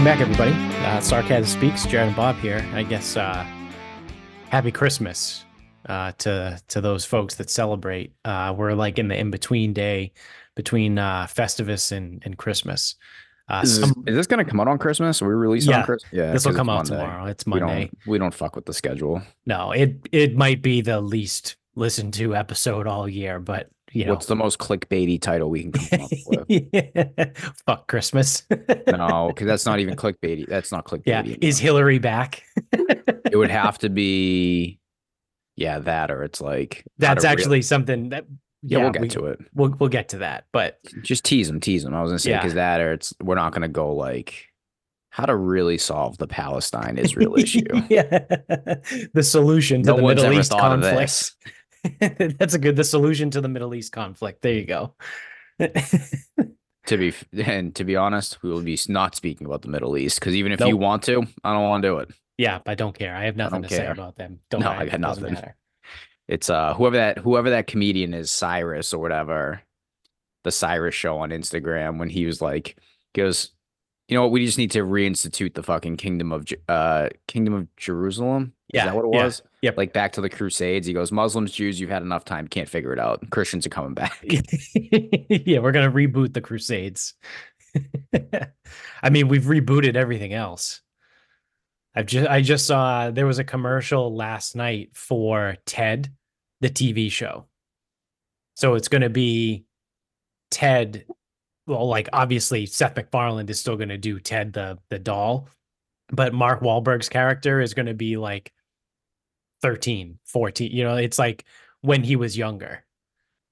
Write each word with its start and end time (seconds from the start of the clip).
Welcome 0.00 0.18
back, 0.18 0.40
everybody. 0.40 0.84
Uh, 0.86 1.00
Sarcasm 1.02 1.44
Speaks, 1.60 1.84
Jared 1.84 2.06
and 2.08 2.16
Bob 2.16 2.36
here. 2.36 2.66
I 2.72 2.84
guess 2.84 3.18
uh, 3.18 3.44
happy 4.48 4.72
Christmas 4.72 5.44
uh, 5.90 6.12
to 6.20 6.58
to 6.68 6.80
those 6.80 7.04
folks 7.04 7.34
that 7.34 7.50
celebrate. 7.50 8.14
Uh, 8.24 8.54
we're 8.56 8.72
like 8.72 8.98
in 8.98 9.08
the 9.08 9.18
in 9.18 9.30
between 9.30 9.74
day 9.74 10.12
between 10.56 10.96
uh, 10.98 11.26
Festivus 11.26 11.92
and, 11.92 12.22
and 12.24 12.38
Christmas. 12.38 12.94
Uh, 13.46 13.60
Is 13.62 13.78
this, 13.78 13.90
some- 13.90 14.02
this 14.06 14.26
gonna 14.26 14.46
come 14.46 14.58
out 14.58 14.68
on 14.68 14.78
Christmas? 14.78 15.20
Are 15.20 15.28
we 15.28 15.34
release 15.34 15.66
Yeah, 15.66 15.80
on 15.80 15.84
Christmas? 15.84 16.10
Yeah, 16.14 16.32
this 16.32 16.46
will 16.46 16.54
come 16.54 16.70
out 16.70 16.88
Monday. 16.88 17.04
tomorrow. 17.04 17.26
It's 17.26 17.44
We 17.44 17.60
Monday. 17.60 17.80
don't 17.92 18.06
we 18.06 18.16
don't 18.16 18.32
fuck 18.32 18.56
with 18.56 18.64
the 18.64 18.72
schedule. 18.72 19.20
No, 19.44 19.72
it 19.72 19.96
it 20.12 20.34
might 20.34 20.62
be 20.62 20.80
the 20.80 21.02
least 21.02 21.56
listened 21.74 22.14
to 22.14 22.34
episode 22.34 22.86
all 22.86 23.06
year, 23.06 23.38
but 23.38 23.68
you 23.92 24.04
know, 24.06 24.12
What's 24.12 24.26
the 24.26 24.36
most 24.36 24.58
clickbaity 24.58 25.20
title 25.20 25.50
we 25.50 25.62
can 25.64 25.72
come 25.72 26.00
up 26.02 26.10
with? 26.26 26.44
yeah. 26.48 27.30
fuck 27.66 27.88
Christmas. 27.88 28.44
no, 28.50 29.28
because 29.28 29.46
that's 29.46 29.66
not 29.66 29.80
even 29.80 29.96
clickbaity. 29.96 30.46
That's 30.48 30.70
not 30.72 30.84
clickbaity. 30.84 31.26
yeah, 31.30 31.36
is 31.40 31.58
Hillary 31.58 31.98
back? 31.98 32.42
it 32.72 33.36
would 33.36 33.50
have 33.50 33.78
to 33.78 33.88
be, 33.88 34.78
yeah, 35.56 35.78
that 35.80 36.10
or 36.10 36.22
it's 36.24 36.40
like 36.40 36.84
That's 36.98 37.22
to 37.24 37.28
actually 37.28 37.62
something 37.62 38.10
that 38.10 38.26
yeah, 38.62 38.78
we'll 38.78 38.90
get 38.90 39.02
we, 39.02 39.08
to 39.08 39.24
it. 39.26 39.40
We'll 39.54 39.74
we'll 39.78 39.88
get 39.88 40.10
to 40.10 40.18
that, 40.18 40.44
but 40.52 40.78
Just 41.02 41.24
tease 41.24 41.48
them, 41.48 41.60
tease 41.60 41.82
them. 41.82 41.94
I 41.94 42.02
was 42.02 42.10
gonna 42.10 42.18
say 42.18 42.30
Yeah. 42.30 42.46
that 42.48 42.80
or 42.80 42.92
it's 42.92 43.14
we're 43.22 43.34
not 43.34 43.52
gonna 43.54 43.68
go 43.68 43.94
like 43.94 44.46
how 45.12 45.24
to 45.26 45.34
really 45.34 45.76
solve 45.78 46.18
the 46.18 46.26
Palestine 46.28 46.96
Israel 46.98 47.36
issue. 47.36 47.64
yeah, 47.88 48.04
the 49.14 49.22
solution 49.22 49.82
to 49.82 49.90
No 49.90 49.96
the 49.96 50.02
Middle 50.02 50.32
East 50.32 50.52
conflict. 50.52 51.32
That's 52.00 52.54
a 52.54 52.58
good. 52.58 52.76
The 52.76 52.84
solution 52.84 53.30
to 53.30 53.40
the 53.40 53.48
Middle 53.48 53.74
East 53.74 53.92
conflict. 53.92 54.42
There 54.42 54.52
you 54.52 54.64
go. 54.64 54.94
To 56.86 56.96
be 56.96 57.12
and 57.44 57.74
to 57.76 57.84
be 57.84 57.94
honest, 57.94 58.42
we 58.42 58.50
will 58.50 58.62
be 58.62 58.76
not 58.88 59.14
speaking 59.14 59.46
about 59.46 59.62
the 59.62 59.68
Middle 59.68 59.96
East 59.96 60.18
because 60.18 60.34
even 60.34 60.50
if 60.50 60.60
you 60.60 60.76
want 60.76 61.04
to, 61.04 61.22
I 61.44 61.52
don't 61.52 61.68
want 61.68 61.82
to 61.82 61.88
do 61.88 61.98
it. 61.98 62.10
yeah, 62.38 62.58
I 62.66 62.74
don't 62.74 62.98
care. 62.98 63.14
I 63.14 63.26
have 63.26 63.36
nothing 63.36 63.60
don't 63.60 63.68
to 63.68 63.76
say 63.76 63.82
care. 63.82 63.92
about 63.92 64.16
them. 64.16 64.40
Don't 64.50 64.62
No, 64.62 64.70
matter. 64.70 64.80
I 64.80 64.86
got 64.86 65.00
nothing. 65.00 65.36
It's 66.26 66.48
uh 66.48 66.74
whoever 66.74 66.96
that 66.96 67.18
whoever 67.18 67.50
that 67.50 67.66
comedian 67.66 68.14
is, 68.14 68.30
Cyrus 68.30 68.94
or 68.94 69.00
whatever, 69.00 69.60
the 70.42 70.50
Cyrus 70.50 70.94
show 70.94 71.18
on 71.18 71.30
Instagram 71.30 71.98
when 71.98 72.08
he 72.08 72.24
was 72.26 72.40
like 72.40 72.76
goes, 73.14 73.50
you 74.08 74.16
know 74.16 74.22
what, 74.22 74.32
we 74.32 74.44
just 74.44 74.58
need 74.58 74.70
to 74.72 74.80
reinstitute 74.82 75.54
the 75.54 75.62
fucking 75.62 75.96
kingdom 75.96 76.32
of 76.32 76.46
uh 76.66 77.10
kingdom 77.28 77.54
of 77.54 77.76
Jerusalem. 77.76 78.54
Is 78.72 78.78
Yeah, 78.78 78.86
that 78.86 78.94
what 78.94 79.04
it 79.04 79.10
yeah, 79.14 79.24
was? 79.24 79.42
yep. 79.62 79.76
Like 79.76 79.92
back 79.92 80.12
to 80.12 80.20
the 80.20 80.28
Crusades. 80.30 80.86
He 80.86 80.92
goes, 80.92 81.10
Muslims, 81.12 81.52
Jews, 81.52 81.80
you've 81.80 81.90
had 81.90 82.02
enough 82.02 82.24
time, 82.24 82.46
can't 82.48 82.68
figure 82.68 82.92
it 82.92 82.98
out. 82.98 83.28
Christians 83.30 83.66
are 83.66 83.70
coming 83.70 83.94
back. 83.94 84.18
yeah, 84.24 85.58
we're 85.58 85.72
gonna 85.72 85.90
reboot 85.90 86.32
the 86.34 86.40
Crusades. 86.40 87.14
I 89.02 89.10
mean, 89.10 89.28
we've 89.28 89.44
rebooted 89.44 89.96
everything 89.96 90.32
else. 90.32 90.80
I've 91.94 92.06
just 92.06 92.28
I 92.28 92.40
just 92.40 92.66
saw 92.66 93.10
there 93.10 93.26
was 93.26 93.38
a 93.40 93.44
commercial 93.44 94.14
last 94.14 94.54
night 94.54 94.90
for 94.94 95.56
Ted, 95.66 96.12
the 96.60 96.70
TV 96.70 97.10
show. 97.10 97.46
So 98.54 98.74
it's 98.74 98.88
gonna 98.88 99.10
be 99.10 99.64
Ted. 100.50 101.06
Well, 101.66 101.88
like 101.88 102.08
obviously 102.12 102.66
Seth 102.66 102.94
MacFarlane 102.96 103.48
is 103.48 103.58
still 103.60 103.76
gonna 103.76 103.98
do 103.98 104.20
Ted 104.20 104.52
the 104.52 104.78
the 104.88 104.98
doll, 104.98 105.48
but 106.12 106.32
Mark 106.32 106.60
Wahlberg's 106.60 107.08
character 107.08 107.60
is 107.60 107.74
gonna 107.74 107.94
be 107.94 108.16
like 108.16 108.52
13, 109.62 110.18
14. 110.24 110.70
You 110.70 110.84
know, 110.84 110.96
it's 110.96 111.18
like 111.18 111.44
when 111.82 112.02
he 112.02 112.16
was 112.16 112.36
younger. 112.36 112.84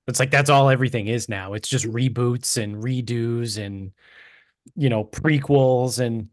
It's 0.07 0.21
like 0.21 0.31
that's 0.31 0.51
all 0.51 0.71
everything 0.71 1.07
is 1.07 1.29
now. 1.29 1.53
It's 1.53 1.69
just 1.69 1.85
reboots 1.85 2.61
and 2.63 2.83
redos 2.83 3.63
and 3.63 3.93
you 4.75 4.89
know 4.89 5.05
prequels 5.05 5.99
and 5.99 6.29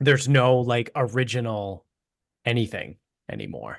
there's 0.00 0.28
no 0.28 0.58
like 0.58 0.90
original 0.96 1.84
anything 2.46 2.96
anymore. 3.30 3.78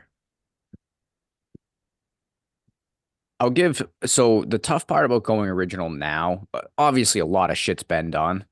I'll 3.40 3.50
give 3.50 3.82
so 4.06 4.44
the 4.48 4.60
tough 4.60 4.86
part 4.86 5.06
about 5.06 5.24
going 5.24 5.50
original 5.50 5.90
now, 5.90 6.48
obviously 6.78 7.20
a 7.20 7.26
lot 7.26 7.50
of 7.50 7.58
shit's 7.58 7.82
been 7.82 8.12
done. 8.12 8.46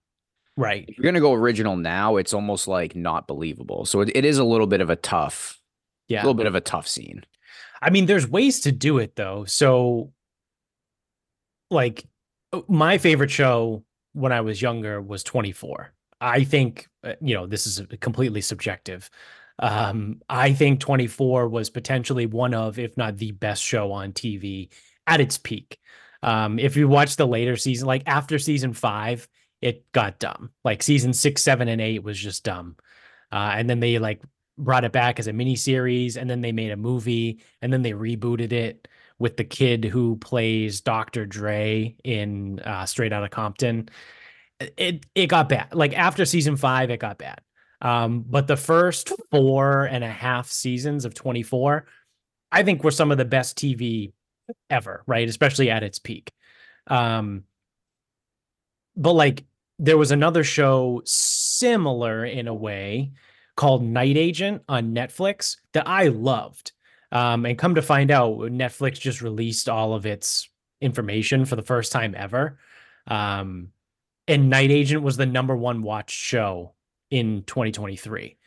Right. 0.57 0.85
If 0.87 0.97
you're 0.97 1.05
gonna 1.05 1.19
go 1.19 1.33
original 1.33 1.77
now, 1.77 2.15
it's 2.17 2.33
almost 2.33 2.67
like 2.67 2.95
not 2.95 3.27
believable. 3.27 3.85
So 3.85 4.01
it, 4.01 4.09
it 4.15 4.25
is 4.25 4.39
a 4.39 4.43
little 4.43 4.65
bit 4.65 4.81
of 4.81 4.89
a 4.89 4.95
tough, 4.95 5.58
a 6.09 6.15
little 6.15 6.33
bit 6.33 6.47
of 6.47 6.55
a 6.55 6.61
tough 6.61 6.87
scene. 6.87 7.23
I 7.81 7.89
mean, 7.89 8.05
there's 8.05 8.27
ways 8.27 8.61
to 8.61 8.71
do 8.71 8.97
it 8.97 9.15
though. 9.15 9.45
So, 9.45 10.11
like, 11.69 12.05
uh, 12.51 12.61
my 12.67 12.97
favorite 12.97 13.31
show 13.31 13.83
when 14.13 14.31
I 14.31 14.41
was 14.41 14.61
younger 14.61 15.01
was 15.01 15.23
24. 15.23 15.93
I 16.21 16.43
think, 16.43 16.87
uh, 17.03 17.13
you 17.21 17.35
know, 17.35 17.45
this 17.47 17.65
is 17.65 17.81
completely 18.01 18.41
subjective. 18.41 19.09
Um, 19.59 20.21
I 20.29 20.53
think 20.53 20.79
24 20.79 21.47
was 21.49 21.69
potentially 21.69 22.25
one 22.25 22.53
of, 22.53 22.79
if 22.79 22.95
not 22.97 23.17
the 23.17 23.31
best 23.31 23.61
show 23.61 23.91
on 23.91 24.13
TV 24.13 24.69
at 25.05 25.21
its 25.21 25.37
peak. 25.37 25.79
Um, 26.23 26.59
if 26.59 26.75
you 26.75 26.87
watch 26.87 27.15
the 27.15 27.27
later 27.27 27.55
season, 27.55 27.87
like 27.87 28.03
after 28.05 28.39
season 28.39 28.73
five, 28.73 29.27
it 29.61 29.89
got 29.91 30.19
dumb. 30.19 30.51
Like 30.63 30.83
season 30.83 31.13
six, 31.13 31.41
seven, 31.41 31.67
and 31.67 31.81
eight 31.81 32.03
was 32.03 32.17
just 32.17 32.43
dumb. 32.43 32.77
Uh, 33.31 33.51
and 33.55 33.69
then 33.69 33.79
they 33.79 33.99
like 33.99 34.21
brought 34.59 34.83
it 34.83 34.91
back 34.91 35.19
as 35.19 35.27
a 35.27 35.33
mini 35.33 35.55
series, 35.55 36.17
and 36.17 36.29
then 36.29 36.41
they 36.41 36.51
made 36.51 36.71
a 36.71 36.77
movie, 36.77 37.41
and 37.61 37.71
then 37.71 37.81
they 37.81 37.93
rebooted 37.93 38.51
it 38.51 38.87
with 39.17 39.37
the 39.37 39.43
kid 39.43 39.83
who 39.85 40.15
plays 40.17 40.81
Dr. 40.81 41.25
Dre 41.25 41.95
in 42.03 42.59
uh, 42.59 42.85
Straight 42.85 43.13
Outta 43.13 43.29
Compton. 43.29 43.89
It 44.77 45.05
it 45.15 45.27
got 45.27 45.49
bad. 45.49 45.73
Like 45.73 45.97
after 45.97 46.25
season 46.25 46.57
five, 46.57 46.89
it 46.89 46.99
got 46.99 47.17
bad. 47.17 47.41
Um, 47.81 48.25
but 48.27 48.47
the 48.47 48.57
first 48.57 49.11
four 49.31 49.85
and 49.85 50.03
a 50.03 50.09
half 50.09 50.51
seasons 50.51 51.05
of 51.05 51.13
24, 51.13 51.85
I 52.51 52.63
think 52.63 52.83
were 52.83 52.91
some 52.91 53.11
of 53.11 53.17
the 53.17 53.25
best 53.25 53.57
TV 53.57 54.11
ever, 54.69 55.03
right? 55.07 55.27
Especially 55.27 55.69
at 55.69 55.83
its 55.83 55.99
peak. 55.99 56.31
Um, 56.87 57.43
but 58.97 59.13
like 59.13 59.45
there 59.77 59.97
was 59.97 60.11
another 60.11 60.43
show 60.43 61.01
similar 61.05 62.25
in 62.25 62.47
a 62.47 62.53
way 62.53 63.11
called 63.59 63.83
Night 63.83 64.15
Agent 64.15 64.63
on 64.69 64.95
Netflix 64.95 65.57
that 65.73 65.85
I 65.85 66.07
loved. 66.07 66.71
Um, 67.11 67.45
and 67.45 67.57
come 67.57 67.75
to 67.75 67.81
find 67.81 68.09
out, 68.09 68.37
Netflix 68.37 69.01
just 69.01 69.21
released 69.21 69.67
all 69.67 69.93
of 69.93 70.05
its 70.05 70.47
information 70.79 71.43
for 71.43 71.57
the 71.57 71.61
first 71.61 71.91
time 71.91 72.15
ever. 72.15 72.57
Um, 73.05 73.73
and 74.29 74.49
Night 74.49 74.71
Agent 74.71 75.03
was 75.03 75.17
the 75.17 75.25
number 75.25 75.57
one 75.57 75.81
watched 75.81 76.15
show 76.15 76.73
in 77.11 77.43
2023. 77.43 78.37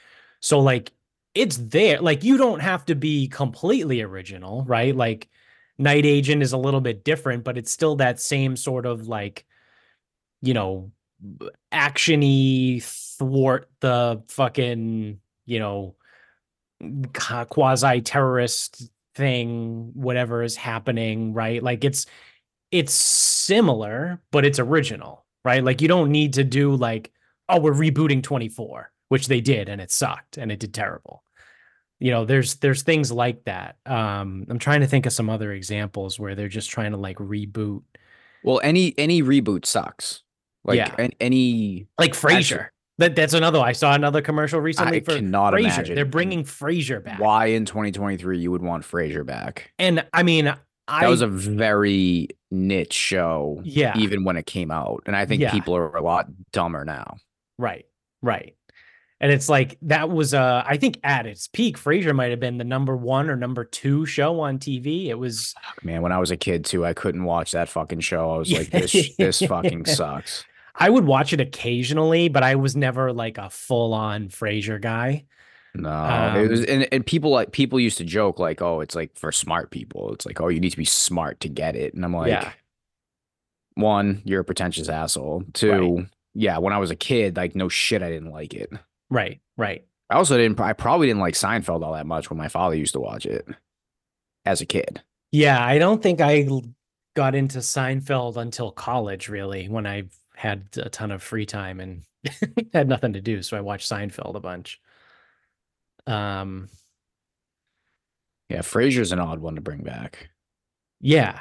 So 0.40 0.60
like 0.60 0.90
it's 1.34 1.58
there. 1.58 2.00
Like 2.00 2.24
you 2.24 2.38
don't 2.38 2.60
have 2.60 2.86
to 2.86 2.94
be 2.94 3.28
completely 3.28 4.00
original, 4.00 4.64
right? 4.64 4.96
Like 4.96 5.28
Night 5.76 6.06
Agent 6.06 6.42
is 6.42 6.54
a 6.54 6.58
little 6.58 6.80
bit 6.80 7.04
different, 7.04 7.44
but 7.44 7.58
it's 7.58 7.70
still 7.70 7.96
that 7.96 8.18
same 8.18 8.56
sort 8.56 8.86
of 8.86 9.08
like, 9.08 9.44
you 10.40 10.54
know, 10.54 10.90
actiony 11.70 12.82
thwart 13.22 13.68
the 13.80 14.22
fucking, 14.28 15.20
you 15.46 15.58
know, 15.58 15.94
quasi 17.48 18.00
terrorist 18.00 18.90
thing, 19.14 19.90
whatever 19.94 20.42
is 20.42 20.56
happening, 20.56 21.32
right? 21.34 21.62
Like 21.62 21.84
it's 21.84 22.06
it's 22.70 22.92
similar, 22.92 24.20
but 24.30 24.44
it's 24.44 24.58
original, 24.58 25.24
right? 25.44 25.62
Like 25.62 25.82
you 25.82 25.88
don't 25.88 26.10
need 26.10 26.34
to 26.34 26.44
do 26.44 26.74
like, 26.74 27.12
oh, 27.48 27.60
we're 27.60 27.72
rebooting 27.72 28.22
24, 28.22 28.90
which 29.08 29.28
they 29.28 29.40
did 29.40 29.68
and 29.68 29.80
it 29.80 29.90
sucked 29.90 30.38
and 30.38 30.50
it 30.50 30.58
did 30.58 30.72
terrible. 30.74 31.22
You 32.00 32.10
know, 32.10 32.24
there's 32.24 32.56
there's 32.56 32.82
things 32.82 33.12
like 33.12 33.44
that. 33.44 33.76
Um, 33.86 34.46
I'm 34.48 34.58
trying 34.58 34.80
to 34.80 34.86
think 34.88 35.06
of 35.06 35.12
some 35.12 35.30
other 35.30 35.52
examples 35.52 36.18
where 36.18 36.34
they're 36.34 36.48
just 36.48 36.70
trying 36.70 36.92
to 36.92 36.96
like 36.96 37.18
reboot, 37.18 37.82
Well, 38.42 38.60
any 38.64 38.94
any 38.98 39.22
reboot 39.22 39.66
sucks. 39.66 40.22
Like 40.64 40.78
Yeah. 40.78 40.94
an- 40.98 41.12
any 41.20 41.86
like 41.98 42.12
Frasier. 42.14 42.68
That 43.02 43.16
that's 43.16 43.34
another. 43.34 43.58
I 43.58 43.72
saw 43.72 43.94
another 43.94 44.22
commercial 44.22 44.60
recently 44.60 44.98
I 44.98 45.00
for 45.00 45.16
cannot 45.16 45.54
Frasier. 45.54 45.58
imagine 45.60 45.94
They're 45.96 46.04
bringing 46.04 46.44
Frasier 46.44 47.02
back, 47.02 47.18
why 47.18 47.46
in 47.46 47.64
2023 47.64 48.38
you 48.38 48.50
would 48.50 48.62
want 48.62 48.84
Frasier 48.84 49.26
back. 49.26 49.72
and 49.78 50.06
I 50.12 50.22
mean, 50.22 50.54
I 50.88 51.00
That 51.00 51.08
was 51.08 51.20
a 51.22 51.26
very 51.26 52.28
niche 52.50 52.92
show, 52.92 53.60
yeah, 53.64 53.96
even 53.98 54.24
when 54.24 54.36
it 54.36 54.46
came 54.46 54.70
out. 54.70 55.02
And 55.06 55.16
I 55.16 55.26
think 55.26 55.40
Yeah. 55.42 55.50
people 55.52 55.74
are 55.76 55.94
a 55.96 56.02
lot 56.02 56.26
dumber 56.52 56.84
now. 56.84 57.16
Right, 57.58 57.86
right. 58.22 58.54
And 59.20 59.30
it's 59.30 59.48
like 59.48 59.78
that 59.82 60.10
was 60.10 60.34
uh 60.34 60.64
I 60.66 60.76
think 60.76 60.98
at 61.04 61.26
its 61.26 61.46
peak, 61.48 61.78
Frasier 61.78 62.14
might 62.14 62.30
have 62.30 62.40
been 62.40 62.58
the 62.58 62.64
number 62.64 62.96
one 62.96 63.30
or 63.30 63.36
number 63.36 63.64
two 63.64 64.04
show 64.06 64.40
on 64.40 64.58
TV. 64.58 65.06
It 65.08 65.18
was 65.18 65.54
Man, 65.84 66.02
when 66.02 66.10
I 66.12 66.18
was 66.18 66.30
a 66.32 66.36
kid 66.36 66.64
too, 66.64 66.84
I 66.84 66.92
couldn't 66.92 67.24
watch 67.24 67.52
that 67.52 67.68
fucking 67.68 68.00
show. 68.00 68.32
I 68.32 68.38
was 68.38 68.50
like, 68.52 68.70
this 68.70 69.14
this 69.18 69.40
fucking 69.40 69.84
sucks. 69.86 70.44
I 70.74 70.88
would 70.90 71.04
watch 71.04 71.32
it 71.32 71.40
occasionally, 71.40 72.28
but 72.28 72.42
I 72.42 72.54
was 72.54 72.74
never 72.76 73.12
like 73.12 73.38
a 73.38 73.50
full 73.50 73.92
on 73.94 74.28
Frasier 74.28 74.80
guy. 74.80 75.24
No, 75.74 76.34
it 76.36 76.50
was, 76.50 76.60
Um, 76.60 76.66
and, 76.68 76.88
and 76.92 77.06
people 77.06 77.30
like 77.30 77.52
people 77.52 77.80
used 77.80 77.98
to 77.98 78.04
joke 78.04 78.38
like, 78.38 78.60
oh, 78.60 78.80
it's 78.80 78.94
like 78.94 79.16
for 79.16 79.32
smart 79.32 79.70
people. 79.70 80.12
It's 80.12 80.26
like, 80.26 80.40
oh, 80.40 80.48
you 80.48 80.60
need 80.60 80.70
to 80.70 80.76
be 80.76 80.84
smart 80.84 81.40
to 81.40 81.48
get 81.48 81.76
it. 81.76 81.94
And 81.94 82.04
I'm 82.04 82.14
like, 82.14 82.28
Yeah. 82.28 82.52
one, 83.74 84.22
you're 84.24 84.40
a 84.40 84.44
pretentious 84.44 84.88
asshole. 84.88 85.44
Two, 85.54 86.06
yeah, 86.34 86.58
when 86.58 86.72
I 86.72 86.78
was 86.78 86.90
a 86.90 86.96
kid, 86.96 87.36
like 87.36 87.54
no 87.54 87.68
shit, 87.68 88.02
I 88.02 88.10
didn't 88.10 88.30
like 88.30 88.54
it. 88.54 88.70
Right, 89.10 89.40
right. 89.56 89.84
I 90.10 90.16
also 90.16 90.36
didn't. 90.36 90.60
I 90.60 90.74
probably 90.74 91.06
didn't 91.06 91.20
like 91.20 91.34
Seinfeld 91.34 91.82
all 91.82 91.94
that 91.94 92.06
much 92.06 92.28
when 92.28 92.38
my 92.38 92.48
father 92.48 92.74
used 92.76 92.92
to 92.94 93.00
watch 93.00 93.24
it 93.24 93.46
as 94.44 94.60
a 94.60 94.66
kid. 94.66 95.02
Yeah, 95.30 95.64
I 95.64 95.78
don't 95.78 96.02
think 96.02 96.20
I 96.20 96.46
got 97.14 97.34
into 97.34 97.58
Seinfeld 97.60 98.36
until 98.36 98.70
college, 98.72 99.30
really, 99.30 99.68
when 99.70 99.86
I 99.86 100.04
had 100.42 100.66
a 100.76 100.88
ton 100.90 101.12
of 101.12 101.22
free 101.22 101.46
time 101.46 101.78
and 101.78 102.02
had 102.72 102.88
nothing 102.88 103.12
to 103.12 103.20
do. 103.20 103.42
So 103.42 103.56
I 103.56 103.60
watched 103.60 103.88
Seinfeld 103.88 104.34
a 104.34 104.40
bunch. 104.40 104.80
Um, 106.06 106.68
Yeah, 108.48 108.60
Frasier's 108.62 109.12
an 109.12 109.20
odd 109.20 109.38
one 109.38 109.54
to 109.54 109.60
bring 109.60 109.82
back. 109.82 110.30
yeah. 111.00 111.40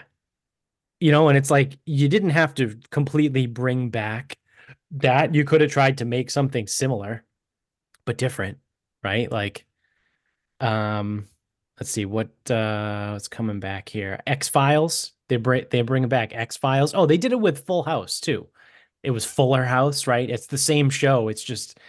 You 1.00 1.12
know, 1.12 1.30
and 1.30 1.38
it's 1.38 1.50
like 1.50 1.80
you 1.84 2.08
didn't 2.08 2.30
have 2.30 2.54
to 2.56 2.78
completely 2.92 3.48
bring 3.48 3.90
back 3.90 4.38
that. 4.92 5.34
You 5.34 5.44
could 5.46 5.62
have 5.62 5.72
tried 5.72 5.98
to 5.98 6.06
make 6.06 6.30
something 6.30 6.68
similar, 6.68 7.24
but 8.06 8.20
different, 8.20 8.60
right? 9.04 9.32
Like, 9.32 9.66
um, 10.60 11.28
let's 11.80 11.90
see 11.90 12.06
what 12.06 12.30
uh 12.52 13.10
what's 13.14 13.28
coming 13.28 13.60
back 13.60 13.90
here. 13.90 14.20
X 14.28 14.48
Files. 14.48 15.14
They 15.28 15.38
bring 15.38 15.66
they 15.72 15.82
bring 15.82 16.08
back 16.08 16.36
X 16.36 16.56
Files. 16.58 16.94
Oh, 16.94 17.08
they 17.08 17.18
did 17.18 17.32
it 17.32 17.40
with 17.42 17.66
Full 17.66 17.82
House 17.82 18.20
too. 18.20 18.48
It 19.04 19.12
was 19.12 19.26
Fuller 19.26 19.64
House, 19.64 20.08
right? 20.08 20.30
It's 20.30 20.48
the 20.48 20.58
same 20.58 20.90
show. 20.90 21.28
It's 21.28 21.44
just 21.44 21.80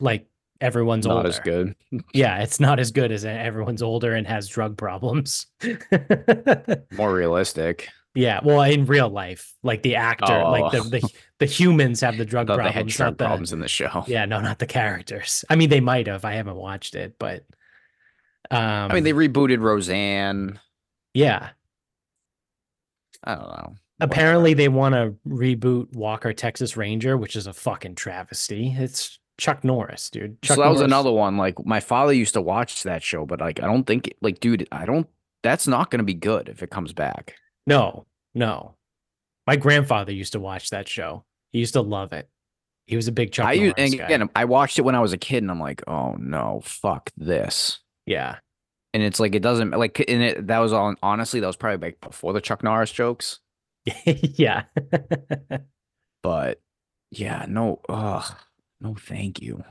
like 0.00 0.26
everyone's 0.60 1.06
Not 1.06 1.16
older. 1.16 1.28
as 1.28 1.40
good. 1.40 1.74
Yeah, 2.14 2.42
it's 2.42 2.60
not 2.60 2.78
as 2.80 2.90
good 2.92 3.10
as 3.12 3.24
everyone's 3.24 3.82
older 3.82 4.14
and 4.14 4.26
has 4.26 4.48
drug 4.48 4.76
problems. 4.76 5.46
More 6.96 7.12
realistic. 7.12 7.88
yeah, 8.14 8.40
well, 8.44 8.62
in 8.62 8.86
real 8.86 9.08
life, 9.08 9.52
like 9.62 9.82
the 9.82 9.96
actor, 9.96 10.42
like 10.44 10.70
the 10.72 10.78
Oh. 10.78 10.82
the, 10.84 11.08
the 11.40 11.46
humans 11.46 12.00
have 12.00 12.16
the 12.16 12.24
drug 12.24 12.46
they 12.46 12.54
had 12.54 12.62
problems, 12.62 12.96
drug 12.96 13.06
not 13.12 13.18
the 13.18 13.24
problems 13.24 13.52
in 13.52 13.58
the 13.60 13.68
show. 13.68 14.04
yeah, 14.06 14.24
no, 14.24 14.40
not 14.40 14.58
the 14.60 14.66
characters. 14.66 15.44
I 15.50 15.56
mean, 15.56 15.70
they 15.70 15.80
might 15.80 16.06
have. 16.06 16.24
I 16.24 16.34
haven't 16.34 16.56
watched 16.56 16.94
it, 16.94 17.16
but 17.18 17.44
um, 18.50 18.90
I 18.90 18.94
mean, 18.94 19.04
they 19.04 19.12
rebooted 19.12 19.60
Roseanne. 19.60 20.60
yeah. 21.14 21.50
I 23.24 23.34
don't 23.36 23.48
know. 23.48 23.74
Apparently, 24.00 24.54
they 24.54 24.68
want 24.68 24.94
to 24.94 25.14
reboot 25.28 25.94
Walker 25.94 26.32
Texas 26.32 26.76
Ranger, 26.76 27.16
which 27.16 27.36
is 27.36 27.46
a 27.46 27.52
fucking 27.52 27.94
travesty. 27.94 28.74
It's 28.76 29.18
Chuck 29.38 29.62
Norris, 29.64 30.10
dude. 30.10 30.40
Chuck 30.42 30.56
so 30.56 30.62
that 30.62 30.70
was 30.70 30.80
another 30.80 31.12
one. 31.12 31.36
Like 31.36 31.64
my 31.64 31.80
father 31.80 32.12
used 32.12 32.34
to 32.34 32.42
watch 32.42 32.82
that 32.82 33.02
show, 33.02 33.24
but 33.24 33.40
like 33.40 33.62
I 33.62 33.66
don't 33.66 33.84
think 33.84 34.12
like 34.20 34.40
dude, 34.40 34.66
I 34.72 34.84
don't 34.84 35.06
that's 35.42 35.66
not 35.68 35.90
gonna 35.90 36.02
be 36.04 36.14
good 36.14 36.48
if 36.48 36.62
it 36.62 36.70
comes 36.70 36.92
back. 36.92 37.34
No, 37.66 38.06
no. 38.34 38.76
My 39.46 39.56
grandfather 39.56 40.12
used 40.12 40.32
to 40.32 40.40
watch 40.40 40.70
that 40.70 40.88
show. 40.88 41.24
He 41.52 41.58
used 41.60 41.74
to 41.74 41.80
love 41.82 42.12
it. 42.12 42.28
He 42.86 42.96
was 42.96 43.08
a 43.08 43.12
big 43.12 43.32
Chuck 43.32 43.46
I 43.46 43.54
Norris 43.54 43.74
used, 43.78 43.78
and 43.78 43.98
guy. 43.98 44.04
again 44.04 44.28
I 44.34 44.44
watched 44.44 44.78
it 44.78 44.82
when 44.82 44.94
I 44.94 45.00
was 45.00 45.12
a 45.12 45.18
kid 45.18 45.42
and 45.42 45.50
I'm 45.50 45.60
like, 45.60 45.82
oh 45.88 46.16
no, 46.18 46.60
fuck 46.64 47.10
this. 47.16 47.78
yeah, 48.06 48.36
And 48.92 49.02
it's 49.02 49.20
like 49.20 49.34
it 49.34 49.42
doesn't 49.42 49.70
like 49.70 49.98
and 50.08 50.22
it 50.22 50.46
that 50.48 50.58
was 50.58 50.72
on 50.72 50.96
honestly, 51.02 51.40
that 51.40 51.46
was 51.46 51.56
probably 51.56 51.88
like 51.88 52.00
before 52.00 52.32
the 52.32 52.40
Chuck 52.40 52.62
Norris 52.64 52.90
jokes. 52.92 53.40
yeah. 54.04 54.64
But 56.22 56.60
yeah, 57.10 57.46
no, 57.48 57.80
ugh, 57.88 58.34
no 58.80 58.94
thank 58.94 59.40
you. 59.40 59.64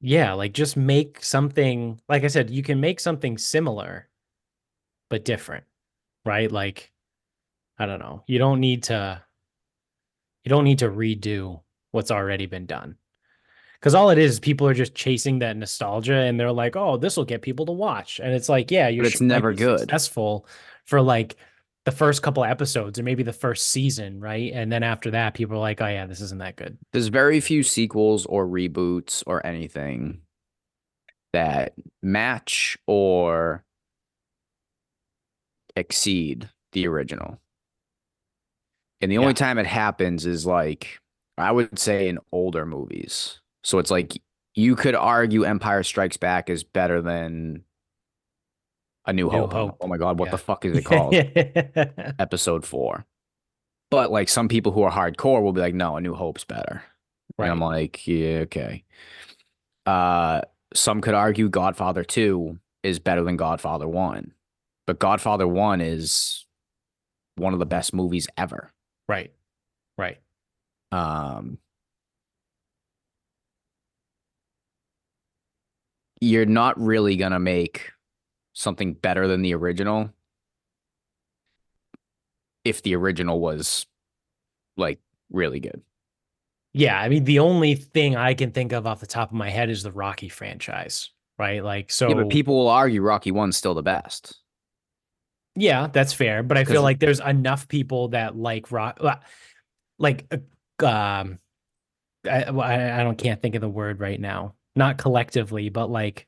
yeah, 0.00 0.32
like 0.34 0.52
just 0.52 0.76
make 0.76 1.22
something 1.24 2.00
like 2.08 2.24
I 2.24 2.28
said, 2.28 2.50
you 2.50 2.62
can 2.62 2.80
make 2.80 3.00
something 3.00 3.36
similar 3.38 4.08
but 5.10 5.24
different, 5.24 5.64
right? 6.24 6.50
Like 6.50 6.92
I 7.78 7.86
don't 7.86 8.00
know. 8.00 8.24
You 8.26 8.38
don't 8.38 8.60
need 8.60 8.84
to 8.84 9.22
you 10.44 10.48
don't 10.50 10.64
need 10.64 10.78
to 10.80 10.88
redo 10.88 11.62
what's 11.90 12.10
already 12.10 12.46
been 12.46 12.66
done. 12.66 12.96
Cuz 13.80 13.94
all 13.94 14.10
it 14.10 14.18
is 14.18 14.40
people 14.40 14.66
are 14.68 14.74
just 14.74 14.94
chasing 14.94 15.40
that 15.40 15.56
nostalgia 15.56 16.14
and 16.14 16.38
they're 16.38 16.52
like, 16.52 16.76
"Oh, 16.76 16.96
this 16.96 17.16
will 17.16 17.24
get 17.24 17.42
people 17.42 17.66
to 17.66 17.72
watch." 17.72 18.20
And 18.20 18.32
it's 18.34 18.48
like, 18.48 18.70
yeah, 18.70 18.88
you're 18.88 19.06
it's 19.06 19.20
never 19.20 19.52
good. 19.54 19.80
successful 19.80 20.46
for 20.84 21.00
like 21.02 21.36
the 21.88 21.96
first 21.96 22.22
couple 22.22 22.44
episodes 22.44 22.98
or 22.98 23.02
maybe 23.02 23.22
the 23.22 23.32
first 23.32 23.68
season, 23.68 24.20
right? 24.20 24.52
And 24.52 24.70
then 24.70 24.82
after 24.82 25.10
that 25.12 25.32
people 25.32 25.56
are 25.56 25.60
like, 25.60 25.80
"Oh 25.80 25.86
yeah, 25.86 26.04
this 26.04 26.20
isn't 26.20 26.38
that 26.40 26.56
good." 26.56 26.76
There's 26.92 27.08
very 27.08 27.40
few 27.40 27.62
sequels 27.62 28.26
or 28.26 28.46
reboots 28.46 29.22
or 29.26 29.44
anything 29.46 30.20
that 31.32 31.72
match 32.02 32.76
or 32.86 33.64
exceed 35.76 36.50
the 36.72 36.86
original. 36.86 37.38
And 39.00 39.10
the 39.10 39.18
only 39.18 39.34
time 39.34 39.56
it 39.56 39.66
happens 39.66 40.26
is 40.26 40.44
like 40.44 40.98
I 41.38 41.52
would 41.52 41.78
say 41.78 42.08
in 42.08 42.18
older 42.32 42.66
movies. 42.66 43.40
So 43.64 43.78
it's 43.78 43.90
like 43.90 44.20
you 44.54 44.76
could 44.76 44.94
argue 44.94 45.44
Empire 45.44 45.82
Strikes 45.82 46.18
Back 46.18 46.50
is 46.50 46.64
better 46.64 47.00
than 47.00 47.64
A 49.08 49.12
New, 49.12 49.24
New 49.24 49.30
Hope. 49.30 49.52
Hope. 49.52 49.76
Oh 49.80 49.86
my 49.88 49.96
god, 49.96 50.18
what 50.18 50.26
Yeah. 50.26 50.30
the 50.32 50.38
fuck 50.38 50.64
is 50.64 50.76
it 50.76 50.84
called? 50.84 51.14
Episode 52.20 52.64
4. 52.64 53.04
But 53.90 54.10
like 54.12 54.28
some 54.28 54.48
people 54.48 54.70
who 54.70 54.82
are 54.82 54.90
hardcore 54.92 55.42
will 55.42 55.52
be 55.54 55.60
like 55.62 55.74
no, 55.74 55.96
A 55.96 56.00
New 56.00 56.14
Hope's 56.14 56.44
better. 56.44 56.82
And 57.38 57.50
I'm 57.50 57.60
like, 57.60 58.06
yeah, 58.06 58.40
okay. 58.40 58.84
Uh, 59.86 60.42
some 60.74 61.00
could 61.00 61.14
argue 61.14 61.48
Godfather 61.48 62.04
2 62.04 62.58
is 62.82 62.98
better 62.98 63.22
than 63.22 63.36
Godfather 63.36 63.88
1. 63.88 64.32
But 64.86 64.98
Godfather 64.98 65.46
1 65.48 65.80
is 65.80 66.44
one 67.36 67.52
of 67.52 67.58
the 67.60 67.66
best 67.66 67.94
movies 67.94 68.26
ever. 68.36 68.70
Right. 69.08 69.32
Right. 69.96 70.18
Um, 70.92 71.58
you're 76.20 76.46
not 76.46 76.78
really 76.80 77.16
going 77.16 77.32
to 77.32 77.38
make 77.38 77.92
something 78.58 78.92
better 78.92 79.28
than 79.28 79.42
the 79.42 79.54
original 79.54 80.10
if 82.64 82.82
the 82.82 82.94
original 82.96 83.40
was 83.40 83.86
like 84.76 84.98
really 85.30 85.60
good. 85.60 85.80
Yeah, 86.72 87.00
I 87.00 87.08
mean 87.08 87.24
the 87.24 87.38
only 87.38 87.76
thing 87.76 88.16
I 88.16 88.34
can 88.34 88.50
think 88.50 88.72
of 88.72 88.86
off 88.86 89.00
the 89.00 89.06
top 89.06 89.30
of 89.30 89.34
my 89.34 89.48
head 89.48 89.70
is 89.70 89.82
the 89.82 89.92
Rocky 89.92 90.28
franchise, 90.28 91.10
right? 91.38 91.62
Like 91.64 91.90
so 91.90 92.08
yeah, 92.08 92.14
but 92.14 92.30
people 92.30 92.56
will 92.56 92.68
argue 92.68 93.00
Rocky 93.00 93.32
1's 93.32 93.56
still 93.56 93.74
the 93.74 93.82
best. 93.82 94.36
Yeah, 95.54 95.86
that's 95.86 96.12
fair, 96.12 96.42
but 96.42 96.58
I 96.58 96.64
feel 96.64 96.82
like 96.82 97.00
there's 97.00 97.20
enough 97.20 97.68
people 97.68 98.08
that 98.08 98.36
like 98.36 98.70
rock 98.70 99.00
like 99.98 100.26
uh, 100.82 100.86
um 100.86 101.38
I, 102.28 103.00
I 103.00 103.02
don't 103.02 103.18
can't 103.18 103.40
think 103.40 103.54
of 103.54 103.60
the 103.60 103.68
word 103.68 104.00
right 104.00 104.20
now. 104.20 104.54
Not 104.76 104.98
collectively, 104.98 105.68
but 105.68 105.90
like 105.90 106.26
uh, 106.26 106.27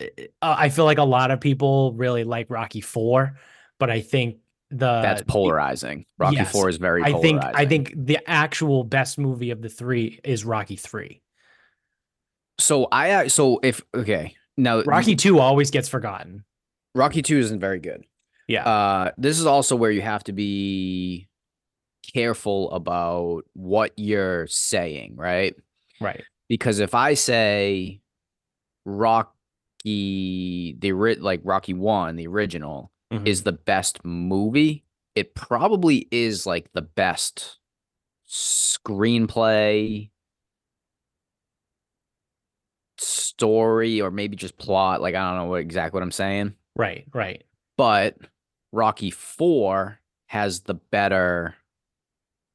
Eh, 0.00 0.08
eh, 0.18 0.26
I 0.42 0.68
feel 0.68 0.84
like 0.84 0.98
a 0.98 1.04
lot 1.04 1.30
of 1.30 1.40
people 1.40 1.92
really 1.94 2.24
like 2.24 2.50
Rocky 2.50 2.80
4, 2.80 3.36
but 3.78 3.90
I 3.90 4.00
think 4.00 4.38
the 4.70 5.00
That's 5.00 5.22
polarizing. 5.22 6.06
Rocky 6.18 6.36
yes, 6.36 6.52
4 6.52 6.68
is 6.68 6.76
very 6.76 7.02
I 7.02 7.12
polarizing. 7.12 7.40
think 7.40 7.56
I 7.56 7.66
think 7.66 7.92
the 7.96 8.18
actual 8.28 8.84
best 8.84 9.18
movie 9.18 9.50
of 9.50 9.62
the 9.62 9.68
3 9.68 10.20
is 10.24 10.44
Rocky 10.44 10.76
3. 10.76 11.20
So 12.58 12.88
I 12.90 13.10
uh, 13.10 13.28
so 13.28 13.60
if 13.62 13.82
okay 13.94 14.34
now 14.56 14.82
Rocky 14.82 15.14
2 15.14 15.38
always 15.38 15.70
gets 15.70 15.88
forgotten. 15.88 16.44
Rocky 16.96 17.20
two 17.20 17.38
isn't 17.38 17.60
very 17.60 17.78
good. 17.78 18.04
Yeah. 18.48 18.64
Uh, 18.64 19.10
this 19.18 19.38
is 19.38 19.46
also 19.46 19.76
where 19.76 19.90
you 19.90 20.00
have 20.00 20.24
to 20.24 20.32
be 20.32 21.28
careful 22.14 22.70
about 22.70 23.42
what 23.52 23.92
you're 23.96 24.46
saying, 24.46 25.16
right? 25.16 25.54
right. 26.00 26.22
Because 26.48 26.78
if 26.78 26.94
I 26.94 27.14
say 27.14 28.00
Rocky, 29.96 30.76
the 30.78 30.92
like 31.20 31.40
Rocky 31.44 31.74
one, 31.74 32.16
the 32.16 32.26
original 32.26 32.90
Mhm. 33.12 33.26
is 33.26 33.44
the 33.44 33.52
best 33.52 34.04
movie, 34.04 34.84
it 35.14 35.34
probably 35.34 36.08
is 36.10 36.44
like 36.46 36.72
the 36.72 36.82
best 36.82 37.58
screenplay 38.28 40.10
story 42.98 44.00
or 44.00 44.10
maybe 44.10 44.34
just 44.36 44.56
plot 44.58 45.00
like 45.02 45.14
i 45.14 45.20
don't 45.28 45.36
know 45.36 45.44
what 45.50 45.60
exactly 45.60 45.96
what 45.98 46.02
i'm 46.02 46.10
saying 46.10 46.54
Right, 46.74 47.04
right. 47.12 47.44
but 47.76 48.16
rocky 48.72 49.10
4 49.10 50.00
has 50.28 50.60
the 50.62 50.74
better 50.74 51.54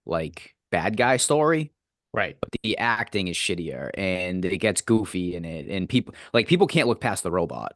like 0.05 0.55
bad 0.71 0.97
guy 0.97 1.17
story 1.17 1.71
Right. 2.13 2.37
but 2.41 2.49
the 2.63 2.77
acting 2.77 3.27
is 3.29 3.37
shittier 3.37 3.89
and 3.97 4.43
it 4.43 4.57
gets 4.57 4.81
goofy 4.81 5.33
in 5.35 5.45
it 5.45 5.67
and 5.69 5.87
people 5.87 6.13
like 6.33 6.47
people 6.47 6.67
can't 6.67 6.87
look 6.89 6.99
past 6.99 7.23
the 7.23 7.31
robot 7.31 7.73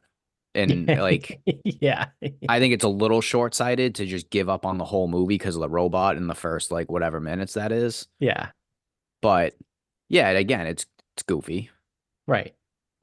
and 0.54 0.88
like 1.00 1.40
yeah. 1.64 2.08
i 2.50 2.60
think 2.60 2.74
it's 2.74 2.84
a 2.84 2.90
little 2.90 3.22
short-sighted 3.22 3.96
to 3.96 4.06
just 4.06 4.30
give 4.30 4.50
up 4.50 4.66
on 4.66 4.78
the 4.78 4.84
whole 4.86 5.08
movie 5.08 5.36
because 5.36 5.56
of 5.56 5.62
the 5.62 5.70
robot 5.70 6.18
in 6.18 6.28
the 6.28 6.36
first 6.36 6.70
like 6.72 6.92
whatever 6.92 7.20
minutes 7.22 7.54
that 7.54 7.72
is 7.72 8.08
Yeah. 8.20 8.50
but 9.22 9.56
yeah 10.10 10.30
again 10.32 10.68
it's 10.68 10.86
it's 11.16 11.24
goofy 11.24 11.70
Right. 12.28 12.54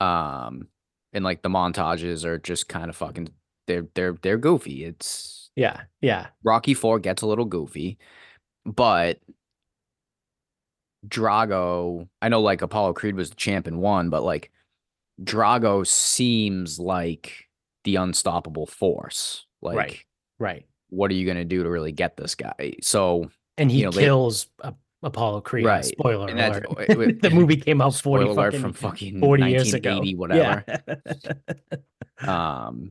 um 0.00 0.68
and 1.14 1.24
like 1.24 1.40
the 1.42 1.48
montages 1.48 2.24
are 2.24 2.38
just 2.38 2.68
kind 2.68 2.90
of 2.90 2.96
fucking 2.96 3.28
they're 3.66 3.86
they're 3.94 4.18
they're 4.20 4.36
goofy 4.38 4.84
it's 4.84 5.50
Yeah. 5.56 5.82
Yeah. 6.02 6.26
rocky 6.44 6.74
4 6.74 6.98
gets 6.98 7.22
a 7.22 7.26
little 7.26 7.46
goofy 7.46 7.96
but 8.66 9.18
Drago, 11.06 12.08
I 12.20 12.28
know 12.28 12.40
like 12.40 12.62
Apollo 12.62 12.94
Creed 12.94 13.14
was 13.16 13.30
the 13.30 13.36
champ 13.36 13.66
and 13.66 13.80
won, 13.80 14.08
but 14.10 14.22
like 14.22 14.50
Drago 15.22 15.86
seems 15.86 16.78
like 16.78 17.46
the 17.84 17.96
unstoppable 17.96 18.66
force. 18.66 19.46
Like, 19.60 19.76
Right. 19.76 20.04
right. 20.38 20.66
what 20.90 21.10
are 21.10 21.14
you 21.14 21.26
gonna 21.26 21.44
do 21.44 21.62
to 21.62 21.70
really 21.70 21.92
get 21.92 22.16
this 22.16 22.34
guy? 22.34 22.74
So 22.82 23.30
And 23.58 23.70
he 23.70 23.78
You 23.80 23.84
know, 23.86 23.90
they- 23.92 24.02
kills 24.02 24.46
A- 24.60 24.74
Apollo 25.02 25.40
Creed. 25.42 25.66
Right. 25.66 25.84
Spoiler 25.84 26.28
alert. 26.28 26.64
it- 26.88 26.90
it- 27.00 27.22
the 27.22 27.30
movie 27.30 27.56
came 27.56 27.80
out 27.80 27.94
40 27.94 28.24
spoiler 28.24 28.24
alert 28.32 28.52
fucking, 28.52 28.60
from 28.60 28.72
fucking 28.72 29.20
40 29.20 29.44
years 29.50 29.74
ago. 29.74 29.98
1980, 29.98 30.14
whatever. 30.16 30.64
Yeah. 30.68 31.74
Um, 32.66 32.90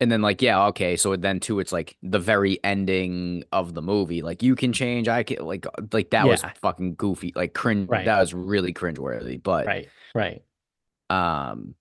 and 0.00 0.10
then 0.12 0.22
like 0.22 0.40
yeah, 0.42 0.66
okay, 0.66 0.96
so 0.96 1.16
then 1.16 1.40
too, 1.40 1.58
it's 1.60 1.72
like 1.72 1.96
the 2.02 2.18
very 2.18 2.58
ending 2.64 3.44
of 3.52 3.74
the 3.74 3.82
movie. 3.82 4.22
Like 4.22 4.42
you 4.42 4.54
can 4.54 4.72
change, 4.72 5.08
I 5.08 5.22
can 5.24 5.44
like 5.44 5.66
like 5.92 6.10
that 6.10 6.26
was 6.26 6.42
fucking 6.60 6.94
goofy, 6.94 7.32
like 7.34 7.54
cringe. 7.54 7.88
Right. 7.88 8.04
That 8.04 8.20
was 8.20 8.32
really 8.34 8.72
cringeworthy. 8.72 9.42
But 9.42 9.66
right. 9.66 9.88
Right. 10.14 10.42
um, 11.10 11.74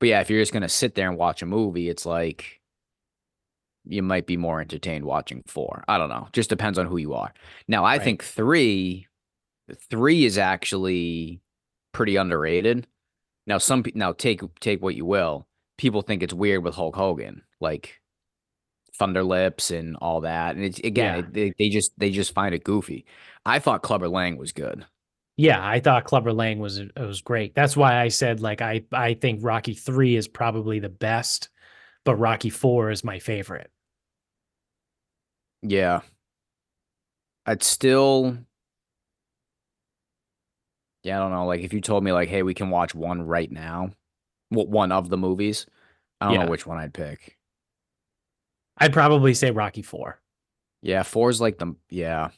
but 0.00 0.08
yeah, 0.08 0.20
if 0.20 0.30
you're 0.30 0.40
just 0.42 0.52
gonna 0.52 0.68
sit 0.68 0.94
there 0.94 1.08
and 1.08 1.18
watch 1.18 1.42
a 1.42 1.46
movie, 1.46 1.88
it's 1.88 2.06
like 2.06 2.60
you 3.84 4.02
might 4.02 4.26
be 4.26 4.36
more 4.36 4.60
entertained 4.60 5.04
watching 5.04 5.42
four. 5.46 5.82
I 5.88 5.96
don't 5.98 6.10
know. 6.10 6.28
Just 6.32 6.50
depends 6.50 6.78
on 6.78 6.86
who 6.86 6.98
you 6.98 7.14
are. 7.14 7.32
Now, 7.68 7.84
I 7.84 7.96
Right. 7.96 8.04
think 8.04 8.22
three, 8.22 9.06
three 9.88 10.24
is 10.26 10.36
actually 10.36 11.40
pretty 11.92 12.16
underrated. 12.16 12.86
Now, 13.46 13.56
some 13.58 13.82
now 13.94 14.12
take 14.12 14.42
take 14.60 14.82
what 14.82 14.94
you 14.94 15.06
will. 15.06 15.47
People 15.78 16.02
think 16.02 16.22
it's 16.22 16.34
weird 16.34 16.62
with 16.62 16.74
Hulk 16.74 16.94
Hogan, 16.96 17.42
like 17.60 18.00
Thunder 18.96 19.22
Lips 19.22 19.70
and 19.70 19.96
all 19.96 20.20
that, 20.22 20.56
and 20.56 20.64
it's 20.64 20.78
again, 20.80 21.14
Yeah. 21.14 21.18
it- 21.20 21.32
they, 21.32 21.52
they 21.58 21.68
just 21.70 21.92
they 21.98 22.10
just 22.10 22.34
find 22.34 22.54
it 22.54 22.64
goofy. 22.64 23.06
I 23.46 23.58
thought 23.60 23.82
Clubber 23.82 24.08
Lang 24.08 24.36
was 24.36 24.52
good. 24.52 24.84
Yeah, 25.36 25.64
I 25.64 25.78
thought 25.80 26.04
Clubber 26.04 26.32
Lang 26.32 26.58
was 26.58 26.78
it 26.78 26.90
was 26.98 27.22
great. 27.22 27.54
That's 27.54 27.76
why 27.76 28.00
I 28.00 28.08
said 28.08 28.40
like 28.40 28.60
I 28.60 28.84
I 28.92 29.14
think 29.14 29.40
Rocky 29.42 29.72
3 29.74 30.16
is 30.16 30.26
probably 30.28 30.80
the 30.80 30.88
best, 30.88 31.48
but 32.04 32.16
Rocky 32.16 32.50
4 32.50 32.90
is 32.90 33.04
my 33.04 33.20
favorite. 33.20 33.70
Yeah. 35.62 36.00
I'd 37.46 37.62
still 37.62 38.36
Yeah, 41.04 41.18
I 41.18 41.22
don't 41.22 41.30
know. 41.32 41.46
Like 41.46 41.60
if 41.60 41.72
you 41.72 41.80
told 41.80 42.02
me 42.04 42.12
like, 42.12 42.28
hey, 42.28 42.42
we 42.42 42.54
can 42.54 42.70
watch 42.70 42.94
one 42.94 43.22
right 43.22 43.50
now, 43.50 43.90
what 44.50 44.68
one 44.68 44.92
of 44.92 45.08
the 45.08 45.16
movies, 45.18 45.66
I 46.20 46.26
don't 46.26 46.34
Yeah. 46.34 46.44
know 46.44 46.50
which 46.50 46.66
one 46.66 46.78
I'd 46.78 46.94
pick. 46.94 47.36
I'd 48.78 48.92
probably 48.92 49.34
say 49.34 49.50
Rocky 49.50 49.82
4. 49.82 50.18
Yeah, 50.82 51.02
four's 51.02 51.40
like 51.40 51.58
the 51.58 51.74
yeah. 51.90 52.28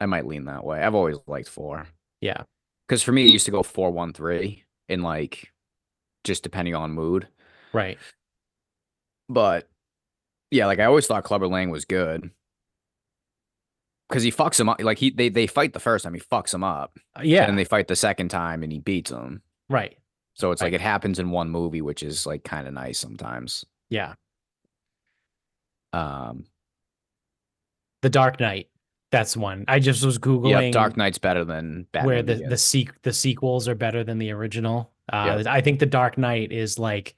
I 0.00 0.06
might 0.06 0.26
lean 0.26 0.46
that 0.46 0.64
way. 0.64 0.82
I've 0.82 0.94
always 0.94 1.18
liked 1.26 1.48
four. 1.48 1.86
Yeah. 2.20 2.42
Because 2.88 3.02
for 3.02 3.12
me, 3.12 3.26
it 3.26 3.30
used 3.32 3.44
to 3.44 3.52
go 3.52 3.62
four 3.62 3.90
one 3.90 4.12
three 4.12 4.64
in 4.88 5.02
like 5.02 5.52
just 6.24 6.42
depending 6.42 6.74
on 6.74 6.90
mood. 6.92 7.28
Right. 7.72 7.98
But 9.28 9.68
yeah, 10.50 10.66
like 10.66 10.78
I 10.80 10.86
always 10.86 11.06
thought 11.06 11.24
Clubber 11.24 11.46
Lang 11.46 11.70
was 11.70 11.84
good. 11.84 12.30
Cause 14.10 14.22
he 14.22 14.30
fucks 14.32 14.58
him 14.60 14.68
up. 14.68 14.80
Like 14.82 14.98
he 14.98 15.10
they 15.10 15.28
they 15.28 15.46
fight 15.46 15.72
the 15.72 15.80
first 15.80 16.04
time, 16.04 16.14
he 16.14 16.20
fucks 16.20 16.52
him 16.52 16.64
up. 16.64 16.98
Uh, 17.16 17.20
Yeah. 17.22 17.42
And 17.42 17.50
then 17.50 17.56
they 17.56 17.64
fight 17.64 17.86
the 17.88 17.96
second 17.96 18.28
time 18.30 18.62
and 18.62 18.72
he 18.72 18.78
beats 18.78 19.10
him. 19.10 19.42
right. 19.68 19.96
So 20.34 20.50
it's 20.50 20.62
like 20.62 20.72
it 20.72 20.80
happens 20.80 21.18
in 21.18 21.30
one 21.30 21.50
movie, 21.50 21.82
which 21.82 22.02
is 22.02 22.26
like 22.26 22.42
kind 22.44 22.66
of 22.66 22.74
nice 22.74 22.98
sometimes. 22.98 23.64
Yeah. 23.90 24.14
Um 25.92 26.44
The 28.02 28.10
Dark 28.10 28.40
Knight. 28.40 28.68
That's 29.10 29.36
one. 29.36 29.66
I 29.68 29.78
just 29.78 30.04
was 30.04 30.18
googling 30.18 30.50
yeah, 30.50 30.70
Dark 30.70 30.96
Knight's 30.96 31.18
better 31.18 31.44
than 31.44 31.86
Batman. 31.92 32.06
where 32.06 32.22
the 32.22 32.34
the 32.34 32.56
Begins. 32.56 32.90
the 33.02 33.12
sequels 33.12 33.68
are 33.68 33.74
better 33.74 34.02
than 34.04 34.18
the 34.18 34.30
original. 34.30 34.90
Uh. 35.12 35.42
I 35.46 35.60
think 35.60 35.80
The 35.80 35.86
Dark 35.86 36.16
Knight 36.16 36.50
is 36.52 36.78
like 36.78 37.14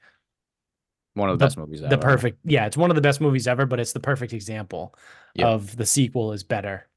one 1.14 1.30
of 1.30 1.38
the, 1.38 1.44
the- 1.44 1.46
best 1.46 1.56
movies 1.58 1.80
ever. 1.82 1.90
the 1.90 1.98
perfect. 1.98 2.38
Yeah, 2.44 2.66
it's 2.66 2.76
one 2.76 2.90
of 2.90 2.96
the 2.96 3.00
best 3.02 3.20
movies 3.20 3.46
ever, 3.46 3.66
but 3.66 3.78
it's 3.78 3.92
the 3.92 4.00
perfect 4.00 4.32
example 4.32 4.94
Yep. 5.36 5.46
of 5.46 5.76
the 5.76 5.86
sequel 5.86 6.32
is 6.32 6.42
better 6.42 6.88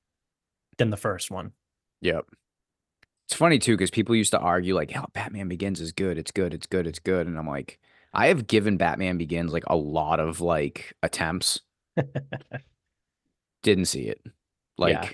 than 0.79 0.89
the 0.89 0.97
first 0.97 1.29
one. 1.29 1.51
Yep. 2.01 2.25
It's 3.27 3.35
funny 3.35 3.59
too 3.59 3.73
because 3.75 3.91
people 3.91 4.15
used 4.15 4.31
to 4.31 4.39
argue 4.39 4.73
like, 4.73 4.93
"Oh, 4.95 5.05
Batman 5.13 5.49
Begins 5.49 5.81
is 5.81 5.91
good. 5.91 6.17
It's 6.17 6.31
good. 6.31 6.53
It's 6.53 6.65
good. 6.67 6.87
It's 6.87 6.99
good." 6.99 7.27
And 7.27 7.37
I'm 7.37 7.47
like, 7.47 7.77
I 8.13 8.27
have 8.27 8.47
given 8.47 8.77
Batman 8.77 9.17
Begins 9.17 9.51
like 9.51 9.65
a 9.67 9.75
lot 9.75 10.21
of 10.21 10.39
like 10.39 10.93
attempts. 11.03 11.59
Didn't 13.63 13.85
see 13.85 14.03
it. 14.07 14.21
Like, 14.77 14.93
Yeah. 14.93 15.09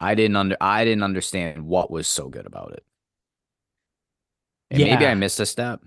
I 0.00 0.14
didn't 0.14 0.36
under 0.36 0.56
I 0.60 0.84
didn't 0.84 1.04
understand 1.04 1.66
what 1.66 1.90
was 1.90 2.08
so 2.08 2.28
good 2.28 2.46
about 2.46 2.72
it. 2.72 2.84
And 4.72 4.82
maybe 4.82 5.06
I 5.06 5.14
missed 5.14 5.38
a 5.40 5.46
step, 5.46 5.82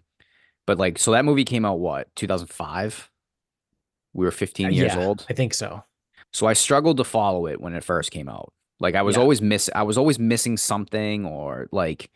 but 0.65 0.77
like, 0.77 0.99
so 0.99 1.11
that 1.11 1.25
movie 1.25 1.45
came 1.45 1.65
out 1.65 1.79
what 1.79 2.15
2005. 2.15 3.09
We 4.13 4.23
were 4.25 4.31
15 4.31 4.71
years 4.71 4.95
Uh, 4.95 4.99
Yeah, 4.99 5.05
old. 5.05 5.25
I 5.29 5.33
think 5.33 5.53
so. 5.53 5.83
So 6.31 6.45
I 6.45 6.53
struggled 6.53 6.97
to 6.97 7.03
follow 7.03 7.47
it 7.47 7.59
when 7.59 7.73
it 7.73 7.83
first 7.83 8.11
came 8.11 8.29
out. 8.29 8.53
Like 8.83 8.93
I 8.95 9.01
was 9.01 9.15
Yeah. 9.15 9.21
always 9.23 9.41
miss 9.41 9.69
I 9.73 9.81
was 9.83 9.97
always 9.97 10.19
missing 10.19 10.57
something 10.57 11.25
or 11.25 11.67
like 11.71 12.11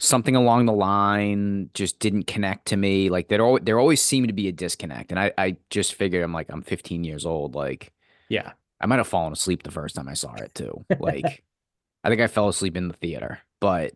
something 0.00 0.34
along 0.34 0.66
the 0.66 0.72
line 0.72 1.70
just 1.74 1.98
didn't 2.00 2.24
connect 2.26 2.66
to 2.68 2.76
me. 2.76 3.10
Like 3.10 3.28
there 3.28 3.42
always 3.42 3.62
there 3.64 3.78
always 3.78 4.02
seemed 4.02 4.28
to 4.28 4.34
be 4.34 4.48
a 4.48 4.52
disconnect. 4.52 5.10
And 5.12 5.20
I 5.20 5.32
I 5.38 5.56
just 5.70 5.94
figured 5.94 6.24
I'm 6.24 6.32
like 6.32 6.46
I'm 6.50 6.62
15 6.62 7.04
years 7.04 7.24
old. 7.26 7.54
Like 7.54 7.92
Yeah. 8.28 8.52
I 8.80 8.86
might 8.86 8.96
have 8.98 9.08
fallen 9.08 9.32
asleep 9.32 9.62
the 9.64 9.70
first 9.70 9.94
time 9.96 10.08
I 10.08 10.14
saw 10.14 10.34
it 10.34 10.54
too. 10.54 10.84
Like 10.98 11.44
I 12.04 12.08
think 12.08 12.20
I 12.20 12.26
fell 12.26 12.48
asleep 12.48 12.76
in 12.76 12.88
the 12.88 12.94
theater, 12.94 13.40
but 13.60 13.92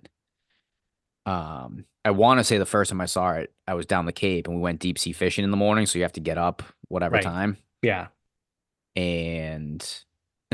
um 1.27 1.85
I 2.05 2.11
want 2.11 2.41
to 2.41 2.45
say 2.45 2.59
the 2.59 2.67
first 2.67 2.91
time 2.91 3.01
I 3.01 3.07
saw 3.07 3.35
it, 3.35 3.53
I 3.69 3.75
was 3.75 3.87
down 3.87 4.07
the 4.07 4.13
Cape 4.13 4.49
and 4.49 4.57
we 4.57 4.61
went 4.63 4.81
deep 4.81 4.99
sea 4.99 5.13
fishing 5.13 5.45
in 5.45 5.53
the 5.53 5.57
morning, 5.57 5.87
so 5.87 5.99
you 5.99 6.03
have 6.03 6.13
to 6.15 6.21
get 6.21 6.37
up 6.37 6.63
whatever 6.89 7.15
Right. 7.15 7.23
time 7.23 7.59
Yeah. 7.81 8.09
and 8.97 9.83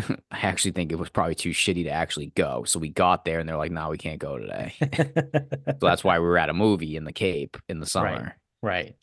I 0.31 0.39
actually 0.41 0.73
think 0.73 0.93
it 0.93 0.99
was 0.99 1.09
probably 1.09 1.35
too 1.35 1.51
shitty 1.51 1.85
to 1.85 1.91
actually 1.91 2.27
go. 2.35 2.65
So 2.65 2.79
we 2.79 2.89
got 2.89 3.25
there 3.25 3.39
and 3.41 3.49
they're 3.49 3.57
like, 3.57 3.73
no, 3.73 3.89
we 3.91 3.99
can't 3.99 4.19
go 4.19 4.39
today. 4.39 4.75
so 4.81 5.79
that's 5.81 6.05
why 6.05 6.19
we 6.19 6.25
were 6.27 6.39
at 6.39 6.51
a 6.51 6.55
movie 6.55 6.97
in 6.97 7.05
the 7.05 7.13
Cape 7.13 7.57
in 7.69 7.81
the 7.81 7.87
summer, 7.87 8.37
right. 8.63 8.97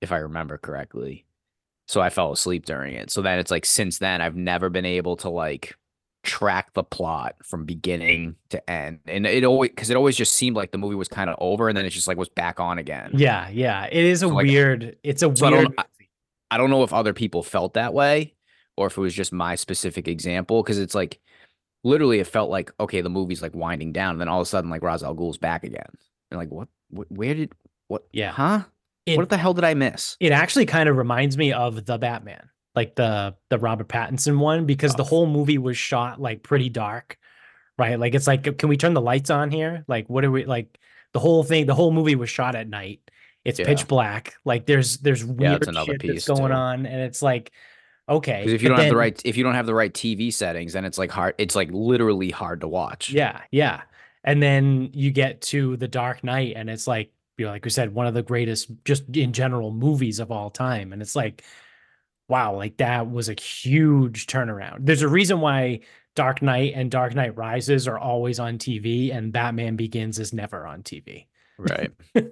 if 0.00 0.12
I 0.12 0.18
remember 0.18 0.58
correctly. 0.58 1.24
So 1.88 2.00
I 2.00 2.10
fell 2.10 2.32
asleep 2.32 2.64
during 2.64 2.94
it. 2.94 3.10
So 3.10 3.22
then 3.22 3.38
it's 3.38 3.50
like 3.50 3.66
since 3.66 3.98
then 3.98 4.20
I've 4.20 4.36
never 4.36 4.70
been 4.70 4.86
able 4.86 5.16
to 5.18 5.28
like 5.28 5.74
track 6.22 6.72
the 6.74 6.84
plot 6.84 7.34
from 7.42 7.64
beginning 7.64 8.36
to 8.50 8.70
end. 8.70 9.00
And 9.06 9.26
it 9.26 9.44
always 9.44 9.70
because 9.70 9.90
it 9.90 9.96
always 9.96 10.16
just 10.16 10.32
seemed 10.34 10.56
like 10.56 10.70
the 10.70 10.78
movie 10.78 10.94
was 10.94 11.08
kind 11.08 11.28
of 11.28 11.36
over 11.40 11.68
and 11.68 11.76
then 11.76 11.84
it 11.84 11.90
just 11.90 12.06
like 12.06 12.16
was 12.16 12.28
back 12.28 12.60
on 12.60 12.78
again. 12.78 13.10
Yeah. 13.14 13.48
Yeah. 13.48 13.86
It 13.90 14.04
is 14.04 14.22
a 14.22 14.28
So, 14.28 14.34
like, 14.34 14.46
weird. 14.46 14.96
It's 15.02 15.22
a 15.22 15.34
so 15.36 15.46
I 15.46 15.50
don't- 15.50 15.58
weird. 15.60 15.74
I- 15.78 15.84
I 16.50 16.58
don't 16.58 16.68
know 16.68 16.82
if 16.82 16.92
other 16.92 17.14
people 17.14 17.42
felt 17.42 17.72
that 17.74 17.94
way 17.94 18.34
or 18.76 18.86
if 18.86 18.96
it 18.96 19.00
was 19.00 19.14
just 19.14 19.32
my 19.32 19.54
specific 19.54 20.08
example 20.08 20.62
because 20.62 20.78
it's 20.78 20.94
like 20.94 21.20
literally 21.84 22.20
it 22.20 22.26
felt 22.26 22.50
like 22.50 22.72
okay 22.80 23.00
the 23.00 23.10
movie's 23.10 23.42
like 23.42 23.54
winding 23.54 23.92
down 23.92 24.12
and 24.12 24.20
then 24.20 24.28
all 24.28 24.40
of 24.40 24.46
a 24.46 24.48
sudden 24.48 24.70
like 24.70 24.82
Ra's 24.82 25.02
al 25.02 25.14
Ghul's 25.14 25.38
back 25.38 25.64
again 25.64 25.88
and 26.30 26.38
like 26.38 26.50
what, 26.50 26.68
what 26.90 27.10
where 27.10 27.34
did 27.34 27.52
what 27.88 28.06
Yeah. 28.12 28.30
huh 28.32 28.62
It, 29.06 29.16
what 29.16 29.28
the 29.28 29.36
hell 29.36 29.54
did 29.54 29.64
I 29.64 29.74
miss 29.74 30.16
it 30.20 30.32
actually 30.32 30.66
kind 30.66 30.88
of 30.88 30.96
reminds 30.96 31.36
me 31.36 31.52
of 31.52 31.84
the 31.84 31.98
Batman, 31.98 32.48
like 32.74 32.94
the 32.94 33.34
the 33.50 33.58
Robert 33.58 33.88
Pattinson 33.88 34.38
one, 34.38 34.64
because 34.66 34.94
the 34.94 35.02
Oh. 35.02 35.06
whole 35.06 35.26
movie 35.26 35.58
was 35.58 35.76
shot 35.76 36.20
like 36.20 36.42
pretty 36.42 36.68
dark, 36.68 37.18
right? 37.78 37.98
Like 37.98 38.14
it's 38.14 38.26
like, 38.28 38.56
can 38.58 38.68
we 38.68 38.76
turn 38.76 38.94
the 38.94 39.00
lights 39.00 39.30
on 39.30 39.50
here? 39.50 39.84
Like, 39.88 40.08
what 40.08 40.24
are 40.24 40.30
we 40.30 40.44
like? 40.44 40.78
The 41.12 41.20
whole 41.20 41.42
thing, 41.42 41.66
the 41.66 41.74
whole 41.74 41.90
movie 41.92 42.14
was 42.14 42.30
shot 42.30 42.54
at 42.54 42.68
night. 42.68 43.00
It's 43.44 43.58
Yeah. 43.58 43.66
pitch 43.66 43.88
black. 43.88 44.34
Like 44.44 44.66
there's 44.66 44.98
there's 44.98 45.24
weird 45.24 45.66
another 45.68 45.92
shit 46.00 46.06
that's 46.06 46.26
going 46.28 46.52
too. 46.52 46.56
on, 46.56 46.86
and 46.86 47.00
it's 47.02 47.20
like, 47.22 47.50
okay, 48.08 48.40
because 48.40 48.52
if 48.52 48.62
you 48.62 48.68
don't 48.68 48.78
have 48.78 48.88
the 48.88 48.96
right 48.96 49.20
if 49.24 49.36
you 49.36 49.44
don't 49.44 49.54
have 49.54 49.66
the 49.66 49.74
right 49.74 49.92
TV 49.92 50.32
settings 50.32 50.72
then 50.72 50.84
it's 50.84 50.98
like 50.98 51.10
hard 51.10 51.34
it's 51.38 51.54
like 51.54 51.68
literally 51.72 52.30
hard 52.30 52.60
to 52.60 52.68
watch 52.68 53.10
Yeah, 53.10 53.40
yeah. 53.50 53.82
And 54.24 54.42
then 54.42 54.90
you 54.92 55.10
get 55.10 55.40
to 55.42 55.76
The 55.76 55.88
Dark 55.88 56.22
Knight, 56.22 56.54
and 56.56 56.70
it's 56.70 56.86
like, 56.86 57.12
you 57.36 57.46
know, 57.46 57.50
like 57.50 57.64
we 57.64 57.70
said, 57.70 57.94
one 57.94 58.06
of 58.06 58.14
the 58.14 58.22
greatest, 58.22 58.70
just 58.84 59.04
in 59.16 59.32
general, 59.32 59.72
movies 59.72 60.20
of 60.20 60.30
all 60.30 60.50
time. 60.50 60.92
And 60.92 61.02
it's 61.02 61.16
like, 61.16 61.42
wow, 62.28 62.54
like 62.54 62.76
that 62.76 63.10
was 63.10 63.28
a 63.28 63.34
huge 63.34 64.26
turnaround. 64.26 64.86
There's 64.86 65.02
a 65.02 65.08
reason 65.08 65.40
why 65.40 65.80
Dark 66.14 66.40
Knight 66.40 66.74
and 66.76 66.90
Dark 66.90 67.14
Knight 67.14 67.36
Rises 67.36 67.88
are 67.88 67.98
always 67.98 68.38
on 68.38 68.58
TV, 68.58 69.12
and 69.14 69.32
Batman 69.32 69.76
Begins 69.76 70.18
is 70.18 70.32
never 70.32 70.66
on 70.66 70.82
TV. 70.82 71.26
right 71.58 71.90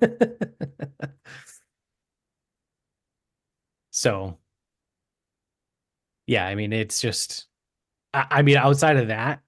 so, 3.91 4.39
yeah, 6.31 6.47
I 6.47 6.55
mean, 6.55 6.73
it's 6.73 7.01
just, 7.01 7.47
I, 8.15 8.27
I 8.31 8.43
mean, 8.43 8.57
outside 8.57 8.97
of 8.97 9.09
that, 9.09 9.41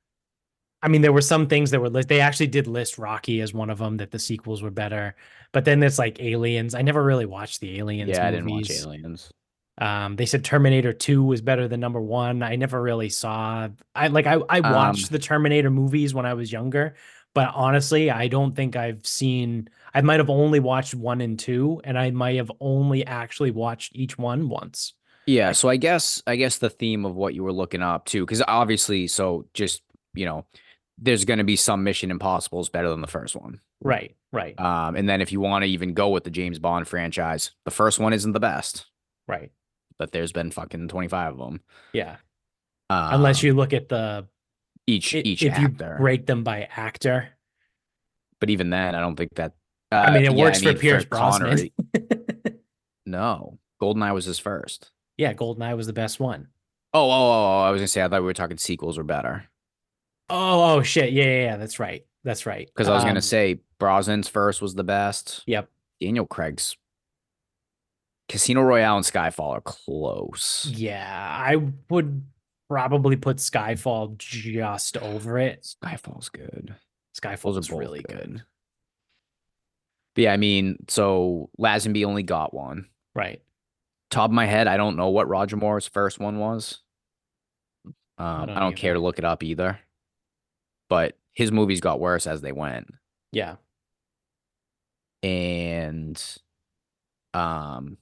I 0.83 0.89
mean, 0.89 1.03
there 1.03 1.13
were 1.13 1.21
some 1.23 1.47
things 1.47 1.71
that 1.71 1.81
were 1.81 1.89
list. 1.89 2.09
They 2.09 2.21
actually 2.21 2.49
did 2.49 2.67
list 2.67 2.99
Rocky 2.99 3.41
as 3.41 3.55
one 3.55 3.71
of 3.71 3.79
them 3.79 3.99
that 3.99 4.11
the 4.11 4.19
sequels 4.19 4.63
were 4.63 4.71
better, 4.71 5.15
but 5.53 5.65
then 5.65 5.83
it's 5.83 5.99
like 5.99 6.21
Aliens. 6.21 6.75
I 6.75 6.83
never 6.83 7.05
really 7.05 7.27
watched 7.27 7.61
the 7.61 7.79
Aliens. 7.79 8.11
yeah 8.11 8.27
I 8.27 8.31
didn't 8.33 8.51
watch. 8.51 8.71
Aliens 8.71 9.33
Um, 9.79 10.17
they 10.17 10.27
said 10.27 10.45
Terminator 10.45 10.93
2 10.93 11.23
was 11.23 11.41
better 11.41 11.69
than 11.69 11.81
number 11.81 12.01
one. 12.01 12.43
I 12.43 12.57
never 12.57 12.83
really 12.83 13.09
saw 13.11 13.69
I 13.95 14.09
like 14.09 14.27
I, 14.27 14.39
I 14.49 14.61
watched 14.61 15.07
Um, 15.07 15.13
the 15.13 15.19
Terminator 15.21 15.71
movies 15.71 16.15
when 16.15 16.27
I 16.27 16.35
was 16.35 16.53
younger, 16.53 16.95
but 17.35 17.51
honestly, 17.55 18.11
I 18.11 18.29
don't 18.29 18.55
think 18.55 18.77
I've 18.77 19.07
seen 19.07 19.69
I 19.95 20.01
might 20.03 20.21
have 20.21 20.31
only 20.31 20.61
watched 20.61 20.95
one 20.95 21.21
and 21.21 21.39
two, 21.39 21.81
and 21.85 21.99
I 21.99 22.11
might 22.11 22.37
have 22.37 22.51
only 22.61 23.07
actually 23.07 23.51
watched 23.53 23.95
each 23.95 24.19
one 24.19 24.49
once. 24.49 24.95
Yeah, 25.27 25.53
so 25.53 25.69
I 25.69 25.77
guess 25.77 26.23
I 26.27 26.37
guess 26.37 26.59
the 26.59 26.71
theme 26.71 27.05
of 27.05 27.15
what 27.15 27.35
you 27.35 27.45
were 27.45 27.53
looking 27.53 27.83
up 27.83 28.07
too, 28.07 28.25
because 28.27 28.43
obviously, 28.47 29.07
so 29.07 29.47
just 29.55 29.83
you 30.15 30.27
know, 30.27 30.45
there's 30.99 31.25
going 31.25 31.39
to 31.39 31.45
be 31.45 31.57
some 31.57 31.85
Mission 31.85 32.11
Impossibles 32.11 32.69
better 32.69 32.89
than 32.89 33.01
the 33.01 33.07
first 33.07 33.35
one. 33.37 33.61
Right, 33.85 34.15
right, 34.33 34.59
Um, 34.61 34.95
and 34.95 35.09
then 35.09 35.21
if 35.21 35.33
you 35.33 35.41
want 35.41 35.63
to 35.65 35.69
even 35.69 35.93
go 35.95 36.11
with 36.11 36.23
the 36.25 36.31
James 36.31 36.59
Bond 36.61 36.87
franchise, 36.87 37.51
the 37.65 37.71
first 37.73 37.99
one 37.99 38.13
isn't 38.13 38.31
the 38.33 38.39
best, 38.41 38.87
right. 39.27 39.51
but 39.99 40.13
there's 40.13 40.31
been 40.33 40.51
fucking 40.53 40.87
25 40.89 41.33
of 41.33 41.39
them. 41.39 41.61
Yeah. 41.93 42.17
Unless 42.91 43.43
Um, 43.43 43.47
you 43.49 43.55
look 43.55 43.73
at 43.73 43.89
the 43.89 44.29
each 44.87 45.15
i- 45.17 45.19
each 45.25 45.43
if 45.43 45.59
you 45.59 45.65
actor, 45.67 45.97
break 45.99 46.27
them 46.27 46.45
by 46.45 46.69
actor. 46.77 47.31
but 48.39 48.51
even 48.51 48.71
then, 48.71 48.95
I 48.95 49.01
don't 49.01 49.17
think 49.17 49.35
that. 49.35 49.53
Uh, 49.91 49.97
I 49.97 50.11
mean, 50.15 50.25
it 50.27 50.37
yeah, 50.37 50.45
works 50.45 50.63
I 50.63 50.67
mean, 50.67 50.75
for 50.75 50.81
Pierce 50.81 51.05
Brosnan. 51.05 51.49
Connery- 51.49 51.73
no, 53.07 53.59
Goldeneye 53.81 54.15
was 54.15 54.25
his 54.27 54.39
first. 54.39 54.91
Yeah, 55.23 55.33
Goldeneye 55.35 55.77
was 55.77 55.87
the 55.87 55.93
best 55.93 56.19
one. 56.21 56.49
Oh, 56.93 57.09
oh, 57.09 57.11
oh, 57.11 57.61
oh, 57.61 57.63
I 57.63 57.71
was 57.71 57.81
gonna 57.81 57.89
say 57.89 58.03
I 58.03 58.09
thought 58.09 58.21
we 58.21 58.27
were 58.27 58.35
talking 58.35 58.59
sequels 58.59 58.99
were 58.99 59.05
better 59.05 59.45
Oh, 60.29 60.77
oh 60.79 60.83
shit. 60.83 61.13
Yeah, 61.13 61.25
yeah, 61.25 61.43
yeah. 61.43 61.57
That's 61.57 61.79
right. 61.79 62.05
That's 62.25 62.47
right. 62.47 62.67
because 62.67 62.89
I 62.89 62.95
was 62.95 63.03
Um, 63.03 63.11
gonna 63.11 63.23
say 63.23 63.61
Brosnan's 63.81 64.29
first 64.29 64.61
was 64.63 64.75
the 64.75 64.85
best. 64.85 65.43
Yep. 65.47 65.69
Daniel 66.01 66.27
Craig's 66.27 66.77
Casino 68.29 68.63
Royale 68.63 68.97
and 68.97 69.05
Skyfall 69.07 69.51
are 69.51 69.61
close. 69.61 70.67
Yeah, 70.73 71.37
I 71.39 71.57
would 71.91 72.25
probably 72.69 73.17
put 73.17 73.37
Skyfall 73.39 74.17
just 74.19 74.97
over 74.97 75.39
it. 75.39 75.67
Skyfall's 75.83 76.29
good. 76.31 76.75
Skyfall 77.21 77.43
Those 77.43 77.57
are 77.57 77.61
is 77.61 77.69
both 77.69 77.79
really 77.79 78.03
good. 78.03 78.43
But 80.15 80.23
yeah, 80.23 80.33
I 80.33 80.37
mean, 80.39 80.77
so 80.89 81.51
Lazenby 81.59 82.05
only 82.07 82.23
got 82.23 82.55
one. 82.55 82.87
Right. 83.15 83.43
Top 84.13 84.31
of 84.31 84.35
my 84.35 84.47
head, 84.47 84.69
I 84.69 84.77
don't 84.77 84.97
know 84.97 85.09
what 85.09 85.27
Roger 85.27 85.57
Moore's 85.57 85.89
first 85.89 86.21
one 86.21 86.39
was. 86.39 86.81
Um, 87.87 87.95
I 88.19 88.47
don't 88.47 88.55
don't, 88.57 88.77
care 88.77 88.93
to 88.95 89.01
look 89.01 89.19
it 89.19 89.25
up 89.25 89.43
either. 89.43 89.81
But 90.89 91.17
his 91.33 91.51
movies 91.51 91.81
got 91.81 91.99
worse 91.99 92.27
as 92.27 92.43
they 92.43 92.53
went. 92.53 92.93
Yeah. 93.33 93.57
And 95.23 96.23
um 97.33 97.97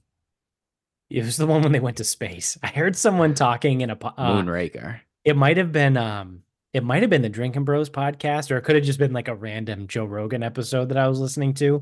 It 1.09 1.23
was 1.23 1.37
the 1.37 1.47
one 1.47 1.61
when 1.61 1.71
they 1.71 1.79
went 1.79 1.97
to 1.97 2.03
space. 2.03 2.57
I 2.61 2.67
heard 2.67 2.95
someone 2.95 3.33
talking 3.33 3.81
in 3.81 3.89
a 3.89 3.95
po- 3.95 4.13
uh, 4.17 4.33
Moonraker. 4.33 4.99
it 5.23 5.37
might 5.37 5.55
have 5.57 5.71
been 5.71 5.95
um 5.95 6.43
it 6.73 6.83
might 6.83 7.03
have 7.03 7.09
been 7.09 7.21
the 7.21 7.29
Drinking 7.29 7.63
Bros 7.63 7.89
podcast 7.89 8.51
or 8.51 8.57
it 8.57 8.63
could 8.63 8.75
have 8.75 8.83
just 8.85 8.99
been 8.99 9.13
like 9.13 9.27
a 9.27 9.35
random 9.35 9.87
Joe 9.87 10.05
Rogan 10.05 10.43
episode 10.43 10.89
that 10.89 10.97
I 10.97 11.07
was 11.07 11.19
listening 11.19 11.53
to. 11.55 11.81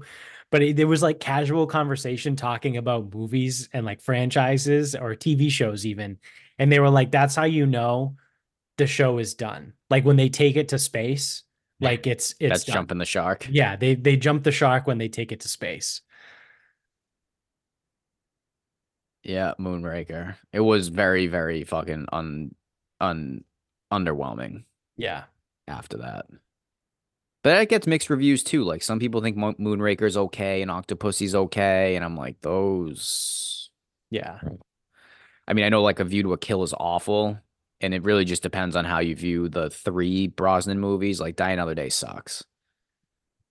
But 0.51 0.63
it, 0.63 0.75
there 0.77 0.88
was 0.88 1.03
like 1.03 1.20
casual 1.20 1.68
conversation 1.68 2.36
talking 2.36 2.77
about 2.77 3.13
movies 3.13 3.70
and 3.74 3.86
like 3.86 4.01
franchises 4.01 4.96
or 4.96 5.13
TV 5.15 5.51
shows 5.51 5.86
even. 5.86 6.18
And 6.58 6.72
they 6.72 6.79
were 6.79 6.89
like 6.89 7.12
that's 7.12 7.36
how 7.36 7.44
you 7.46 7.65
know 7.65 8.15
the 8.77 8.88
show 8.88 9.18
is 9.20 9.34
done. 9.36 9.74
Like 9.89 10.06
when 10.06 10.15
they 10.15 10.29
take 10.29 10.56
it 10.56 10.70
to 10.70 10.79
space, 10.79 11.44
like 11.79 12.08
it's 12.08 12.34
it's 12.39 12.50
That's 12.50 12.63
done. 12.65 12.74
jumping 12.74 12.98
the 12.98 13.06
shark. 13.06 13.48
Yeah, 13.50 13.75
they 13.75 13.96
they 13.96 14.18
jump 14.18 14.44
the 14.44 14.51
shark 14.51 14.88
when 14.88 14.98
they 14.98 15.08
take 15.08 15.32
it 15.32 15.39
to 15.41 15.48
space. 15.48 16.01
Yeah, 19.24 19.53
Moonraker. 19.59 20.35
It 20.53 20.62
was 20.62 20.88
very, 20.88 21.27
very 21.27 21.64
fucking 21.64 22.07
un 22.12 22.55
un 23.01 23.44
underwhelming 23.92 24.64
Yeah. 24.98 25.24
after 25.68 25.98
that. 25.98 26.25
But 27.44 27.62
it 27.62 27.70
gets 27.70 27.88
mixed 27.88 28.10
reviews 28.10 28.44
too. 28.44 28.64
Like 28.64 28.84
some 28.84 29.00
people 29.00 29.22
think 29.22 29.38
Mo- 29.38 29.54
Moonraker's 29.54 30.18
okay 30.18 30.62
and 30.62 30.70
Octopussy's 30.70 31.36
okay, 31.36 31.96
and 31.96 32.04
I'm 32.04 32.18
like, 32.18 32.42
those. 32.42 33.70
Yeah. 34.12 34.40
I 35.48 35.54
mean, 35.54 35.66
I 35.66 35.70
know 35.70 35.82
like 35.82 36.00
A 36.00 36.04
View 36.04 36.24
to 36.24 36.34
a 36.34 36.38
Kill 36.38 36.64
is 36.64 36.74
awful, 36.78 37.40
and 37.82 37.94
it 37.94 38.04
really 38.04 38.25
just 38.25 38.44
depends 38.44 38.75
on 38.75 38.86
how 38.86 39.00
you 39.00 39.16
view 39.16 39.48
the 39.50 39.70
three 39.70 40.28
Brosnan 40.28 40.80
movies. 40.80 41.20
Like 41.22 41.38
Die 41.38 41.50
Another 41.52 41.75
Day 41.75 41.90
sucks. 41.90 42.44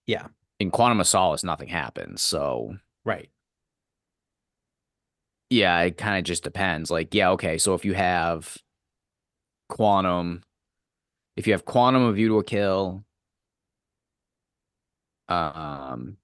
Yeah. 0.07 0.29
In 0.61 0.71
Quantum 0.71 1.01
of 1.01 1.07
Solace, 1.07 1.43
nothing 1.45 1.69
happens. 1.69 2.23
So 2.23 2.77
Right. 3.05 3.31
yeah, 5.51 5.81
it 5.81 5.97
kind 5.97 6.19
of 6.19 6.25
just 6.25 6.45
depends. 6.45 6.91
Like, 6.91 7.15
yeah, 7.15 7.31
okay. 7.31 7.57
So 7.59 7.75
if 7.75 7.85
you 7.85 7.95
have 7.95 8.57
Quantum, 9.69 10.43
if 11.37 11.47
you 11.47 11.53
have 11.55 11.65
Quantum, 11.65 12.03
of 12.03 12.17
View 12.17 12.29
to 12.29 12.39
a 12.39 12.45
Kill, 12.45 13.05
um, 15.29 16.17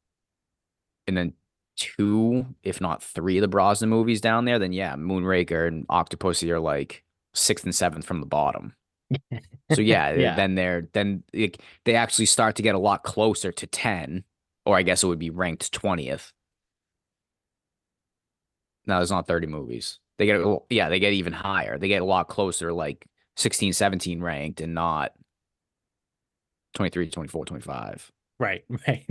and 1.07 1.17
then 1.17 1.33
two, 1.77 2.47
if 2.63 2.81
not 2.81 3.03
three, 3.03 3.39
of 3.39 3.43
the 3.43 3.49
Brosnan 3.49 3.91
movies 3.91 4.21
down 4.21 4.45
there, 4.45 4.59
then 4.59 4.73
yeah, 4.73 4.95
Moonraker 4.97 5.67
and 5.69 5.87
Octopussy 5.89 6.51
are 6.51 6.61
like 6.61 7.05
sixth 7.35 7.65
and 7.65 7.75
seventh 7.75 8.07
from 8.07 8.21
the 8.21 8.27
bottom. 8.27 8.75
So 9.73 9.81
yeah, 9.81 10.13
Yeah. 10.15 10.35
then 10.37 10.55
they're 10.55 10.89
then 10.93 11.23
like, 11.35 11.61
they 11.85 11.95
actually 11.95 12.27
start 12.27 12.57
to 12.57 12.63
get 12.63 12.75
a 12.75 12.79
lot 12.79 13.03
closer 13.03 13.53
to 13.53 13.67
ten, 13.67 14.25
or 14.65 14.77
I 14.77 14.83
guess 14.83 15.03
it 15.03 15.07
would 15.09 15.19
be 15.19 15.31
ranked 15.31 15.73
twentieth. 15.73 16.33
No, 18.87 18.97
there's 18.97 19.11
not 19.11 19.27
30 19.27 19.47
movies. 19.47 19.99
They 20.19 20.27
get, 20.27 20.37
a 20.41 20.59
yeah, 20.69 20.91
they 20.91 21.01
get 21.01 21.15
even 21.15 21.33
higher. 21.33 21.79
They 21.79 21.89
get 21.89 22.03
a 22.03 22.05
lot 22.05 22.29
closer, 22.29 22.71
like 22.73 23.07
16, 23.37 23.73
17 23.73 24.23
ranked 24.23 24.61
and 24.61 24.75
not 24.75 25.13
23, 26.75 27.09
24, 27.11 27.45
25. 27.47 28.13
Right. 28.39 28.65
Right. 28.87 29.07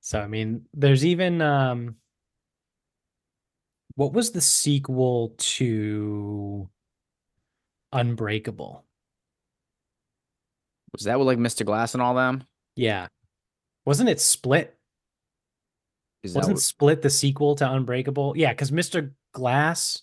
so 0.00 0.20
I 0.20 0.26
mean, 0.26 0.66
there's 0.74 1.04
even 1.04 1.40
um 1.40 1.96
what 3.94 4.12
was 4.12 4.30
the 4.32 4.40
sequel 4.40 5.34
to 5.38 6.68
Unbreakable? 7.92 8.84
Was 10.92 11.04
that 11.04 11.18
with 11.18 11.26
like 11.26 11.38
Mr. 11.38 11.64
Glass 11.64 11.94
and 11.94 12.02
all 12.02 12.14
them? 12.14 12.44
Yeah. 12.74 13.08
Wasn't 13.84 14.08
it 14.08 14.20
Split? 14.20 14.76
Is 16.22 16.34
Wasn't 16.34 16.56
what, 16.56 16.62
Split 16.62 17.02
the 17.02 17.10
sequel 17.10 17.54
to 17.56 17.70
Unbreakable? 17.70 18.34
Yeah, 18.36 18.52
because 18.52 18.70
Mr. 18.70 19.12
Glass 19.32 20.02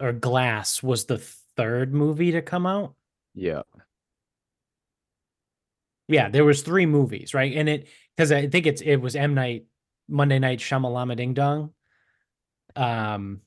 or 0.00 0.12
Glass 0.12 0.82
was 0.82 1.04
the 1.04 1.18
third 1.56 1.92
movie 1.92 2.32
to 2.32 2.42
come 2.42 2.66
out. 2.66 2.94
yeah. 3.34 3.62
Yeah, 6.08 6.28
there 6.28 6.44
was 6.44 6.62
three 6.62 6.84
movies, 6.84 7.32
right? 7.32 7.56
And 7.56 7.68
it 7.68 7.88
because 8.14 8.32
I 8.32 8.46
think 8.48 8.66
it's 8.66 8.82
it 8.82 8.96
was 8.96 9.16
M 9.16 9.34
Night 9.34 9.64
Monday 10.08 10.38
Night 10.38 10.58
Shyamalama 10.58 11.16
Ding 11.16 11.32
Dong. 11.32 11.72
Um, 12.76 13.40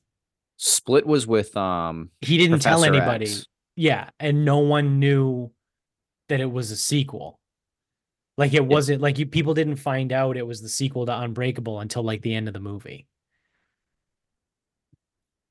Split 0.56 1.06
was 1.06 1.26
with 1.26 1.56
um 1.56 2.10
he 2.20 2.38
didn't 2.38 2.60
tell 2.60 2.84
anybody. 2.84 3.26
X. 3.26 3.46
Yeah, 3.76 4.08
and 4.18 4.44
no 4.44 4.58
one 4.58 4.98
knew 4.98 5.52
that 6.28 6.40
it 6.40 6.50
was 6.50 6.72
a 6.72 6.76
sequel. 6.76 7.38
Like 8.36 8.52
it 8.52 8.64
wasn't 8.64 9.00
like 9.00 9.18
you 9.18 9.26
people 9.26 9.54
didn't 9.54 9.76
find 9.76 10.12
out 10.12 10.36
it 10.36 10.46
was 10.46 10.60
the 10.60 10.68
sequel 10.68 11.06
to 11.06 11.16
Unbreakable 11.16 11.78
until 11.78 12.02
like 12.02 12.22
the 12.22 12.34
end 12.34 12.48
of 12.48 12.54
the 12.54 12.60
movie. 12.60 13.06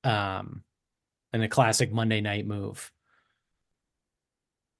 Um, 0.03 0.63
and 1.35 1.43
a 1.43 1.49
classic 1.49 1.91
Monday 1.91 2.21
night 2.21 2.47
move. 2.47 2.91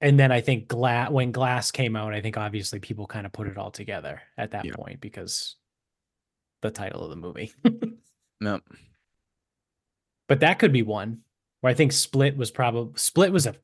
And 0.00 0.18
then 0.18 0.32
I 0.32 0.40
think 0.40 0.68
Glass 0.68 1.10
when 1.10 1.30
Glass 1.30 1.70
came 1.70 1.96
out, 1.96 2.14
I 2.14 2.22
think 2.22 2.38
obviously 2.38 2.80
people 2.80 3.06
kind 3.06 3.26
of 3.26 3.32
put 3.32 3.46
it 3.46 3.58
all 3.58 3.70
together 3.70 4.22
at 4.38 4.52
that 4.52 4.64
Yeah. 4.64 4.74
point 4.74 5.00
because 5.02 5.56
the 6.62 6.70
title 6.70 7.04
of 7.04 7.10
the 7.10 7.16
movie. 7.16 7.52
no. 8.40 8.60
but 10.28 10.40
that 10.40 10.58
could 10.58 10.72
be 10.72 10.82
one 10.82 11.20
where 11.60 11.70
I 11.70 11.74
think 11.74 11.92
Split 11.92 12.36
was 12.38 12.50
probably 12.50 12.94
Split 12.96 13.32
was 13.32 13.46
a 13.46 13.54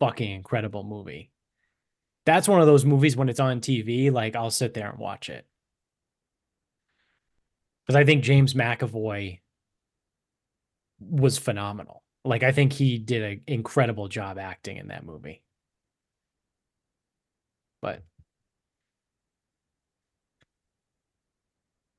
fucking 0.00 0.32
incredible 0.32 0.82
movie. 0.82 1.30
That's 2.26 2.48
one 2.48 2.60
of 2.60 2.66
those 2.66 2.84
movies 2.84 3.16
when 3.16 3.28
it's 3.28 3.40
on 3.40 3.60
TV, 3.60 4.10
like 4.10 4.34
I'll 4.34 4.50
sit 4.50 4.74
there 4.74 4.90
and 4.90 4.98
watch 4.98 5.28
it. 5.30 5.46
Because 7.86 7.96
I 7.96 8.04
think 8.04 8.24
James 8.24 8.54
McAvoy 8.54 9.38
was 11.00 11.38
phenomenal. 11.38 12.01
Like 12.24 12.42
I 12.42 12.52
think 12.52 12.72
he 12.72 12.98
did 12.98 13.22
an 13.22 13.40
incredible 13.46 14.08
job 14.08 14.38
acting 14.38 14.76
in 14.76 14.88
that 14.88 15.04
movie. 15.04 15.42
But 17.80 18.02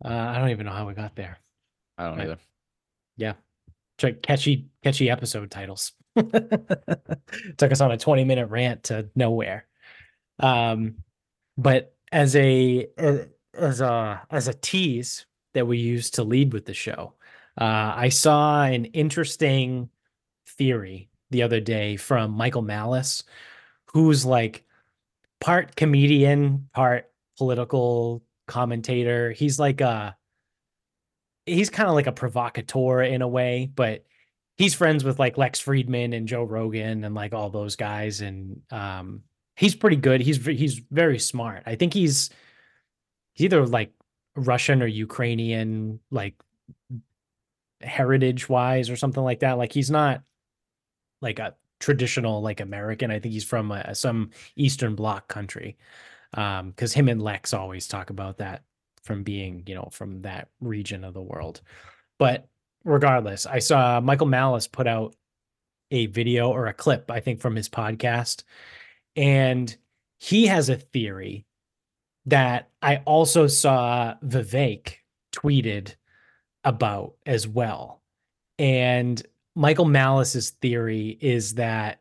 uh, 0.03 0.07
I 0.07 0.37
don't 0.37 0.49
even 0.49 0.65
know 0.65 0.71
how 0.71 0.87
we 0.87 0.93
got 0.93 1.15
there. 1.15 1.39
I 1.97 2.07
don't 2.07 2.21
either. 2.21 2.37
Yeah. 3.17 3.33
Check 3.97 4.21
catchy, 4.21 4.67
catchy 4.83 5.09
episode 5.09 5.51
titles. 5.51 5.91
Took 6.15 7.71
us 7.71 7.81
on 7.81 7.91
a 7.91 7.97
20 7.97 8.23
minute 8.23 8.47
rant 8.47 8.83
to 8.83 9.09
nowhere. 9.15 9.67
Um, 10.39 10.95
but 11.57 11.93
as 12.11 12.35
a 12.35 12.87
as 13.53 13.81
a 13.81 14.21
as 14.29 14.47
a 14.47 14.53
tease 14.53 15.25
that 15.53 15.67
we 15.67 15.77
use 15.77 16.11
to 16.11 16.23
lead 16.23 16.53
with 16.53 16.65
the 16.65 16.73
show, 16.73 17.13
uh, 17.59 17.93
I 17.95 18.09
saw 18.09 18.63
an 18.63 18.85
interesting 18.85 19.89
theory 20.57 21.09
the 21.29 21.43
other 21.43 21.59
day 21.59 21.97
from 21.97 22.31
Michael 22.31 22.61
Malice, 22.61 23.23
who's 23.87 24.25
like 24.25 24.65
part 25.41 25.75
comedian, 25.75 26.69
part 26.73 27.11
political 27.37 28.23
commentator. 28.47 29.31
He's 29.31 29.59
like 29.59 29.81
a 29.81 30.15
he's 31.45 31.69
kind 31.69 31.89
of 31.89 31.95
like 31.95 32.07
a 32.07 32.11
provocateur 32.11 33.01
in 33.01 33.21
a 33.21 33.27
way, 33.27 33.69
but 33.73 34.05
he's 34.57 34.73
friends 34.73 35.03
with 35.03 35.19
like 35.19 35.37
Lex 35.37 35.61
Fridman 35.61 36.15
and 36.15 36.27
Joe 36.27 36.43
Rogan 36.43 37.03
and 37.03 37.15
like 37.15 37.33
all 37.33 37.49
those 37.49 37.75
guys 37.75 38.21
and 38.21 38.61
um 38.71 39.23
he's 39.55 39.75
pretty 39.75 39.97
good. 39.97 40.21
He's 40.21 40.43
he's 40.45 40.81
very 40.91 41.19
smart. 41.19 41.63
I 41.65 41.75
think 41.75 41.93
he's 41.93 42.29
he's 43.33 43.45
either 43.45 43.65
like 43.65 43.91
Russian 44.35 44.81
or 44.81 44.87
Ukrainian 44.87 45.99
like 46.11 46.35
heritage 47.81 48.47
wise 48.49 48.89
or 48.89 48.95
something 48.95 49.23
like 49.23 49.41
that. 49.41 49.57
Like 49.57 49.73
he's 49.73 49.91
not 49.91 50.23
like 51.23 51.39
a 51.39 51.55
traditional 51.79 52.41
like 52.41 52.59
American. 52.59 53.09
I 53.09 53.19
think 53.19 53.33
he's 53.33 53.43
from 53.43 53.71
a, 53.71 53.95
some 53.95 54.29
Eastern 54.55 54.95
Bloc 54.95 55.27
country. 55.27 55.77
Um, 56.35 56.69
because 56.69 56.93
him 56.93 57.09
and 57.09 57.21
Lex 57.21 57.53
always 57.53 57.87
talk 57.87 58.09
about 58.09 58.37
that 58.37 58.63
from 59.03 59.23
being, 59.23 59.63
you 59.67 59.75
know, 59.75 59.89
from 59.91 60.21
that 60.23 60.49
region 60.61 61.03
of 61.03 61.13
the 61.13 61.21
world. 61.21 61.61
But 62.17 62.47
regardless, 62.83 63.45
I 63.45 63.59
saw 63.59 63.99
Michael 63.99 64.27
Malice 64.27 64.67
put 64.67 64.87
out 64.87 65.15
a 65.91 66.07
video 66.07 66.49
or 66.49 66.67
a 66.67 66.73
clip, 66.73 67.11
I 67.11 67.19
think, 67.19 67.39
from 67.39 67.55
his 67.55 67.69
podcast. 67.69 68.43
And 69.15 69.75
he 70.17 70.47
has 70.47 70.69
a 70.69 70.75
theory 70.77 71.45
that 72.25 72.69
I 72.81 72.97
also 73.05 73.47
saw 73.47 74.15
Vivek 74.25 74.95
tweeted 75.33 75.95
about 76.63 77.15
as 77.25 77.47
well. 77.47 78.01
And 78.57 79.21
Michael 79.55 79.85
Malice's 79.85 80.51
theory 80.51 81.17
is 81.19 81.55
that 81.55 81.99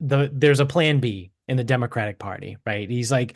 the 0.00 0.30
there's 0.32 0.60
a 0.60 0.66
plan 0.66 1.00
B 1.00 1.32
in 1.48 1.56
the 1.56 1.64
Democratic 1.64 2.18
Party, 2.18 2.56
right? 2.66 2.88
He's 2.88 3.12
like, 3.12 3.34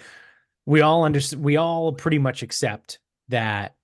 we 0.67 0.81
all 0.81 1.05
understand, 1.05 1.45
we 1.45 1.57
all 1.57 1.93
pretty 1.93 2.19
much 2.19 2.43
accept 2.43 2.99
that 3.29 3.75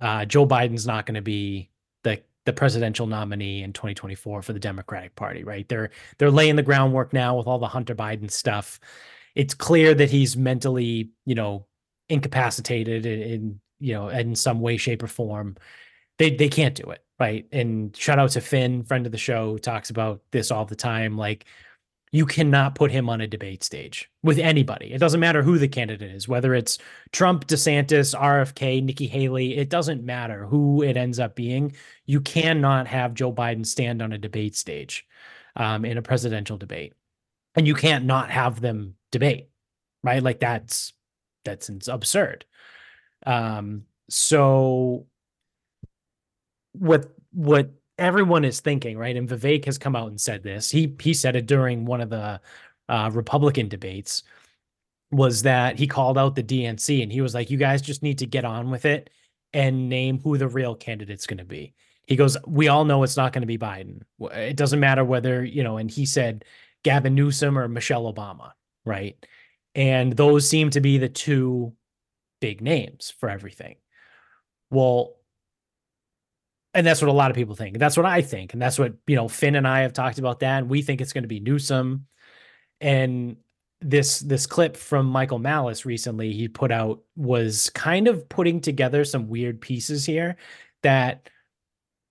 uh, 0.00 0.24
Joe 0.24 0.46
Biden's 0.46 0.86
not 0.86 1.06
going 1.06 1.14
to 1.14 1.22
be 1.22 1.70
the 2.04 2.22
the 2.44 2.52
presidential 2.52 3.06
nominee 3.06 3.62
in 3.62 3.72
2024 3.72 4.42
for 4.42 4.52
the 4.52 4.58
Democratic 4.58 5.14
Party, 5.14 5.44
right? 5.44 5.68
They're 5.68 5.90
they're 6.18 6.30
laying 6.30 6.56
the 6.56 6.62
groundwork 6.62 7.12
now 7.12 7.36
with 7.36 7.46
all 7.46 7.58
the 7.58 7.68
Hunter 7.68 7.94
Biden 7.94 8.30
stuff. 8.30 8.80
It's 9.34 9.54
clear 9.54 9.94
that 9.94 10.10
he's 10.10 10.36
mentally, 10.36 11.10
you 11.24 11.34
know, 11.34 11.66
incapacitated 12.08 13.06
in, 13.06 13.22
in 13.22 13.60
you 13.80 13.94
know 13.94 14.08
in 14.08 14.34
some 14.34 14.60
way, 14.60 14.76
shape, 14.76 15.02
or 15.02 15.08
form. 15.08 15.56
They 16.18 16.30
they 16.30 16.48
can't 16.48 16.74
do 16.74 16.90
it, 16.90 17.04
right? 17.18 17.46
And 17.52 17.96
shout 17.96 18.18
out 18.18 18.30
to 18.30 18.40
Finn, 18.40 18.84
friend 18.84 19.06
of 19.06 19.12
the 19.12 19.18
show, 19.18 19.58
talks 19.58 19.90
about 19.90 20.20
this 20.30 20.50
all 20.50 20.64
the 20.64 20.76
time. 20.76 21.16
Like 21.16 21.46
you 22.12 22.24
cannot 22.24 22.74
put 22.74 22.90
him 22.90 23.10
on 23.10 23.20
a 23.20 23.26
debate 23.26 23.62
stage 23.62 24.10
with 24.22 24.38
anybody. 24.38 24.92
It 24.92 24.98
doesn't 24.98 25.20
matter 25.20 25.42
who 25.42 25.58
the 25.58 25.68
candidate 25.68 26.10
is, 26.10 26.28
whether 26.28 26.54
it's 26.54 26.78
Trump, 27.12 27.46
DeSantis, 27.46 28.18
RFK, 28.18 28.82
Nikki 28.82 29.06
Haley, 29.06 29.56
it 29.56 29.68
doesn't 29.68 30.04
matter 30.04 30.46
who 30.46 30.82
it 30.82 30.96
ends 30.96 31.18
up 31.18 31.34
being. 31.34 31.74
You 32.06 32.20
cannot 32.20 32.86
have 32.86 33.14
Joe 33.14 33.32
Biden 33.32 33.66
stand 33.66 34.00
on 34.00 34.12
a 34.12 34.18
debate 34.18 34.56
stage 34.56 35.06
um, 35.56 35.84
in 35.84 35.98
a 35.98 36.02
presidential 36.02 36.56
debate. 36.56 36.94
And 37.54 37.66
you 37.66 37.74
can't 37.74 38.04
not 38.04 38.30
have 38.30 38.60
them 38.60 38.94
debate, 39.10 39.48
right? 40.02 40.22
Like 40.22 40.40
that's 40.40 40.92
that's 41.44 41.88
absurd. 41.88 42.44
Um, 43.26 43.84
so 44.08 45.06
what 46.78 47.12
what 47.32 47.70
everyone 47.98 48.44
is 48.44 48.60
thinking, 48.60 48.96
right? 48.96 49.16
And 49.16 49.28
Vivek 49.28 49.64
has 49.64 49.78
come 49.78 49.96
out 49.96 50.08
and 50.08 50.20
said 50.20 50.42
this. 50.42 50.70
He 50.70 50.94
he 51.00 51.14
said 51.14 51.36
it 51.36 51.46
during 51.46 51.84
one 51.84 52.00
of 52.00 52.10
the 52.10 52.40
uh, 52.88 53.10
Republican 53.12 53.68
debates. 53.68 54.22
Was 55.10 55.42
that 55.42 55.78
he 55.78 55.86
called 55.86 56.18
out 56.18 56.34
the 56.34 56.42
DNC 56.42 57.02
and 57.02 57.10
he 57.10 57.20
was 57.20 57.34
like, 57.34 57.50
"You 57.50 57.56
guys 57.56 57.80
just 57.80 58.02
need 58.02 58.18
to 58.18 58.26
get 58.26 58.44
on 58.44 58.70
with 58.70 58.84
it 58.84 59.10
and 59.54 59.88
name 59.88 60.20
who 60.20 60.36
the 60.36 60.48
real 60.48 60.74
candidate's 60.74 61.26
going 61.26 61.38
to 61.38 61.44
be." 61.44 61.74
He 62.06 62.16
goes, 62.16 62.36
"We 62.46 62.68
all 62.68 62.84
know 62.84 63.02
it's 63.02 63.16
not 63.16 63.32
going 63.32 63.42
to 63.42 63.46
be 63.46 63.58
Biden. 63.58 64.02
It 64.20 64.56
doesn't 64.56 64.80
matter 64.80 65.04
whether 65.04 65.44
you 65.44 65.62
know." 65.62 65.78
And 65.78 65.90
he 65.90 66.04
said, 66.04 66.44
Gavin 66.84 67.14
Newsom 67.14 67.58
or 67.58 67.68
Michelle 67.68 68.12
Obama, 68.12 68.52
right? 68.84 69.16
And 69.74 70.12
those 70.12 70.48
seem 70.48 70.70
to 70.70 70.80
be 70.80 70.98
the 70.98 71.08
two 71.08 71.74
big 72.40 72.60
names 72.60 73.12
for 73.18 73.28
everything. 73.28 73.76
Well, 74.70 75.16
and 76.74 76.86
that's 76.86 77.00
what 77.00 77.08
a 77.08 77.12
lot 77.12 77.30
of 77.30 77.36
people 77.36 77.54
think. 77.54 77.78
That's 77.78 77.96
what 77.96 78.06
I 78.06 78.22
think. 78.22 78.52
And 78.52 78.60
that's 78.60 78.78
what, 78.78 78.94
you 79.06 79.16
know, 79.16 79.28
Finn 79.28 79.56
and 79.56 79.66
I 79.66 79.80
have 79.80 79.92
talked 79.92 80.18
about 80.18 80.40
that. 80.40 80.58
And 80.58 80.70
we 80.70 80.82
think 80.82 81.00
it's 81.00 81.12
going 81.12 81.24
to 81.24 81.28
be 81.28 81.40
Newsom. 81.40 82.06
And 82.80 83.36
this 83.80 84.20
this 84.20 84.46
clip 84.46 84.76
from 84.76 85.06
Michael 85.06 85.38
Malice 85.38 85.86
recently 85.86 86.32
he 86.32 86.48
put 86.48 86.72
out 86.72 87.00
was 87.14 87.70
kind 87.70 88.08
of 88.08 88.28
putting 88.28 88.60
together 88.60 89.04
some 89.04 89.28
weird 89.28 89.60
pieces 89.60 90.04
here 90.04 90.36
that 90.82 91.30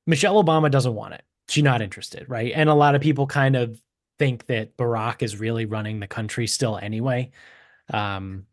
Michelle 0.05 0.41
Obama 0.41 0.71
doesn't 0.71 0.95
want 0.95 1.13
it. 1.13 1.23
She's 1.49 1.65
not 1.65 1.81
interested, 1.81 2.29
right? 2.29 2.53
And 2.55 2.69
a 2.69 2.73
lot 2.73 2.95
of 2.95 3.01
people 3.01 3.27
kind 3.27 3.57
of 3.57 3.81
think 4.17 4.45
that 4.45 4.77
Barack 4.77 5.21
is 5.21 5.39
really 5.39 5.65
running 5.65 5.99
the 5.99 6.07
country 6.07 6.47
still 6.47 6.77
anyway. 6.77 7.31
Um 7.93 8.45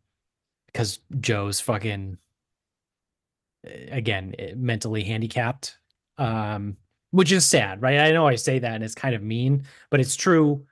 because 0.67 0.99
Joe's 1.21 1.61
fucking 1.61 2.17
again 3.63 4.35
mentally 4.57 5.03
handicapped 5.03 5.77
um, 6.17 6.77
which 7.11 7.31
is 7.31 7.45
sad, 7.45 7.81
right? 7.81 7.99
I 7.99 8.11
know 8.11 8.27
I 8.27 8.35
say 8.35 8.59
that 8.59 8.75
and 8.75 8.83
it's 8.83 8.95
kind 8.95 9.15
of 9.15 9.23
mean, 9.23 9.63
but 9.89 9.99
it's 9.99 10.15
true, 10.15 10.65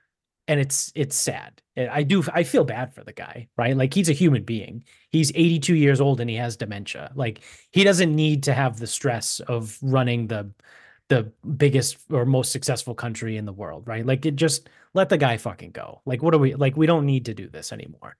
and 0.46 0.60
it's 0.60 0.92
it's 0.94 1.16
sad. 1.16 1.62
I 1.76 2.02
do 2.02 2.22
I 2.32 2.44
feel 2.44 2.64
bad 2.64 2.94
for 2.94 3.02
the 3.02 3.12
guy, 3.12 3.48
right? 3.56 3.76
Like 3.76 3.94
he's 3.94 4.08
a 4.08 4.12
human 4.12 4.44
being. 4.44 4.84
He's 5.10 5.32
82 5.34 5.74
years 5.74 6.00
old 6.00 6.20
and 6.20 6.28
he 6.30 6.36
has 6.36 6.56
dementia. 6.56 7.12
Like 7.14 7.40
he 7.72 7.82
doesn't 7.84 8.14
need 8.14 8.42
to 8.44 8.54
have 8.54 8.78
the 8.78 8.86
stress 8.86 9.40
of 9.40 9.78
running 9.82 10.26
the 10.28 10.50
the 11.08 11.32
biggest 11.56 11.98
or 12.10 12.24
most 12.24 12.52
successful 12.52 12.94
country 12.94 13.36
in 13.36 13.44
the 13.44 13.52
world, 13.52 13.86
right? 13.86 14.06
Like 14.06 14.24
it 14.26 14.36
just 14.36 14.68
let 14.94 15.08
the 15.08 15.18
guy 15.18 15.36
fucking 15.36 15.72
go. 15.72 16.00
Like 16.06 16.22
what 16.22 16.34
are 16.34 16.38
we 16.38 16.54
like 16.54 16.76
we 16.76 16.86
don't 16.86 17.06
need 17.06 17.26
to 17.26 17.34
do 17.34 17.48
this 17.48 17.72
anymore. 17.72 18.16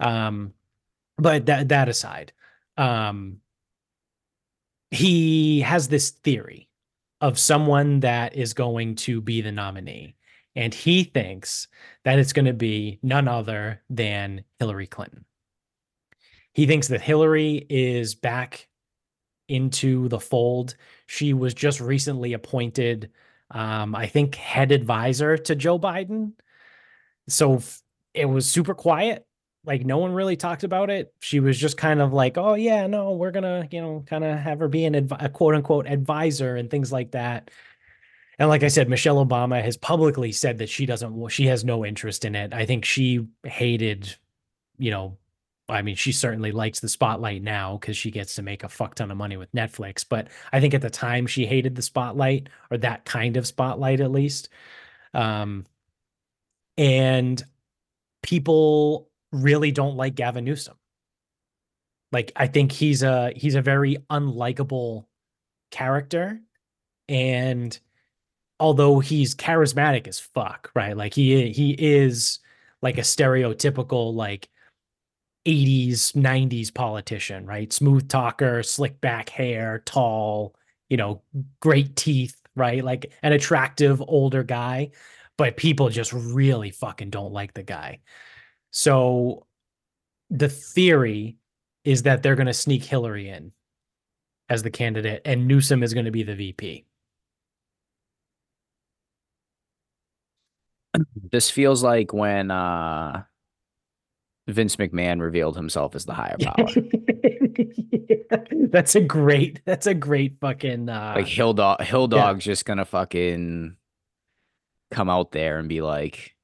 Um 0.00 0.52
but 1.18 1.46
that 1.46 1.68
that 1.70 1.88
aside, 1.88 2.32
um 2.76 3.40
he 4.90 5.60
has 5.60 5.88
this 5.88 6.10
theory 6.10 6.68
of 7.20 7.38
someone 7.38 8.00
that 8.00 8.36
is 8.36 8.54
going 8.54 8.94
to 8.94 9.20
be 9.20 9.40
the 9.40 9.52
nominee. 9.52 10.16
And 10.54 10.72
he 10.72 11.04
thinks 11.04 11.68
that 12.04 12.18
it's 12.18 12.32
going 12.32 12.46
to 12.46 12.52
be 12.52 12.98
none 13.02 13.28
other 13.28 13.82
than 13.90 14.44
Hillary 14.58 14.86
Clinton. 14.86 15.24
He 16.52 16.66
thinks 16.66 16.88
that 16.88 17.02
Hillary 17.02 17.66
is 17.68 18.14
back 18.14 18.68
into 19.48 20.08
the 20.08 20.20
fold. 20.20 20.76
She 21.06 21.34
was 21.34 21.52
just 21.52 21.80
recently 21.80 22.32
appointed, 22.32 23.10
um, 23.50 23.94
I 23.94 24.06
think, 24.06 24.34
head 24.34 24.72
advisor 24.72 25.36
to 25.36 25.54
Joe 25.54 25.78
Biden. 25.78 26.32
So 27.28 27.60
it 28.14 28.24
was 28.24 28.48
super 28.48 28.74
quiet 28.74 29.26
like 29.66 29.84
no 29.84 29.98
one 29.98 30.12
really 30.12 30.36
talked 30.36 30.64
about 30.64 30.90
it. 30.90 31.12
She 31.20 31.40
was 31.40 31.58
just 31.58 31.76
kind 31.76 32.00
of 32.00 32.12
like, 32.12 32.38
"Oh 32.38 32.54
yeah, 32.54 32.86
no, 32.86 33.12
we're 33.12 33.32
gonna, 33.32 33.68
you 33.70 33.80
know, 33.80 34.04
kind 34.06 34.24
of 34.24 34.38
have 34.38 34.60
her 34.60 34.68
be 34.68 34.84
an 34.84 34.94
adv- 34.94 35.20
a 35.20 35.28
quote 35.28 35.54
unquote 35.54 35.86
advisor 35.86 36.56
and 36.56 36.70
things 36.70 36.92
like 36.92 37.12
that." 37.12 37.50
And 38.38 38.48
like 38.48 38.62
I 38.62 38.68
said, 38.68 38.88
Michelle 38.88 39.24
Obama 39.24 39.62
has 39.62 39.76
publicly 39.76 40.30
said 40.32 40.58
that 40.58 40.68
she 40.68 40.86
doesn't, 40.86 41.28
she 41.30 41.46
has 41.46 41.64
no 41.64 41.84
interest 41.86 42.24
in 42.24 42.34
it. 42.34 42.52
I 42.52 42.66
think 42.66 42.84
she 42.84 43.26
hated, 43.44 44.14
you 44.78 44.90
know, 44.90 45.16
I 45.68 45.82
mean, 45.82 45.96
she 45.96 46.12
certainly 46.12 46.52
likes 46.52 46.80
the 46.80 46.88
spotlight 46.88 47.42
now 47.42 47.78
because 47.78 47.96
she 47.96 48.10
gets 48.10 48.34
to 48.36 48.42
make 48.42 48.62
a 48.62 48.68
fuck 48.68 48.94
ton 48.94 49.10
of 49.10 49.16
money 49.16 49.36
with 49.36 49.50
Netflix. 49.52 50.04
But 50.08 50.28
I 50.52 50.60
think 50.60 50.74
at 50.74 50.82
the 50.82 50.90
time 50.90 51.26
she 51.26 51.46
hated 51.46 51.74
the 51.74 51.82
spotlight 51.82 52.48
or 52.70 52.78
that 52.78 53.04
kind 53.04 53.36
of 53.36 53.46
spotlight 53.46 54.00
at 54.00 54.12
least. 54.12 54.50
Um, 55.14 55.64
and 56.76 57.42
people 58.22 59.05
really 59.32 59.70
don't 59.70 59.96
like 59.96 60.14
Gavin 60.14 60.44
Newsom. 60.44 60.76
Like 62.12 62.32
I 62.36 62.46
think 62.46 62.72
he's 62.72 63.02
a 63.02 63.32
he's 63.34 63.54
a 63.56 63.62
very 63.62 63.98
unlikable 64.10 65.06
character 65.70 66.40
and 67.08 67.78
although 68.58 69.00
he's 69.00 69.34
charismatic 69.34 70.06
as 70.08 70.18
fuck, 70.18 70.70
right? 70.74 70.96
Like 70.96 71.14
he 71.14 71.52
he 71.52 71.72
is 71.72 72.38
like 72.82 72.98
a 72.98 73.02
stereotypical 73.02 74.14
like 74.14 74.48
80s 75.46 76.12
90s 76.12 76.74
politician, 76.74 77.46
right? 77.46 77.72
Smooth 77.72 78.08
talker, 78.08 78.62
slick 78.62 79.00
back 79.00 79.28
hair, 79.28 79.82
tall, 79.84 80.54
you 80.88 80.96
know, 80.96 81.22
great 81.60 81.96
teeth, 81.96 82.40
right? 82.56 82.84
Like 82.84 83.12
an 83.22 83.32
attractive 83.32 84.02
older 84.02 84.42
guy, 84.42 84.90
but 85.38 85.56
people 85.56 85.88
just 85.88 86.12
really 86.12 86.70
fucking 86.70 87.10
don't 87.10 87.32
like 87.32 87.54
the 87.54 87.62
guy. 87.62 88.00
So 88.76 89.46
the 90.28 90.50
theory 90.50 91.38
is 91.84 92.02
that 92.02 92.22
they're 92.22 92.34
going 92.34 92.46
to 92.46 92.52
sneak 92.52 92.84
Hillary 92.84 93.30
in 93.30 93.52
as 94.50 94.62
the 94.62 94.70
candidate 94.70 95.22
and 95.24 95.48
Newsom 95.48 95.82
is 95.82 95.94
going 95.94 96.04
to 96.04 96.10
be 96.10 96.22
the 96.22 96.34
VP. 96.34 96.84
This 101.30 101.48
feels 101.48 101.82
like 101.82 102.12
when 102.12 102.50
uh 102.50 103.22
Vince 104.46 104.76
McMahon 104.76 105.22
revealed 105.22 105.56
himself 105.56 105.94
as 105.94 106.04
the 106.04 106.12
higher 106.12 106.36
power. 106.38 106.66
that's 108.68 108.94
a 108.94 109.00
great 109.00 109.62
that's 109.64 109.86
a 109.86 109.94
great 109.94 110.38
fucking 110.38 110.90
uh 110.90 111.14
like 111.16 111.26
Hill 111.26 111.54
Dog 111.54 111.80
Hill 111.80 112.08
Dog's 112.08 112.44
yeah. 112.44 112.52
just 112.52 112.66
gonna 112.66 112.84
fucking 112.84 113.74
come 114.90 115.08
out 115.08 115.32
there 115.32 115.58
and 115.58 115.66
be 115.68 115.80
like, 115.80 116.35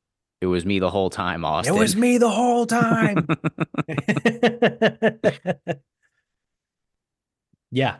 it 0.42 0.46
was 0.46 0.66
me 0.66 0.80
the 0.80 0.90
whole 0.90 1.08
time, 1.08 1.44
Austin. 1.44 1.72
It 1.72 1.78
was 1.78 1.94
me 1.94 2.18
the 2.18 2.28
whole 2.28 2.66
time. 2.66 3.28
yeah. 7.70 7.98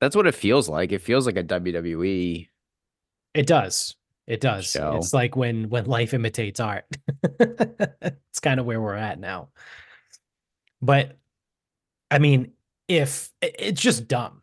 That's 0.00 0.16
what 0.16 0.26
it 0.26 0.34
feels 0.34 0.66
like. 0.66 0.92
It 0.92 1.02
feels 1.02 1.26
like 1.26 1.36
a 1.36 1.44
WWE. 1.44 2.48
It 3.34 3.46
does. 3.46 3.96
It 4.26 4.40
does. 4.40 4.70
Show. 4.70 4.96
It's 4.96 5.12
like 5.12 5.36
when 5.36 5.68
when 5.68 5.84
life 5.84 6.14
imitates 6.14 6.58
art. 6.58 6.86
it's 7.22 8.40
kind 8.40 8.58
of 8.58 8.64
where 8.64 8.80
we're 8.80 8.94
at 8.94 9.20
now. 9.20 9.50
But 10.80 11.18
I 12.10 12.18
mean, 12.18 12.52
if 12.88 13.30
it's 13.42 13.82
just 13.82 14.08
dumb, 14.08 14.40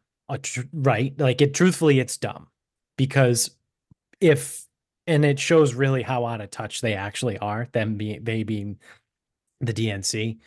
right? 0.73 1.19
Like 1.19 1.41
it 1.41 1.55
truthfully 1.55 1.99
it's 1.99 2.17
dumb 2.17 2.49
because 2.97 3.49
if 4.21 4.64
and 5.07 5.23
it 5.25 5.39
shows 5.39 5.73
really 5.73 6.01
how 6.01 6.25
out 6.25 6.41
of 6.41 6.49
touch 6.51 6.81
they 6.81 6.93
actually 6.93 7.37
are, 7.37 7.67
them 7.71 7.95
being 7.95 8.23
they 8.23 8.43
being 8.43 8.77
the 9.61 9.73
DNC. 9.73 10.37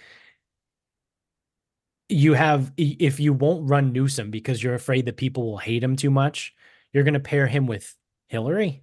You 2.08 2.34
have 2.34 2.72
if 2.76 3.20
you 3.20 3.32
won't 3.32 3.68
run 3.68 3.92
Newsom 3.92 4.30
because 4.30 4.62
you're 4.62 4.74
afraid 4.74 5.06
that 5.06 5.16
people 5.16 5.44
will 5.44 5.58
hate 5.58 5.82
him 5.82 5.96
too 5.96 6.10
much, 6.10 6.54
you're 6.92 7.04
going 7.04 7.14
to 7.14 7.20
pair 7.20 7.46
him 7.46 7.66
with 7.66 7.94
Hillary 8.28 8.82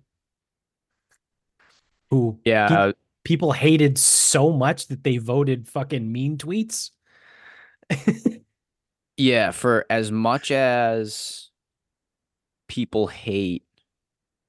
who 2.09 2.39
yeah 2.45 2.67
pe- 2.67 2.75
uh, 2.75 2.93
people 3.23 3.51
hated 3.51 3.97
so 3.97 4.51
much 4.51 4.87
that 4.87 5.03
they 5.03 5.17
voted 5.17 5.67
fucking 5.67 6.11
mean 6.11 6.37
tweets. 6.37 6.91
yeah, 9.17 9.51
for 9.51 9.85
as 9.89 10.11
much 10.11 10.51
as 10.51 11.49
people 12.67 13.07
hate 13.07 13.63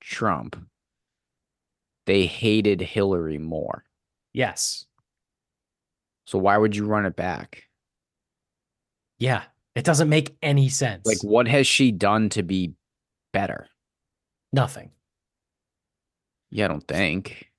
Trump, 0.01 0.57
they 2.07 2.27
hated 2.27 2.81
Hillary 2.81 3.38
more. 3.38 3.85
Yes. 4.33 4.87
So 6.27 6.38
why 6.38 6.57
would 6.57 6.75
you 6.75 6.87
run 6.87 7.07
it 7.07 7.16
back? 7.16 7.64
Yeah, 9.19 9.42
it 9.75 9.85
doesn't 9.85 10.09
make 10.09 10.37
any 10.42 10.69
sense. 10.69 11.07
Like 11.07 11.23
what 11.23 11.49
has 11.49 11.66
she 11.66 11.92
done 11.92 12.29
to 12.31 12.42
be 12.42 12.75
better? 13.33 13.69
Nothing. 14.53 14.90
Yeah, 16.51 16.66
I 16.66 16.69
don't 16.69 16.87
think. 16.87 17.51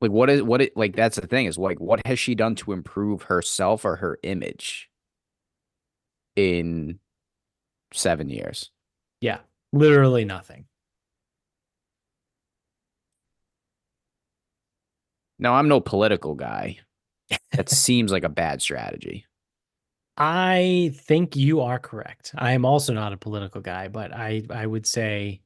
Like 0.00 0.10
what 0.10 0.30
is 0.30 0.42
what 0.42 0.60
it 0.60 0.76
like 0.76 0.96
that's 0.96 1.16
the 1.16 1.26
thing 1.28 1.46
is 1.46 1.56
like 1.56 1.78
what 1.80 2.04
has 2.06 2.18
she 2.18 2.34
done 2.34 2.56
to 2.56 2.72
improve 2.72 3.22
herself 3.22 3.84
or 3.84 3.96
her 3.96 4.18
image 4.24 4.90
in 6.34 6.98
7 7.92 8.28
years? 8.28 8.70
Yeah, 9.20 9.38
literally 9.72 10.24
nothing. 10.24 10.64
Now, 15.38 15.54
I'm 15.54 15.68
no 15.68 15.80
political 15.80 16.34
guy. 16.34 16.78
That 17.52 17.68
seems 17.70 18.12
like 18.12 18.24
a 18.24 18.28
bad 18.28 18.62
strategy. 18.62 19.26
I 20.16 20.92
think 20.94 21.36
you 21.36 21.60
are 21.60 21.78
correct. 21.78 22.32
I 22.36 22.52
am 22.52 22.64
also 22.64 22.92
not 22.92 23.12
a 23.12 23.16
political 23.16 23.60
guy, 23.60 23.88
but 23.88 24.12
I 24.12 24.42
I 24.50 24.66
would 24.66 24.86
say 24.86 25.40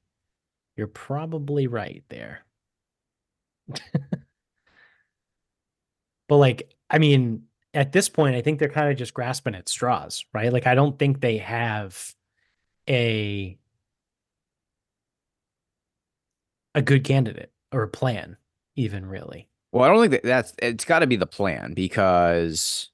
you're 0.76 0.88
probably 0.88 1.66
right 1.66 2.02
there. 2.08 2.44
but 6.28 6.36
like, 6.36 6.74
I 6.90 6.98
mean, 6.98 7.44
at 7.74 7.92
this 7.92 8.08
point, 8.08 8.34
I 8.36 8.42
think 8.42 8.58
they're 8.58 8.68
kind 8.68 8.90
of 8.90 8.96
just 8.96 9.14
grasping 9.14 9.54
at 9.54 9.68
straws, 9.68 10.24
right? 10.32 10.52
Like, 10.52 10.66
I 10.66 10.74
don't 10.74 10.98
think 10.98 11.20
they 11.20 11.38
have 11.38 12.14
a 12.88 13.58
a 16.74 16.82
good 16.82 17.04
candidate 17.04 17.52
or 17.72 17.82
a 17.82 17.88
plan, 17.88 18.36
even 18.76 19.06
really. 19.06 19.48
Well, 19.72 19.84
I 19.84 19.88
don't 19.88 20.00
think 20.00 20.12
that 20.12 20.22
that's 20.22 20.54
it's 20.58 20.84
got 20.84 21.00
to 21.00 21.06
be 21.06 21.16
the 21.16 21.26
plan 21.26 21.74
because 21.74 22.90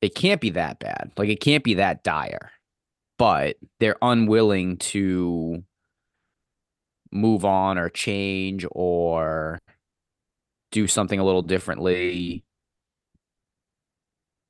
it 0.00 0.14
can't 0.14 0.40
be 0.40 0.50
that 0.50 0.78
bad. 0.78 1.12
Like, 1.16 1.28
it 1.28 1.40
can't 1.40 1.64
be 1.64 1.74
that 1.74 2.02
dire, 2.02 2.50
but 3.18 3.56
they're 3.78 3.96
unwilling 4.02 4.78
to 4.78 5.62
move 7.12 7.44
on 7.44 7.78
or 7.78 7.88
change 7.88 8.66
or 8.72 9.58
do 10.70 10.86
something 10.86 11.20
a 11.20 11.24
little 11.24 11.42
differently. 11.42 12.42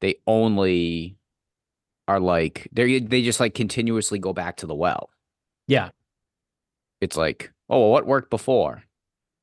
They 0.00 0.16
only 0.26 1.16
are 2.08 2.20
like 2.20 2.68
they 2.72 2.98
they 3.00 3.22
just 3.22 3.40
like 3.40 3.54
continuously 3.54 4.18
go 4.18 4.32
back 4.32 4.56
to 4.58 4.66
the 4.66 4.74
well. 4.74 5.10
Yeah. 5.66 5.90
It's 7.00 7.16
like, 7.16 7.52
oh, 7.68 7.80
well, 7.80 7.90
what 7.90 8.06
worked 8.06 8.30
before? 8.30 8.84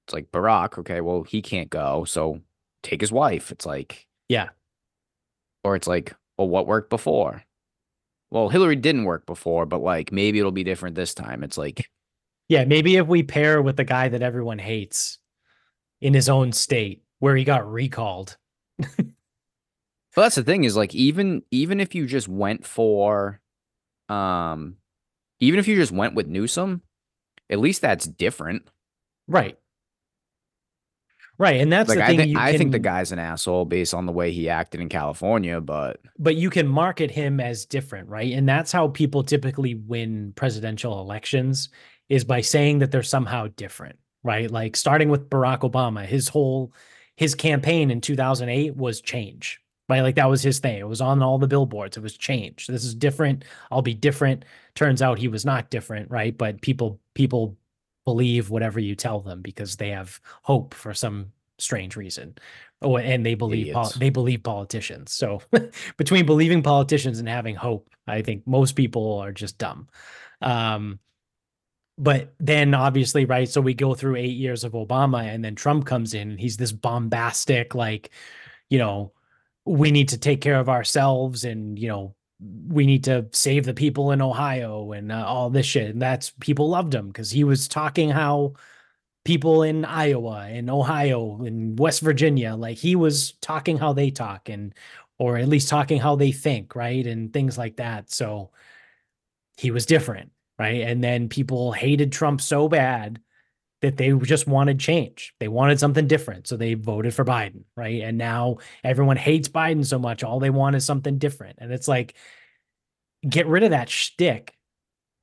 It's 0.10 0.13
like 0.15 0.32
Barack, 0.32 0.80
okay, 0.80 1.02
well, 1.02 1.22
he 1.22 1.39
can't 1.39 1.69
go, 1.69 2.04
so 2.04 2.41
take 2.82 3.00
his 3.00 3.12
wife. 3.12 3.52
It's 3.52 3.63
like, 3.63 4.08
yeah. 4.28 4.50
Or 5.63 5.76
it's 5.76 5.86
like, 5.86 6.15
well, 6.36 6.50
what 6.50 6.65
worked 6.65 6.89
before? 6.89 7.43
Well, 8.32 8.50
Hillary 8.50 8.76
didn't 8.76 9.04
work 9.04 9.28
before, 9.28 9.67
but 9.67 9.84
like 9.84 10.12
maybe 10.12 10.39
it'll 10.39 10.52
be 10.52 10.63
different 10.63 10.95
this 10.95 11.13
time. 11.13 11.43
It's 11.43 11.60
like 11.60 11.91
yeah, 12.48 12.65
maybe 12.65 12.95
if 12.95 13.06
we 13.06 13.22
pair 13.22 13.62
with 13.62 13.78
the 13.78 13.84
guy 13.84 14.10
that 14.10 14.24
everyone 14.24 14.58
hates 14.58 15.19
in 16.02 16.15
his 16.15 16.28
own 16.28 16.54
state 16.54 17.04
where 17.19 17.36
he 17.36 17.43
got 17.43 17.72
recalled. 17.72 18.36
well, 18.80 18.88
that's 20.15 20.38
the 20.38 20.43
thing 20.43 20.63
is 20.63 20.76
like 20.76 20.95
even 20.95 21.43
even 21.52 21.80
if 21.80 21.93
you 21.93 22.08
just 22.08 22.28
went 22.28 22.65
for 22.65 23.41
um 24.10 24.78
even 25.39 25.60
if 25.60 25.67
you 25.67 25.76
just 25.76 25.91
went 25.91 26.15
with 26.15 26.26
Newsom, 26.26 26.82
at 27.48 27.60
least 27.60 27.84
that's 27.84 28.08
different. 28.08 28.67
Right. 29.28 29.60
Right, 31.39 31.62
and 31.62 31.71
that's 31.71 31.88
like, 31.88 31.99
the 31.99 32.06
thing. 32.06 32.19
I, 32.19 32.25
th- 32.25 32.38
I 32.38 32.58
think 32.58 32.73
the 32.73 32.80
guy's 32.80 33.13
an 33.13 33.19
asshole 33.19 33.63
based 33.63 33.93
on 33.93 34.06
the 34.06 34.12
way 34.12 34.34
he 34.34 34.49
acted 34.49 34.82
in 34.82 34.89
California, 34.89 35.62
but 35.62 36.02
but 36.19 36.36
you 36.36 36.49
can 36.49 36.67
market 36.67 37.10
him 37.10 37.39
as 37.39 37.65
different, 37.65 38.10
right? 38.10 38.34
And 38.34 38.47
that's 38.47 38.73
how 38.73 38.89
people 38.89 39.23
typically 39.23 39.75
win 39.75 40.34
presidential 40.36 40.99
elections 40.99 41.69
is 42.10 42.25
by 42.25 42.41
saying 42.41 42.80
that 42.80 42.91
they're 42.91 43.04
somehow 43.04 43.47
different, 43.56 43.97
right? 44.21 44.52
Like 44.52 44.75
starting 44.75 45.08
with 45.08 45.30
Barack 45.30 45.60
Obama, 45.60 46.06
his 46.06 46.28
whole 46.28 46.73
his 47.15 47.36
campaign 47.36 47.89
in 47.89 48.02
2008 48.02 48.75
was 48.75 48.99
change, 48.99 49.62
right? 49.88 50.02
Like 50.02 50.15
that 50.15 50.30
was 50.30 50.41
his 50.41 50.60
thing. 50.60 50.78
It 50.78 50.89
was 50.89 50.99
on 50.99 51.23
all 51.23 51.38
the 51.38 51.47
billboards. 51.47 51.95
It 51.95 52.04
was 52.04 52.17
change. 52.17 52.67
This 52.67 52.84
is 52.84 52.93
different. 52.93 53.45
I'll 53.71 53.82
be 53.82 53.93
different. 53.93 54.43
Turns 54.75 55.02
out 55.02 55.17
he 55.17 55.30
was 55.30 55.45
not 55.45 55.69
different, 55.69 56.12
right? 56.12 56.38
But 56.38 56.60
people 56.62 56.99
people 57.13 57.56
believe 58.10 58.50
whatever 58.50 58.80
you 58.80 58.95
tell 58.95 59.19
them 59.19 59.41
because 59.41 59.76
they 59.76 59.89
have 59.89 60.19
hope 60.41 60.74
for 60.74 60.95
some 60.95 61.32
strange 61.60 61.95
reason. 61.95 62.36
Oh, 62.82 62.98
and 62.98 63.24
they 63.24 63.36
believe 63.36 63.74
pol- 63.74 63.91
they 63.98 64.10
believe 64.10 64.41
politicians. 64.41 65.13
So 65.13 65.41
between 65.98 66.26
believing 66.26 66.63
politicians 66.63 67.19
and 67.19 67.30
having 67.30 67.56
hope, 67.56 67.88
I 68.08 68.24
think 68.24 68.48
most 68.48 68.76
people 68.76 69.19
are 69.19 69.32
just 69.32 69.60
dumb. 69.60 69.89
Um, 70.41 71.00
but 72.00 72.34
then 72.39 72.74
obviously 72.74 73.26
right 73.26 73.50
so 73.50 73.60
we 73.60 73.74
go 73.74 73.93
through 73.93 74.15
eight 74.15 74.38
years 74.38 74.63
of 74.63 74.72
obama 74.72 75.22
and 75.22 75.43
then 75.43 75.54
trump 75.54 75.86
comes 75.86 76.13
in 76.13 76.32
and 76.32 76.39
he's 76.39 76.56
this 76.56 76.72
bombastic 76.72 77.76
like 77.76 78.10
you 78.69 78.80
know 78.80 79.12
we 79.65 79.91
need 79.91 80.08
to 80.08 80.17
take 80.17 80.39
care 80.39 80.58
of 80.58 80.69
ourselves 80.69 81.43
and 81.43 81.78
you 81.78 81.89
know 81.89 82.15
we 82.39 82.86
need 82.86 83.04
to 83.04 83.28
save 83.32 83.65
the 83.65 83.73
people 83.73 84.12
in 84.12 84.21
ohio 84.21 84.91
and 84.93 85.12
uh, 85.12 85.25
all 85.25 85.49
this 85.49 85.65
shit 85.65 85.89
and 85.89 86.02
that's 86.02 86.32
people 86.39 86.69
loved 86.69 86.93
him 86.93 87.08
because 87.08 87.32
he 87.32 87.43
was 87.43 87.67
talking 87.67 88.10
how 88.10 88.54
people 89.25 89.63
in 89.63 89.84
iowa 89.86 90.47
and 90.49 90.69
ohio 90.69 91.41
and 91.43 91.78
west 91.78 92.02
virginia 92.02 92.56
like 92.56 92.78
he 92.78 92.95
was 92.95 93.34
talking 93.41 93.78
how 93.78 93.91
they 93.93 94.10
talk 94.10 94.49
and 94.49 94.73
or 95.17 95.38
at 95.38 95.49
least 95.49 95.67
talking 95.67 95.99
how 95.99 96.15
they 96.15 96.32
think 96.32 96.75
right 96.75 97.06
and 97.06 97.34
things 97.34 97.58
like 97.58 97.75
that 97.75 98.10
so 98.10 98.52
he 99.58 99.71
was 99.71 99.86
different 99.86 100.32
right? 100.60 100.82
And 100.82 101.04
then 101.04 101.30
people 101.30 101.71
hated 101.71 102.12
Trump 102.12 102.41
so 102.41 102.67
bad 102.67 103.19
that 103.82 103.98
they 103.98 104.12
just 104.12 104.48
wanted 104.48 104.80
change. 104.80 105.34
They 105.39 105.48
wanted 105.48 105.80
something 105.80 106.08
different. 106.08 106.48
So 106.48 106.58
they 106.58 106.74
voted 106.74 107.13
for 107.13 107.24
Biden, 107.24 107.63
right? 107.76 108.02
And 108.02 108.18
now 108.18 108.58
everyone 108.84 109.18
hates 109.18 109.48
Biden 109.48 109.86
so 109.86 109.98
much. 109.98 110.24
All 110.24 110.39
they 110.39 110.50
want 110.50 110.76
is 110.76 110.86
something 110.86 111.18
different. 111.18 111.60
And 111.62 111.72
it's 111.72 111.88
like, 111.88 112.15
get 113.28 113.48
rid 113.48 113.63
of 113.63 113.72
that 113.72 113.89
shtick. 113.89 114.54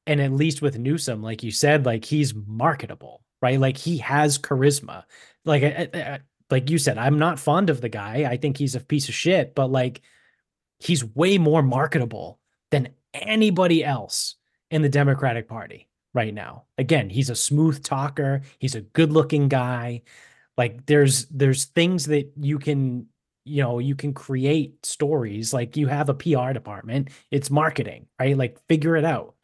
And 0.07 0.21
at 0.21 0.33
least 0.33 0.63
with 0.63 0.79
Newsom, 0.79 1.23
like 1.23 1.43
you 1.43 1.51
said, 1.51 1.85
like 1.85 2.05
he's 2.05 2.35
marketable, 2.35 3.23
right? 3.43 3.61
Like 3.61 3.77
he 3.77 3.99
has 3.99 4.39
charisma. 4.39 5.05
Like 5.45 5.93
like 6.51 6.71
you 6.71 6.79
said, 6.79 6.97
I'm 6.97 7.19
not 7.19 7.41
fond 7.41 7.71
of 7.71 7.81
the 7.81 7.89
guy. 7.89 8.25
I 8.31 8.37
think 8.37 8.57
he's 8.57 8.77
a 8.77 8.81
piece 8.81 9.09
of 9.09 9.15
shit, 9.15 9.55
but 9.55 9.71
like 9.71 10.01
he's 10.79 11.05
way 11.05 11.39
more 11.39 11.63
marketable 11.63 12.39
than 12.71 12.91
anybody 13.13 13.85
else 13.85 14.37
in 14.71 14.83
the 14.83 14.89
Democratic 14.89 15.49
Party 15.49 15.89
right 16.17 16.35
now. 16.35 16.65
Again, 16.79 17.11
he's 17.11 17.31
a 17.31 17.37
smooth 17.37 17.85
talker, 17.85 18.43
he's 18.59 18.75
a 18.75 18.81
good-looking 18.81 19.49
guy. 19.49 20.03
Like 20.57 20.87
there's 20.87 21.27
there's 21.27 21.67
things 21.67 22.07
that 22.07 22.33
you 22.41 22.59
can 22.59 23.07
you 23.47 23.63
know, 23.63 23.79
you 23.79 23.95
can 23.95 24.13
create 24.13 24.85
stories 24.85 25.55
like 25.55 25.77
you 25.77 25.87
have 25.87 26.09
a 26.09 26.15
PR 26.15 26.53
department, 26.53 27.11
it's 27.31 27.49
marketing, 27.49 28.09
right? 28.19 28.37
Like 28.37 28.59
figure 28.69 28.97
it 28.97 29.05
out. 29.05 29.37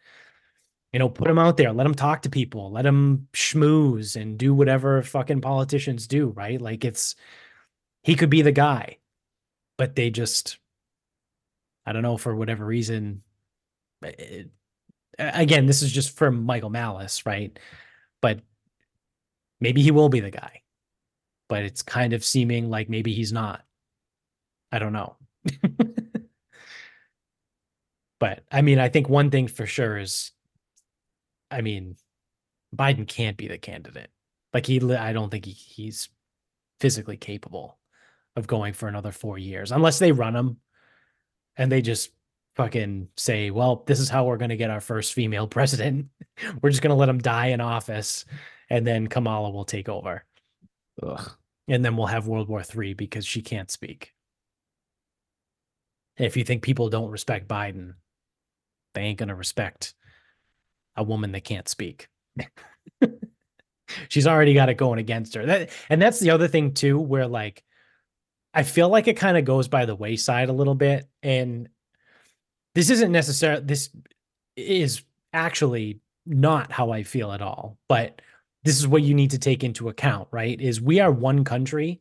You 0.93 0.99
know, 0.99 1.09
put 1.09 1.31
him 1.31 1.39
out 1.39 1.57
there, 1.57 1.73
let 1.73 1.87
him 1.87 1.95
talk 1.95 2.23
to 2.23 2.31
people, 2.31 2.73
let 2.73 2.85
him 2.85 3.29
schmooze 3.33 4.21
and 4.21 4.37
do 4.37 4.53
whatever 4.55 5.03
fucking 5.03 5.41
politicians 5.41 6.07
do, 6.07 6.31
right? 6.31 6.61
Like 6.61 6.85
it's 6.85 7.15
he 8.03 8.17
could 8.17 8.29
be 8.29 8.43
the 8.43 8.53
guy. 8.53 8.99
But 9.79 9.95
they 9.95 10.11
just 10.11 10.59
I 11.87 11.93
don't 11.93 12.03
know 12.03 12.17
for 12.19 12.35
whatever 12.35 12.67
reason 12.67 13.23
it, 14.03 14.51
again, 15.19 15.67
this 15.67 15.83
is 15.83 15.93
just 15.93 16.17
from 16.17 16.45
Michael 16.45 16.71
Malice, 16.71 17.27
right? 17.27 17.59
But 18.21 18.41
maybe 19.61 19.83
he 19.83 19.91
will 19.91 20.09
be 20.09 20.21
the 20.21 20.31
guy. 20.31 20.63
But 21.49 21.65
it's 21.65 21.83
kind 21.83 22.13
of 22.13 22.25
seeming 22.25 22.71
like 22.71 22.89
maybe 22.89 23.13
he's 23.13 23.33
not. 23.33 23.63
I 24.71 24.79
don't 24.79 24.93
know. 24.93 25.17
but 28.19 28.45
I 28.51 28.63
mean, 28.63 28.79
I 28.79 28.89
think 28.89 29.09
one 29.09 29.31
thing 29.31 29.49
for 29.49 29.67
sure 29.67 29.99
is 29.99 30.31
I 31.51 31.61
mean, 31.61 31.97
Biden 32.75 33.07
can't 33.07 33.37
be 33.37 33.49
the 33.49 33.59
candidate. 33.59 34.09
Like 34.55 34.67
he 34.67 34.81
I 34.95 35.13
don't 35.13 35.31
think 35.31 35.45
he, 35.45 35.53
he's 35.53 36.09
physically 36.81 37.19
capable 37.19 37.79
of 38.35 38.47
going 38.47 38.73
for 38.73 38.89
another 38.89 39.13
4 39.13 39.39
years 39.39 39.71
unless 39.73 39.99
they 39.99 40.11
run 40.11 40.35
him 40.35 40.57
and 41.57 41.71
they 41.71 41.83
just 41.83 42.11
fucking 42.57 43.09
say, 43.17 43.51
well, 43.51 43.83
this 43.87 44.01
is 44.01 44.09
how 44.09 44.25
we're 44.25 44.37
going 44.37 44.51
to 44.51 44.57
get 44.57 44.71
our 44.71 44.81
first 44.81 45.15
female 45.15 45.47
president. 45.49 46.09
we're 46.61 46.71
just 46.71 46.83
going 46.83 46.91
to 46.91 46.97
let 46.97 47.09
him 47.09 47.19
die 47.19 47.49
in 47.49 47.61
office 47.61 48.25
and 48.71 48.87
then 48.87 49.07
Kamala 49.07 49.51
will 49.51 49.65
take 49.65 49.89
over. 49.89 50.25
Ugh. 51.03 51.31
And 51.69 51.85
then 51.85 51.97
we'll 51.97 52.07
have 52.07 52.27
World 52.27 52.49
War 52.49 52.63
III 52.63 52.95
because 52.95 53.25
she 53.25 53.41
can't 53.41 53.71
speak. 53.71 54.13
If 56.19 56.37
you 56.37 56.45
think 56.45 56.63
people 56.63 56.91
don't 56.91 57.11
respect 57.11 57.49
Biden, 57.49 57.95
they 58.95 59.03
ain't 59.03 59.19
going 59.19 59.29
to 59.29 59.35
respect 59.35 59.95
a 60.97 61.03
woman 61.03 61.33
that 61.33 61.45
can't 61.45 61.69
speak. 61.69 62.09
She's 64.09 64.27
already 64.27 64.55
got 64.55 64.69
it 64.69 64.75
going 64.75 64.99
against 64.99 65.35
her. 65.35 65.47
That, 65.47 65.71
and 65.89 66.01
that's 66.01 66.19
the 66.19 66.31
other 66.31 66.49
thing 66.49 66.73
too 66.75 66.99
where 66.99 67.27
like 67.27 67.63
I 68.55 68.63
feel 68.63 68.89
like 68.89 69.09
it 69.09 69.17
kind 69.17 69.37
of 69.37 69.45
goes 69.45 69.69
by 69.69 69.87
the 69.87 69.95
wayside 69.95 70.49
a 70.49 70.55
little 70.55 70.75
bit 70.75 71.09
and 71.23 71.69
this 72.75 72.91
isn't 72.91 73.13
necessarily 73.13 73.63
this 73.65 73.91
is 74.57 75.03
actually 75.33 76.01
not 76.27 76.71
how 76.73 76.91
I 76.91 77.03
feel 77.03 77.33
at 77.33 77.43
all, 77.43 77.79
but 77.89 78.21
this 78.65 78.79
is 78.79 78.87
what 78.87 79.03
you 79.03 79.15
need 79.15 79.33
to 79.33 79.39
take 79.39 79.65
into 79.65 79.89
account, 79.89 80.29
right? 80.31 80.61
Is 80.61 80.81
we 80.81 81.01
are 81.01 81.11
one 81.11 81.45
country 81.45 82.01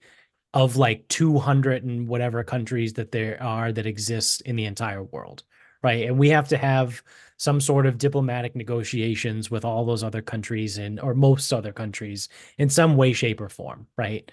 of 0.54 0.76
like 0.76 1.08
200 1.08 1.84
and 1.84 2.08
whatever 2.08 2.44
countries 2.44 2.94
that 2.94 3.12
there 3.12 3.42
are 3.42 3.72
that 3.72 3.86
exist 3.86 4.42
in 4.42 4.56
the 4.56 4.66
entire 4.66 5.04
world, 5.04 5.44
right? 5.82 6.08
And 6.08 6.20
we 6.20 6.30
have 6.30 6.48
to 6.50 6.58
have 6.58 7.02
some 7.38 7.60
sort 7.60 7.86
of 7.88 7.98
diplomatic 7.98 8.56
negotiations 8.56 9.50
with 9.50 9.66
all 9.66 9.86
those 9.86 10.04
other 10.04 10.22
countries 10.22 10.78
and 10.78 11.00
or 11.00 11.16
most 11.16 11.52
other 11.52 11.72
countries 11.74 12.30
in 12.58 12.70
some 12.70 12.96
way 12.98 13.14
shape 13.14 13.42
or 13.42 13.50
form, 13.50 13.88
right? 13.98 14.30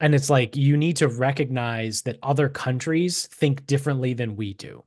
And 0.00 0.14
it's 0.14 0.28
like 0.28 0.56
you 0.56 0.76
need 0.76 0.96
to 0.96 1.08
recognize 1.08 2.02
that 2.02 2.18
other 2.22 2.48
countries 2.50 3.26
think 3.28 3.66
differently 3.66 4.12
than 4.12 4.36
we 4.36 4.52
do 4.54 4.84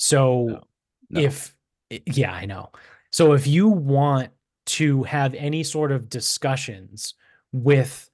so 0.00 0.46
No. 0.46 0.60
No. 1.10 1.20
if 1.20 1.54
yeah, 2.06 2.32
I 2.32 2.46
know. 2.46 2.70
So 3.10 3.32
if 3.34 3.46
you 3.46 3.68
want 3.68 4.30
to 4.66 5.02
have 5.02 5.34
any 5.34 5.62
sort 5.62 5.92
of 5.92 6.08
discussions 6.08 7.14
with 7.52 8.08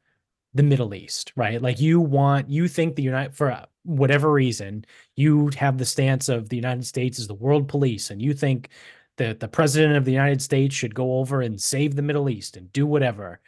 the 0.54 0.62
Middle 0.62 0.94
East, 0.94 1.32
right? 1.36 1.60
Like 1.62 1.78
you 1.80 2.00
want 2.00 2.48
you 2.50 2.66
think 2.68 2.96
the 2.96 3.02
United 3.02 3.34
for 3.34 3.52
uh, 3.52 3.66
whatever 3.84 4.32
reason, 4.32 4.84
you 5.14 5.50
have 5.56 5.78
the 5.78 5.84
stance 5.84 6.28
of 6.28 6.48
the 6.48 6.56
United 6.56 6.86
States 6.86 7.18
is 7.18 7.28
the 7.28 7.34
world 7.34 7.68
police 7.68 8.10
and 8.10 8.20
you 8.20 8.34
think 8.34 8.70
that 9.18 9.38
the 9.40 9.48
president 9.48 9.96
of 9.96 10.04
the 10.04 10.12
United 10.12 10.42
States 10.42 10.74
should 10.74 10.94
go 10.94 11.18
over 11.18 11.40
and 11.42 11.60
save 11.60 11.94
the 11.94 12.02
Middle 12.02 12.28
East 12.28 12.56
and 12.56 12.72
do 12.72 12.86
whatever. 12.86 13.40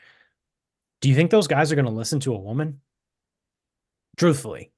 Do 1.00 1.08
you 1.08 1.14
think 1.14 1.30
those 1.30 1.48
guys 1.48 1.72
are 1.72 1.76
going 1.76 1.86
to 1.86 1.90
listen 1.90 2.20
to 2.20 2.34
a 2.34 2.38
woman? 2.38 2.80
Truthfully. 4.16 4.70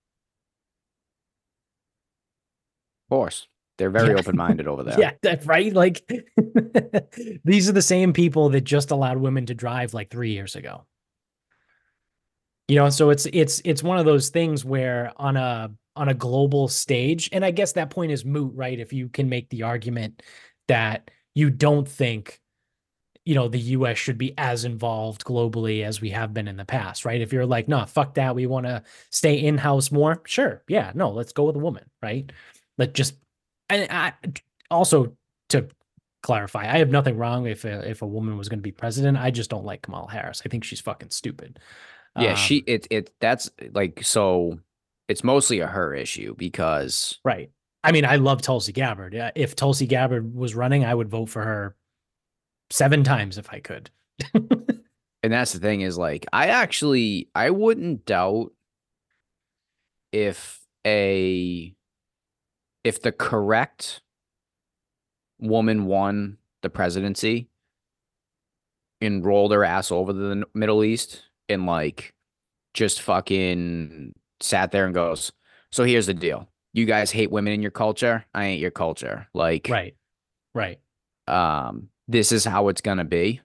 Of 2.99 2.99
course. 3.10 3.46
They're 3.78 3.90
very 3.90 4.10
Yeah. 4.12 4.18
open 4.18 4.36
minded 4.36 4.66
over 4.66 4.82
there. 4.84 4.98
Yeah, 4.98 5.12
that 5.22 5.44
right. 5.46 5.72
Like 5.72 6.02
these 7.44 7.68
are 7.68 7.72
the 7.72 7.82
same 7.82 8.12
people 8.12 8.48
that 8.50 8.62
just 8.62 8.90
allowed 8.90 9.18
women 9.18 9.46
to 9.46 9.54
drive 9.54 9.94
like 9.94 10.10
three 10.10 10.32
years 10.32 10.56
ago. 10.56 10.86
You 12.68 12.76
know, 12.76 12.90
so 12.90 13.10
it's 13.10 13.26
it's 13.32 13.60
it's 13.64 13.82
one 13.82 13.98
of 13.98 14.04
those 14.06 14.28
things 14.28 14.64
where 14.64 15.12
on 15.16 15.36
a 15.36 15.72
on 15.96 16.08
a 16.08 16.14
global 16.14 16.68
stage, 16.68 17.28
and 17.32 17.44
I 17.44 17.50
guess 17.50 17.72
that 17.72 17.90
point 17.90 18.12
is 18.12 18.24
moot, 18.24 18.52
right? 18.54 18.78
If 18.78 18.92
you 18.92 19.08
can 19.08 19.28
make 19.28 19.48
the 19.50 19.64
argument 19.64 20.22
that 20.68 21.10
you 21.34 21.50
don't 21.50 21.86
think, 21.88 22.40
you 23.24 23.34
know, 23.34 23.48
the 23.48 23.58
US 23.58 23.98
should 23.98 24.16
be 24.18 24.32
as 24.38 24.64
involved 24.64 25.24
globally 25.24 25.84
as 25.84 26.00
we 26.00 26.10
have 26.10 26.32
been 26.32 26.46
in 26.46 26.56
the 26.56 26.64
past, 26.64 27.04
right? 27.04 27.20
If 27.20 27.32
you're 27.32 27.44
like, 27.46 27.66
no, 27.66 27.84
fuck 27.86 28.14
that, 28.14 28.36
we 28.36 28.46
want 28.46 28.66
to 28.66 28.84
stay 29.10 29.34
in-house 29.34 29.90
more, 29.90 30.22
sure. 30.26 30.62
Yeah, 30.68 30.92
no, 30.94 31.10
let's 31.10 31.32
go 31.32 31.44
with 31.44 31.56
a 31.56 31.60
woman, 31.60 31.90
right? 32.02 32.30
Let 32.80 32.94
just 32.94 33.14
and 33.68 33.86
I 33.90 34.14
also 34.70 35.14
to 35.50 35.68
clarify, 36.22 36.62
I 36.62 36.78
have 36.78 36.90
nothing 36.90 37.18
wrong 37.18 37.46
if 37.46 37.64
a, 37.64 37.88
if 37.88 38.00
a 38.00 38.06
woman 38.06 38.38
was 38.38 38.48
going 38.48 38.58
to 38.58 38.62
be 38.62 38.72
president. 38.72 39.18
I 39.18 39.30
just 39.30 39.50
don't 39.50 39.66
like 39.66 39.82
Kamala 39.82 40.10
Harris. 40.10 40.40
I 40.44 40.48
think 40.48 40.64
she's 40.64 40.80
fucking 40.80 41.10
stupid. 41.10 41.60
Yeah, 42.18 42.30
Um, 42.30 42.36
she 42.36 42.64
it 42.66 42.86
it 42.90 43.12
that's 43.20 43.50
like 43.72 44.02
so 44.02 44.58
it's 45.08 45.22
mostly 45.22 45.60
a 45.60 45.66
her 45.66 45.94
issue 45.94 46.34
because 46.34 47.18
right. 47.22 47.50
I 47.84 47.92
mean, 47.92 48.06
I 48.06 48.16
love 48.16 48.40
Tulsi 48.40 48.72
Gabbard. 48.72 49.12
Yeah, 49.12 49.30
If 49.34 49.56
Tulsi 49.56 49.86
Gabbard 49.86 50.34
was 50.34 50.54
running, 50.54 50.84
I 50.84 50.94
would 50.94 51.08
vote 51.08 51.28
for 51.28 51.42
her 51.42 51.76
seven 52.70 53.04
times 53.04 53.36
if 53.36 53.52
I 53.52 53.60
could. 53.60 53.90
and 54.34 55.32
that's 55.32 55.52
the 55.52 55.60
thing 55.60 55.82
is 55.82 55.98
like 55.98 56.24
I 56.32 56.46
actually 56.46 57.28
I 57.34 57.50
wouldn't 57.50 58.06
doubt 58.06 58.52
if 60.12 60.60
a 60.86 61.74
if 62.84 63.02
the 63.02 63.12
correct 63.12 64.00
woman 65.38 65.86
won 65.86 66.38
the 66.62 66.70
presidency 66.70 67.48
and 69.00 69.24
rolled 69.24 69.52
her 69.52 69.64
ass 69.64 69.90
over 69.90 70.12
to 70.12 70.18
the 70.18 70.44
Middle 70.54 70.84
East 70.84 71.22
and 71.48 71.66
like 71.66 72.14
just 72.74 73.00
fucking 73.02 74.14
sat 74.40 74.70
there 74.70 74.86
and 74.86 74.94
goes, 74.94 75.32
So 75.72 75.84
here's 75.84 76.06
the 76.06 76.14
deal. 76.14 76.48
You 76.72 76.86
guys 76.86 77.10
hate 77.10 77.30
women 77.30 77.52
in 77.52 77.62
your 77.62 77.70
culture. 77.70 78.24
I 78.34 78.44
ain't 78.46 78.60
your 78.60 78.70
culture. 78.70 79.26
Like 79.34 79.68
right. 79.70 79.94
Right. 80.54 80.78
um 81.26 81.88
this 82.08 82.32
is 82.32 82.44
how 82.44 82.68
it's 82.68 82.80
gonna 82.80 83.04
be. 83.04 83.40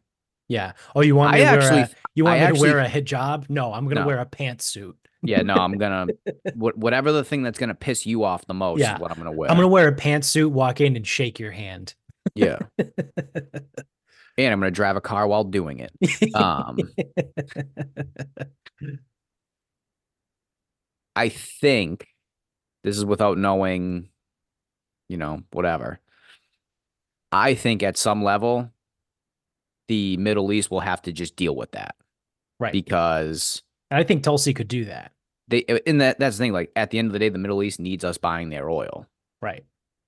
Yeah. 0.47 0.73
Oh, 0.95 1.01
you 1.01 1.15
want 1.15 1.33
me 1.33 1.41
I 1.41 1.45
to 1.45 1.51
wear 1.57 1.61
actually 1.61 1.81
a, 1.81 1.89
you 2.13 2.23
want 2.25 2.41
I 2.41 2.51
me 2.51 2.55
to 2.57 2.61
wear 2.61 2.79
a 2.79 2.87
hijab? 2.87 3.49
No, 3.49 3.73
I'm 3.73 3.85
going 3.85 3.95
to 3.95 4.01
No. 4.01 4.07
wear 4.07 4.19
a 4.19 4.25
pantsuit. 4.25 4.93
Yeah, 5.23 5.41
no, 5.41 5.55
I'm 5.55 5.77
gonna 5.79 6.05
what 6.55 6.77
whatever 6.77 7.11
the 7.11 7.23
thing 7.23 7.41
that's 7.41 7.57
gonna 7.57 7.73
piss 7.73 8.05
you 8.05 8.23
off 8.23 8.45
the 8.45 8.53
most 8.53 8.79
Yeah. 8.79 8.93
is 8.93 8.99
what 9.01 9.09
I'm 9.11 9.17
gonna 9.17 9.31
wear. 9.31 9.49
I'm 9.49 9.55
going 9.57 9.63
to 9.65 9.69
wear 9.69 9.87
a 9.87 9.95
pantsuit, 9.95 10.51
walk 10.51 10.81
in 10.81 10.95
and 10.95 11.07
shake 11.07 11.39
your 11.39 11.51
hand. 11.51 11.95
yeah, 12.35 12.59
and 12.77 12.91
I'm 14.37 14.59
gonna 14.59 14.69
drive 14.69 14.97
a 14.97 15.01
car 15.01 15.27
while 15.27 15.43
doing 15.45 15.79
it. 15.79 16.35
Um, 16.35 16.77
I 21.15 21.29
think 21.29 22.07
this 22.83 22.97
is 22.97 23.05
without 23.05 23.37
knowing, 23.37 24.09
you 25.07 25.17
know, 25.17 25.41
whatever. 25.51 25.99
I 27.31 27.55
think 27.55 27.83
at 27.83 27.97
some 27.97 28.23
level, 28.23 28.69
the 29.87 30.17
Middle 30.17 30.51
East 30.51 30.71
will 30.71 30.79
have 30.79 31.01
to 31.03 31.11
just 31.11 31.35
deal 31.35 31.55
with 31.55 31.71
that 31.71 31.95
right. 32.59 32.71
because 32.73 33.61
I 33.91 34.03
think 34.03 34.23
Tulsi 34.23 34.53
could 34.53 34.67
do 34.67 34.85
that. 34.85 35.11
they 35.47 35.63
uh, 35.65 35.79
in 35.85 35.99
that 35.99 36.19
that's 36.19 36.37
the 36.37 36.43
thing. 36.43 36.53
Like 36.53 36.71
at 36.75 36.89
the 36.91 36.99
end 36.99 37.07
of 37.07 37.13
the 37.13 37.19
day, 37.19 37.29
the 37.29 37.37
Middle 37.37 37.61
East 37.63 37.79
needs 37.79 38.03
us 38.03 38.17
buying 38.17 38.49
their 38.49 38.69
oil. 38.69 39.05
Right. 39.41 39.63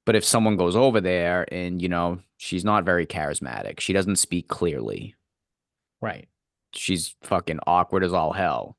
But 0.05 0.15
if 0.15 0.23
someone 0.23 0.55
goes 0.55 0.75
over 0.75 1.01
there 1.01 1.45
and, 1.53 1.81
you 1.81 1.89
know, 1.89 2.19
she's 2.37 2.63
not 2.63 2.85
very 2.85 3.05
charismatic, 3.05 3.81
she 3.81 3.91
doesn't 3.91 4.15
speak 4.15 4.47
clearly, 4.47 5.15
Right. 6.01 6.29
she's 6.73 7.13
fucking 7.23 7.59
awkward 7.67 8.05
as 8.05 8.13
all 8.13 8.31
hell, 8.31 8.77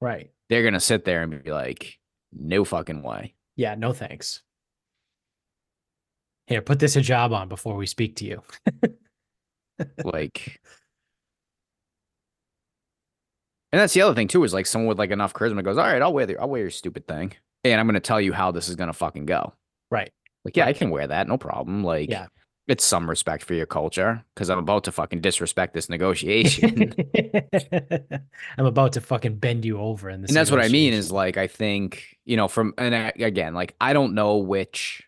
Right. 0.00 0.30
they're 0.48 0.62
going 0.62 0.72
to 0.74 0.80
sit 0.80 1.04
there 1.04 1.22
and 1.22 1.44
be 1.44 1.50
like, 1.52 1.98
no 2.32 2.64
fucking 2.64 3.02
way. 3.02 3.34
Yeah, 3.56 3.74
no 3.74 3.92
thanks. 3.92 4.42
Here, 6.46 6.62
put 6.62 6.78
this 6.78 6.96
hijab 6.96 7.32
on 7.32 7.48
before 7.48 7.76
we 7.76 7.86
speak 7.86 8.16
to 8.16 8.24
you. 8.24 8.42
Like, 10.04 10.60
And 13.72 13.80
that's 13.80 13.94
the 13.94 14.02
other 14.02 14.14
thing 14.14 14.28
too, 14.28 14.42
is 14.44 14.52
like 14.52 14.66
someone 14.66 14.88
with 14.88 14.98
like 14.98 15.10
enough 15.10 15.32
charisma 15.32 15.62
goes, 15.64 15.78
All 15.78 15.84
right, 15.84 16.02
I'll 16.02 16.12
wear 16.12 16.26
the 16.26 16.36
I'll 16.38 16.48
wear 16.48 16.62
your 16.62 16.70
stupid 16.70 17.06
thing. 17.06 17.32
And 17.64 17.78
I'm 17.80 17.86
gonna 17.86 18.00
tell 18.00 18.20
you 18.20 18.32
how 18.32 18.50
this 18.50 18.68
is 18.68 18.76
gonna 18.76 18.92
fucking 18.92 19.26
go. 19.26 19.52
Right. 19.90 20.10
Like, 20.44 20.56
yeah, 20.56 20.66
I 20.66 20.72
can 20.72 20.90
wear 20.90 21.06
that, 21.06 21.28
no 21.28 21.36
problem. 21.38 21.84
Like 21.84 22.10
Yeah. 22.10 22.26
it's 22.66 22.84
some 22.84 23.08
respect 23.08 23.44
for 23.44 23.54
your 23.54 23.66
culture 23.66 24.24
because 24.34 24.50
I'm 24.50 24.58
about 24.58 24.84
to 24.84 24.92
fucking 24.92 25.20
disrespect 25.20 25.74
this 25.74 25.88
negotiation. 25.88 26.94
I'm 28.58 28.66
about 28.66 28.94
to 28.94 29.00
fucking 29.00 29.36
bend 29.36 29.64
you 29.64 29.78
over 29.78 30.08
in 30.10 30.22
this. 30.22 30.30
and 30.30 30.36
that's 30.36 30.50
what 30.50 30.60
I 30.64 30.68
mean 30.68 30.92
is 30.92 31.12
like 31.12 31.36
I 31.36 31.46
think 31.46 32.16
you 32.24 32.36
know 32.36 32.48
from 32.48 32.74
and 32.78 32.94
I, 32.94 33.12
again 33.16 33.54
like 33.54 33.74
I 33.80 33.92
don't 33.92 34.14
know 34.14 34.38
which 34.38 35.04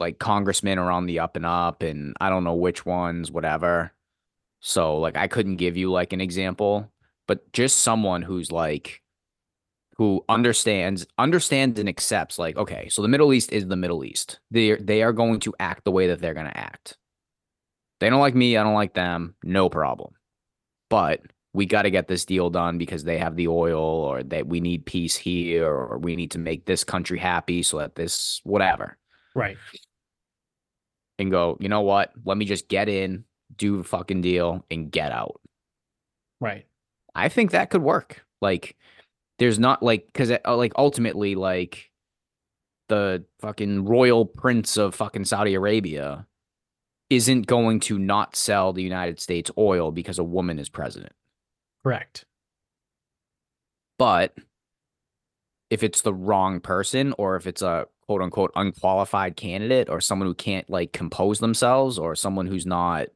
like 0.00 0.18
congressmen 0.18 0.78
are 0.78 0.90
on 0.90 1.06
the 1.06 1.18
up 1.18 1.36
and 1.36 1.46
up 1.46 1.82
and 1.82 2.16
I 2.20 2.30
don't 2.30 2.44
know 2.44 2.54
which 2.54 2.84
ones 2.86 3.30
whatever. 3.30 3.92
So 4.60 4.98
like 4.98 5.16
I 5.16 5.28
couldn't 5.28 5.56
give 5.56 5.76
you 5.76 5.90
like 5.90 6.12
an 6.12 6.20
example 6.20 6.90
but 7.30 7.52
just 7.52 7.78
someone 7.78 8.22
who's 8.22 8.50
like 8.50 9.02
who 9.96 10.24
understands 10.28 11.06
understands 11.16 11.78
and 11.78 11.88
accepts 11.88 12.40
like 12.40 12.56
okay 12.56 12.88
so 12.88 13.02
the 13.02 13.08
Middle 13.08 13.32
East 13.32 13.52
is 13.52 13.68
the 13.68 13.76
Middle 13.76 14.04
East. 14.04 14.40
They 14.50 14.74
they 14.74 15.04
are 15.04 15.12
going 15.12 15.38
to 15.40 15.54
act 15.60 15.84
the 15.84 15.92
way 15.92 16.08
that 16.08 16.20
they're 16.20 16.34
going 16.34 16.48
to 16.48 16.58
act. 16.58 16.96
They 18.00 18.10
don't 18.10 18.18
like 18.18 18.34
me 18.34 18.56
I 18.56 18.64
don't 18.64 18.74
like 18.74 18.94
them 18.94 19.36
no 19.44 19.68
problem. 19.68 20.14
But 20.88 21.20
we 21.52 21.66
got 21.66 21.82
to 21.82 21.90
get 21.90 22.08
this 22.08 22.24
deal 22.24 22.50
done 22.50 22.78
because 22.78 23.04
they 23.04 23.18
have 23.18 23.36
the 23.36 23.46
oil 23.46 23.78
or 23.78 24.24
that 24.24 24.48
we 24.48 24.58
need 24.58 24.84
peace 24.86 25.16
here 25.16 25.68
or 25.68 25.98
we 25.98 26.16
need 26.16 26.32
to 26.32 26.38
make 26.38 26.64
this 26.64 26.82
country 26.82 27.18
happy 27.18 27.62
so 27.62 27.78
that 27.78 27.94
this 27.94 28.40
whatever. 28.42 28.98
Right. 29.34 29.56
And 31.20 31.30
go 31.30 31.56
you 31.60 31.68
know 31.68 31.82
what 31.82 32.12
let 32.24 32.36
me 32.36 32.44
just 32.44 32.68
get 32.68 32.88
in 32.88 33.24
do 33.56 33.76
the 33.76 33.84
fucking 33.84 34.20
deal 34.22 34.64
and 34.70 34.90
get 34.90 35.12
out 35.12 35.40
Right. 36.40 36.66
i 37.14 37.28
think 37.28 37.50
that 37.50 37.70
could 37.70 37.82
work 37.82 38.24
like 38.40 38.76
there's 39.38 39.58
not 39.58 39.82
like 39.82 40.06
because 40.06 40.30
uh, 40.30 40.56
like 40.56 40.72
ultimately 40.76 41.34
like 41.34 41.90
the 42.88 43.24
fucking 43.40 43.84
royal 43.84 44.24
prince 44.26 44.76
of 44.76 44.94
fucking 44.94 45.24
saudi 45.26 45.54
arabia 45.54 46.26
isn't 47.10 47.46
going 47.46 47.80
to 47.80 47.98
not 47.98 48.34
sell 48.34 48.72
the 48.72 48.82
united 48.82 49.20
states 49.20 49.50
oil 49.58 49.92
because 49.92 50.18
a 50.18 50.24
woman 50.24 50.58
is 50.58 50.68
president 50.68 51.12
Correct. 51.82 52.26
But 53.98 54.34
if 55.70 55.82
it's 55.84 56.02
the 56.02 56.12
wrong 56.12 56.60
person 56.60 57.14
or 57.16 57.36
if 57.36 57.46
it's 57.46 57.62
a 57.62 57.86
quote 58.06 58.22
unquote 58.22 58.50
unqualified 58.56 59.36
candidate 59.36 59.88
or 59.88 60.00
someone 60.00 60.26
who 60.26 60.34
can't 60.34 60.68
like 60.68 60.92
compose 60.92 61.38
themselves 61.38 61.98
or 61.98 62.16
someone 62.16 62.46
who's 62.46 62.66
not 62.66 63.08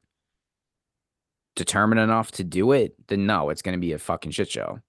determined 1.57 2.01
enough 2.01 2.31
to 2.33 2.45
do 2.45 2.73
it, 2.73 2.95
then 3.09 3.27
no, 3.27 3.51
it's 3.51 3.63
going 3.63 3.77
to 3.77 3.81
be 3.81 3.93
a 3.93 3.99
fucking 3.99 4.31
shit 4.31 4.51
show. 4.51 4.81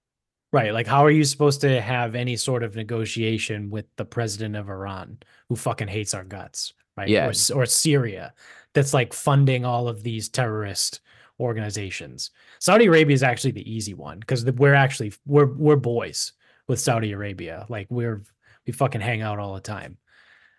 Right. 0.52 0.74
Like, 0.74 0.88
how 0.88 1.04
are 1.04 1.12
you 1.12 1.26
supposed 1.26 1.60
to 1.62 1.82
have 1.82 2.16
any 2.16 2.38
sort 2.38 2.64
of 2.64 2.76
negotiation 2.76 3.70
with 3.70 3.86
the 3.98 4.06
president 4.06 4.56
of 4.56 4.70
Iran 4.70 5.18
who 5.50 5.56
fucking 5.56 5.90
hates 5.90 6.14
our 6.14 6.24
guts? 6.24 6.74
Right. 6.96 7.10
Yeah. 7.10 7.26
Or, 7.26 7.58
or 7.58 7.66
Syria 7.66 8.34
that's 8.74 8.94
like 8.94 9.12
funding 9.12 9.66
all 9.66 9.88
of 9.88 10.04
these 10.04 10.30
terrorist 10.30 11.02
organizations. 11.40 12.30
Saudi 12.60 12.86
Arabia 12.86 13.14
is 13.16 13.24
actually 13.24 13.52
the 13.52 13.70
easy 13.70 13.94
one 13.94 14.20
because 14.20 14.46
we're 14.46 14.76
actually 14.76 15.14
we're 15.26 15.52
we're 15.54 15.76
boys 15.76 16.34
with 16.68 16.80
Saudi 16.80 17.12
Arabia. 17.12 17.66
Like 17.70 17.88
we're 17.90 18.24
we 18.66 18.74
fucking 18.74 19.02
hang 19.02 19.22
out 19.22 19.40
all 19.40 19.56
the 19.56 19.62
time. 19.62 19.98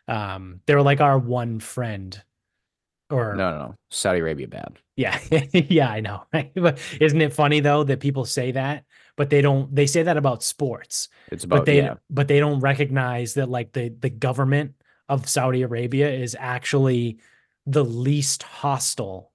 Um, 0.08 0.60
they're 0.66 0.82
like 0.82 1.00
our 1.00 1.18
one 1.18 1.60
friend. 1.60 2.20
Or 3.08 3.36
No, 3.36 3.50
no, 3.52 3.58
no. 3.58 3.74
Saudi 3.90 4.18
Arabia 4.18 4.48
bad. 4.48 4.78
yeah, 4.96 5.18
yeah, 5.52 5.88
I 5.88 6.00
know. 6.00 6.24
Right? 6.32 6.52
But 6.56 6.78
isn't 7.00 7.20
it 7.20 7.32
funny 7.32 7.60
though 7.60 7.84
that 7.84 8.00
people 8.00 8.24
say 8.24 8.52
that, 8.52 8.84
but 9.16 9.30
they 9.30 9.42
don't 9.42 9.72
they 9.74 9.86
say 9.86 10.02
that 10.02 10.16
about 10.16 10.42
sports, 10.42 11.08
It's 11.30 11.44
about 11.44 11.58
but 11.58 11.66
they 11.66 11.78
yeah. 11.78 11.94
but 12.10 12.28
they 12.28 12.40
don't 12.40 12.60
recognize 12.60 13.34
that 13.34 13.48
like 13.48 13.72
the 13.72 13.90
the 14.00 14.10
government 14.10 14.74
of 15.08 15.28
Saudi 15.28 15.62
Arabia 15.62 16.10
is 16.10 16.36
actually 16.38 17.18
the 17.66 17.84
least 17.84 18.42
hostile 18.42 19.32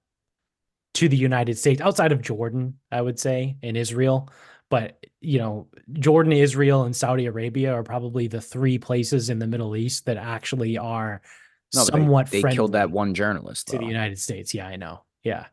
to 0.94 1.08
the 1.08 1.16
United 1.16 1.56
States 1.58 1.80
outside 1.80 2.12
of 2.12 2.20
Jordan, 2.20 2.78
I 2.90 3.00
would 3.00 3.18
say, 3.18 3.56
and 3.62 3.76
Israel. 3.76 4.30
But 4.72 5.04
you 5.20 5.38
know, 5.38 5.66
Jordan, 5.92 6.32
Israel, 6.32 6.84
and 6.84 6.96
Saudi 6.96 7.26
Arabia 7.26 7.74
are 7.74 7.82
probably 7.82 8.26
the 8.26 8.40
three 8.40 8.78
places 8.78 9.28
in 9.28 9.38
the 9.38 9.46
Middle 9.46 9.76
East 9.76 10.06
that 10.06 10.16
actually 10.16 10.78
are 10.78 11.20
No, 11.74 11.80
they- 11.84 11.90
somewhat 11.90 12.30
they, 12.30 12.40
friendly 12.40 12.56
killed 12.56 12.72
that 12.72 12.90
one 12.90 13.12
journalist. 13.12 13.68
to 13.68 13.76
the. 13.76 13.84
United 13.84 14.18
States. 14.18 14.54
Yeah, 14.54 14.66
I 14.66 14.76
know. 14.76 15.02
Yeah. 15.22 15.44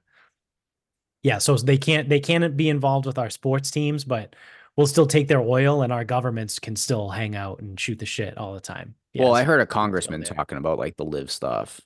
Yeah, 1.22 1.40
so 1.40 1.58
they 1.58 1.78
can't 1.78 2.08
they 2.08 2.22
can't 2.22 2.56
be 2.56 2.70
involved 2.70 3.06
with 3.06 3.18
our 3.18 3.30
sports 3.30 3.72
teams, 3.72 4.06
but 4.06 4.38
we'll 4.78 4.88
still 4.88 5.06
take 5.06 5.28
their 5.28 5.42
oil 5.42 5.82
and 5.82 5.92
our 5.92 6.06
governments 6.06 6.58
can 6.58 6.78
still 6.78 7.10
hang 7.10 7.36
out 7.36 7.60
and 7.60 7.78
shoot 7.78 8.00
the 8.00 8.06
shit 8.06 8.38
all 8.38 8.54
the 8.54 8.62
time. 8.62 8.96
well, 9.18 9.36
I 9.36 9.44
heard 9.44 9.60
a 9.60 9.66
congressman 9.66 10.24
talking 10.24 10.58
about 10.58 10.80
like 10.80 10.96
the 10.96 11.04
live 11.04 11.30
stuff. 11.30 11.82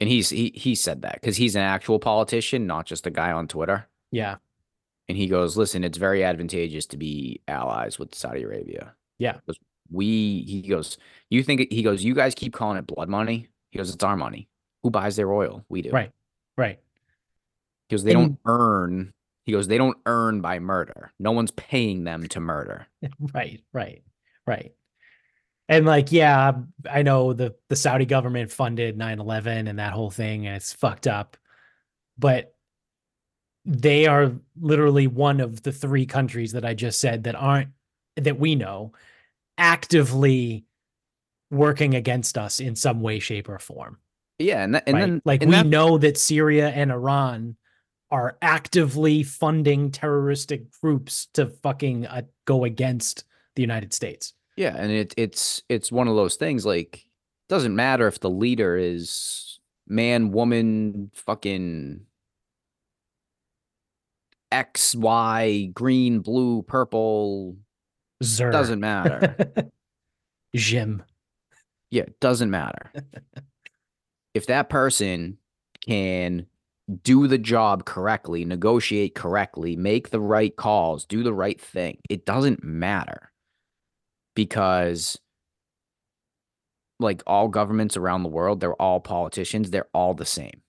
And 0.00 0.08
he's 0.08 0.30
he 0.30 0.50
he 0.54 0.74
said 0.74 1.02
that 1.02 1.16
because 1.20 1.36
he's 1.36 1.56
an 1.56 1.60
actual 1.60 1.98
politician, 1.98 2.66
not 2.66 2.86
just 2.86 3.06
a 3.06 3.10
guy 3.10 3.32
on 3.32 3.48
Twitter. 3.48 3.86
Yeah. 4.10 4.36
And 5.10 5.16
he 5.16 5.26
goes, 5.26 5.56
listen, 5.56 5.82
it's 5.82 5.98
very 5.98 6.22
advantageous 6.22 6.86
to 6.86 6.96
be 6.96 7.40
allies 7.48 7.98
with 7.98 8.14
Saudi 8.14 8.44
Arabia. 8.44 8.94
Yeah. 9.18 9.32
Because 9.32 9.58
we, 9.90 10.42
he 10.46 10.62
goes, 10.62 10.98
you 11.30 11.42
think, 11.42 11.66
he 11.72 11.82
goes, 11.82 12.04
you 12.04 12.14
guys 12.14 12.32
keep 12.36 12.52
calling 12.52 12.78
it 12.78 12.86
blood 12.86 13.08
money. 13.08 13.48
He 13.72 13.78
goes, 13.78 13.92
it's 13.92 14.04
our 14.04 14.16
money. 14.16 14.48
Who 14.84 14.90
buys 14.90 15.16
their 15.16 15.32
oil? 15.32 15.64
We 15.68 15.82
do. 15.82 15.90
Right. 15.90 16.12
Right. 16.56 16.78
Because 17.88 18.04
they 18.04 18.12
And- 18.12 18.20
don't 18.20 18.38
earn, 18.46 19.12
he 19.42 19.50
goes, 19.50 19.66
they 19.66 19.78
don't 19.78 19.98
earn 20.06 20.42
by 20.42 20.60
murder. 20.60 21.12
No 21.18 21.32
one's 21.32 21.50
paying 21.50 22.04
them 22.04 22.28
to 22.28 22.38
murder. 22.38 22.86
Right. 23.34 23.64
Right. 23.72 24.04
Right. 24.46 24.72
And 25.68 25.86
like, 25.86 26.12
yeah, 26.12 26.50
um, 26.50 26.72
I 26.88 27.02
know 27.02 27.32
the 27.32 27.56
the 27.68 27.74
Saudi 27.74 28.04
government 28.06 28.52
funded 28.52 28.96
9/11 28.96 29.68
and 29.68 29.80
that 29.80 29.92
whole 29.92 30.10
thing 30.12 30.46
and 30.46 30.54
it's 30.54 30.72
fucked 30.72 31.08
up. 31.08 31.36
But 32.16 32.54
they 33.64 34.06
are 34.06 34.32
literally 34.60 35.06
one 35.06 35.40
of 35.40 35.62
the 35.62 35.72
three 35.72 36.06
countries 36.06 36.52
that 36.52 36.64
I 36.64 36.74
just 36.74 37.00
said 37.00 37.24
that 37.24 37.34
aren't 37.34 37.70
that 38.16 38.38
we 38.38 38.54
know 38.54 38.92
actively 39.58 40.64
working 41.50 41.94
against 41.94 42.38
us 42.38 42.60
in 42.60 42.74
some 42.76 43.00
way 43.00 43.18
shape 43.18 43.48
or 43.48 43.58
form. 43.58 43.98
Yeah. 44.38 44.62
And, 44.62 44.74
that, 44.74 44.84
and 44.86 44.94
right? 44.94 45.00
then, 45.00 45.22
like 45.24 45.42
and 45.42 45.50
we 45.50 45.56
that- 45.56 45.66
know 45.66 45.98
that 45.98 46.16
Syria 46.16 46.70
and 46.70 46.90
Iran 46.90 47.56
are 48.10 48.36
actively 48.42 49.22
funding 49.22 49.90
terroristic 49.90 50.70
groups 50.80 51.28
to 51.34 51.46
fucking 51.46 52.06
uh, 52.06 52.22
go 52.44 52.64
against 52.64 53.24
the 53.54 53.62
United 53.62 53.92
States. 53.92 54.34
Yeah, 54.56 54.74
and 54.76 54.90
it 54.90 55.14
it's 55.16 55.62
it's 55.68 55.92
one 55.92 56.08
of 56.08 56.16
those 56.16 56.36
things 56.36 56.66
like 56.66 57.04
doesn't 57.48 57.74
matter 57.74 58.08
if 58.08 58.20
the 58.20 58.30
leader 58.30 58.76
is 58.76 59.60
man, 59.86 60.32
woman, 60.32 61.10
fucking 61.14 62.00
X, 64.52 64.94
Y, 64.94 65.70
green, 65.72 66.20
blue, 66.20 66.62
purple, 66.62 67.56
Zer 68.22 68.50
doesn't 68.50 68.80
matter. 68.80 69.36
Jim. 70.54 71.02
yeah, 71.90 72.02
it 72.02 72.20
doesn't 72.20 72.50
matter. 72.50 72.92
if 74.34 74.46
that 74.46 74.68
person 74.68 75.38
can 75.86 76.46
do 77.02 77.28
the 77.28 77.38
job 77.38 77.84
correctly, 77.84 78.44
negotiate 78.44 79.14
correctly, 79.14 79.76
make 79.76 80.10
the 80.10 80.20
right 80.20 80.54
calls, 80.56 81.04
do 81.04 81.22
the 81.22 81.32
right 81.32 81.60
thing, 81.60 81.98
it 82.08 82.26
doesn't 82.26 82.64
matter. 82.64 83.30
Because 84.34 85.18
like 86.98 87.22
all 87.26 87.48
governments 87.48 87.96
around 87.96 88.22
the 88.22 88.28
world, 88.28 88.60
they're 88.60 88.74
all 88.74 89.00
politicians, 89.00 89.70
they're 89.70 89.88
all 89.94 90.14
the 90.14 90.26
same. 90.26 90.62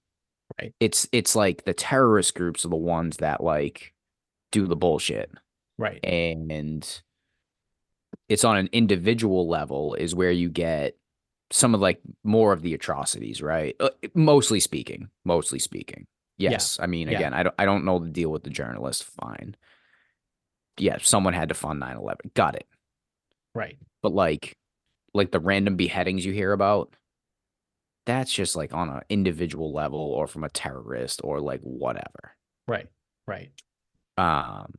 Right. 0.60 0.74
It's 0.80 1.08
it's 1.12 1.36
like 1.36 1.64
the 1.66 1.74
terrorist 1.74 2.36
groups 2.36 2.66
are 2.66 2.70
the 2.70 2.76
ones 2.76 3.18
that 3.18 3.44
like 3.44 3.94
do 4.52 4.66
the 4.68 4.76
bullshit 4.76 5.32
Right. 5.78 6.04
and 6.06 7.02
it's 8.30 8.44
on 8.44 8.58
an 8.58 8.70
individual 8.72 9.48
level 9.48 9.94
is 9.96 10.14
where 10.14 10.32
you 10.32 10.50
get 10.50 10.98
some 11.52 11.74
of 11.76 11.82
like 11.82 12.00
more 12.24 12.54
of 12.54 12.62
the 12.62 12.74
atrocities 12.74 13.42
right 13.42 13.76
Uh, 13.80 13.90
mostly 14.14 14.60
speaking 14.60 15.10
mostly 15.26 15.60
speaking 15.60 16.06
yes 16.38 16.80
i 16.82 16.86
mean 16.88 17.08
Yeah. 17.08 17.18
again 17.18 17.34
i 17.34 17.44
don't 17.44 17.56
i 17.60 17.66
don't 17.66 17.86
know 17.86 18.00
the 18.00 18.10
deal 18.10 18.30
with 18.30 18.44
the 18.44 18.50
journalist 18.50 19.04
fine 19.06 19.56
yeah 20.78 20.98
someone 21.02 21.34
had 21.34 21.50
to 21.50 21.56
fund 21.56 21.82
9-11 21.82 22.34
got 22.34 22.56
it 22.56 22.68
Right. 23.56 23.78
but 24.02 24.14
like 24.14 24.58
like 25.14 25.32
the 25.32 25.40
random 25.40 25.76
beheadings 25.76 26.26
you 26.26 26.32
hear 26.34 26.54
about 26.54 26.94
that's 28.06 28.34
just 28.34 28.56
like 28.56 28.74
on 28.74 28.90
an 28.90 29.02
individual 29.10 29.72
level 29.74 30.00
or 30.00 30.28
from 30.28 30.44
a 30.44 30.50
terrorist 30.50 31.22
or 31.24 31.40
like 31.40 31.62
whatever 31.62 32.36
Right. 32.68 32.88
Right. 33.28 33.52
um 34.18 34.74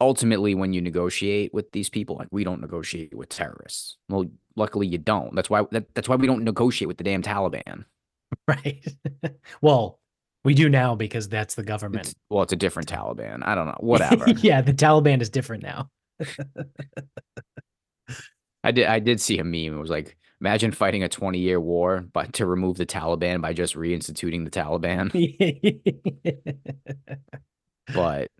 ultimately 0.00 0.54
when 0.54 0.72
you 0.72 0.80
negotiate 0.80 1.52
with 1.52 1.72
these 1.72 1.88
people 1.88 2.16
like 2.16 2.28
we 2.30 2.44
don't 2.44 2.60
negotiate 2.60 3.14
with 3.14 3.28
terrorists 3.28 3.96
well 4.08 4.26
luckily 4.54 4.86
you 4.86 4.96
don't 4.98 5.34
that's 5.34 5.50
why 5.50 5.64
that, 5.72 5.92
that's 5.94 6.08
why 6.08 6.14
we 6.16 6.26
don't 6.26 6.44
negotiate 6.44 6.86
with 6.86 6.98
the 6.98 7.04
damn 7.04 7.22
taliban 7.22 7.84
Right. 8.46 8.86
well, 9.62 10.00
We 10.44 10.52
do 10.54 10.68
now 10.68 10.94
because 10.94 11.30
that's 11.30 11.54
the 11.54 11.62
government. 11.62 12.08
It's, 12.08 12.14
well, 12.28 12.42
it's 12.42 12.52
a 12.52 12.56
different 12.56 12.86
Taliban. 12.88 13.42
I 13.42 13.54
don't 13.54 13.66
know. 13.66 13.76
Whatever. 13.80 14.28
yeah, 14.42 14.60
the 14.60 14.74
Taliban 14.74 15.22
is 15.22 15.30
different 15.30 15.62
now. 15.62 15.88
I 18.62 18.70
did. 18.70 18.86
I 18.86 18.98
did 18.98 19.18
see 19.20 19.38
a 19.38 19.44
meme. 19.44 19.74
It 19.76 19.80
was 19.80 19.88
like, 19.88 20.18
imagine 20.40 20.72
fighting 20.72 21.02
a 21.02 21.08
20 21.08 21.38
year 21.38 21.60
war, 21.60 22.04
but 22.12 22.32
to 22.34 22.46
remove 22.46 22.76
the 22.76 22.86
Taliban 22.86 23.40
by 23.40 23.52
just 23.52 23.74
reinstituting 23.74 24.44
the 24.44 24.50
Taliban. 24.50 25.10
but 27.94 28.30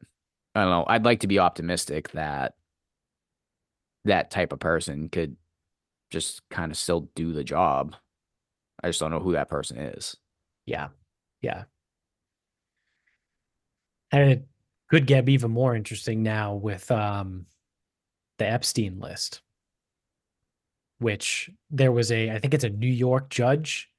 I 0.54 0.62
don't 0.62 0.70
know. 0.70 0.84
I'd 0.86 1.04
like 1.04 1.20
to 1.20 1.26
be 1.26 1.38
optimistic 1.38 2.10
that 2.12 2.54
that 4.04 4.30
type 4.30 4.52
of 4.52 4.60
person 4.60 5.08
could 5.08 5.36
just 6.10 6.48
kind 6.48 6.70
of 6.72 6.78
still 6.78 7.10
do 7.14 7.32
the 7.32 7.44
job. 7.44 7.96
I 8.82 8.88
just 8.88 9.00
don't 9.00 9.10
know 9.10 9.20
who 9.20 9.32
that 9.32 9.48
person 9.48 9.78
is. 9.78 10.16
Yeah. 10.66 10.88
Yeah. 11.42 11.64
And 14.10 14.30
it 14.30 14.46
could 14.88 15.06
get 15.06 15.28
even 15.28 15.50
more 15.50 15.74
interesting 15.74 16.22
now 16.22 16.54
with 16.54 16.90
um 16.90 17.46
the 18.38 18.46
Epstein 18.48 19.00
list, 19.00 19.42
which 20.98 21.50
there 21.70 21.92
was 21.92 22.10
a, 22.10 22.30
I 22.30 22.38
think 22.38 22.54
it's 22.54 22.64
a 22.64 22.70
New 22.70 22.86
York 22.86 23.30
judge 23.30 23.90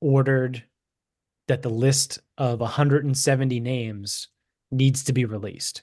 ordered 0.00 0.64
that 1.48 1.62
the 1.62 1.70
list 1.70 2.20
of 2.38 2.60
170 2.60 3.60
names 3.60 4.28
needs 4.70 5.04
to 5.04 5.12
be 5.12 5.24
released. 5.24 5.82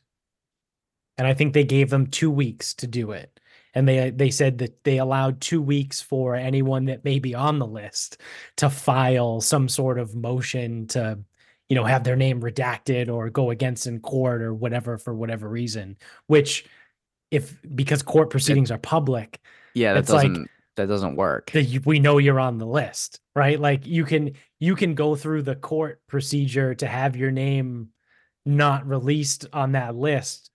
And 1.18 1.28
I 1.28 1.34
think 1.34 1.54
they 1.54 1.64
gave 1.64 1.90
them 1.90 2.08
two 2.08 2.32
weeks 2.32 2.74
to 2.76 2.88
do 2.88 3.12
it. 3.12 3.40
And 3.74 3.88
they 3.88 4.10
they 4.12 4.32
said 4.32 4.60
that 4.60 4.84
they 4.84 4.98
allowed 4.98 5.42
two 5.42 5.62
weeks 5.62 6.02
for 6.02 6.36
anyone 6.36 6.86
that 6.86 7.04
may 7.04 7.20
be 7.20 7.36
on 7.36 7.60
the 7.60 7.68
list 7.68 8.22
to 8.58 8.70
file 8.70 9.42
some 9.42 9.68
sort 9.68 10.00
of 10.00 10.16
motion 10.16 10.88
to, 10.88 11.20
you 11.70 11.76
know, 11.76 11.84
have 11.84 12.04
their 12.04 12.16
name 12.16 12.42
redacted 12.42 13.10
or 13.10 13.30
go 13.30 13.52
against 13.52 13.86
in 13.86 14.00
court 14.00 14.42
or 14.42 14.54
whatever 14.54 14.98
for 14.98 15.14
whatever 15.14 15.48
reason, 15.50 15.98
which 16.28 16.66
if 17.30 17.60
because 17.76 18.02
court 18.02 18.30
proceedings 18.30 18.72
are 18.72 18.80
public, 18.80 19.40
Yeah, 19.78 19.94
that 19.94 20.00
It's 20.00 20.10
like- 20.12 20.30
doesn't 20.30 20.50
that 20.76 20.88
doesn't 20.88 21.16
work. 21.16 21.52
you, 21.56 21.82
we 21.86 22.00
know 22.00 22.20
you're 22.20 22.40
on 22.40 22.60
the 22.60 22.68
list, 22.68 23.20
right? 23.36 23.60
Like 23.60 23.88
you 23.88 24.06
can 24.06 24.34
you 24.60 24.76
can 24.76 24.94
go 24.96 25.16
through 25.16 25.42
the 25.44 25.56
court 25.56 26.02
procedure 26.08 26.76
to 26.76 26.88
have 26.88 27.16
your 27.16 27.32
name 27.32 27.90
not 28.46 28.88
released 28.88 29.48
on 29.54 29.72
that 29.72 29.96
list, 29.96 30.52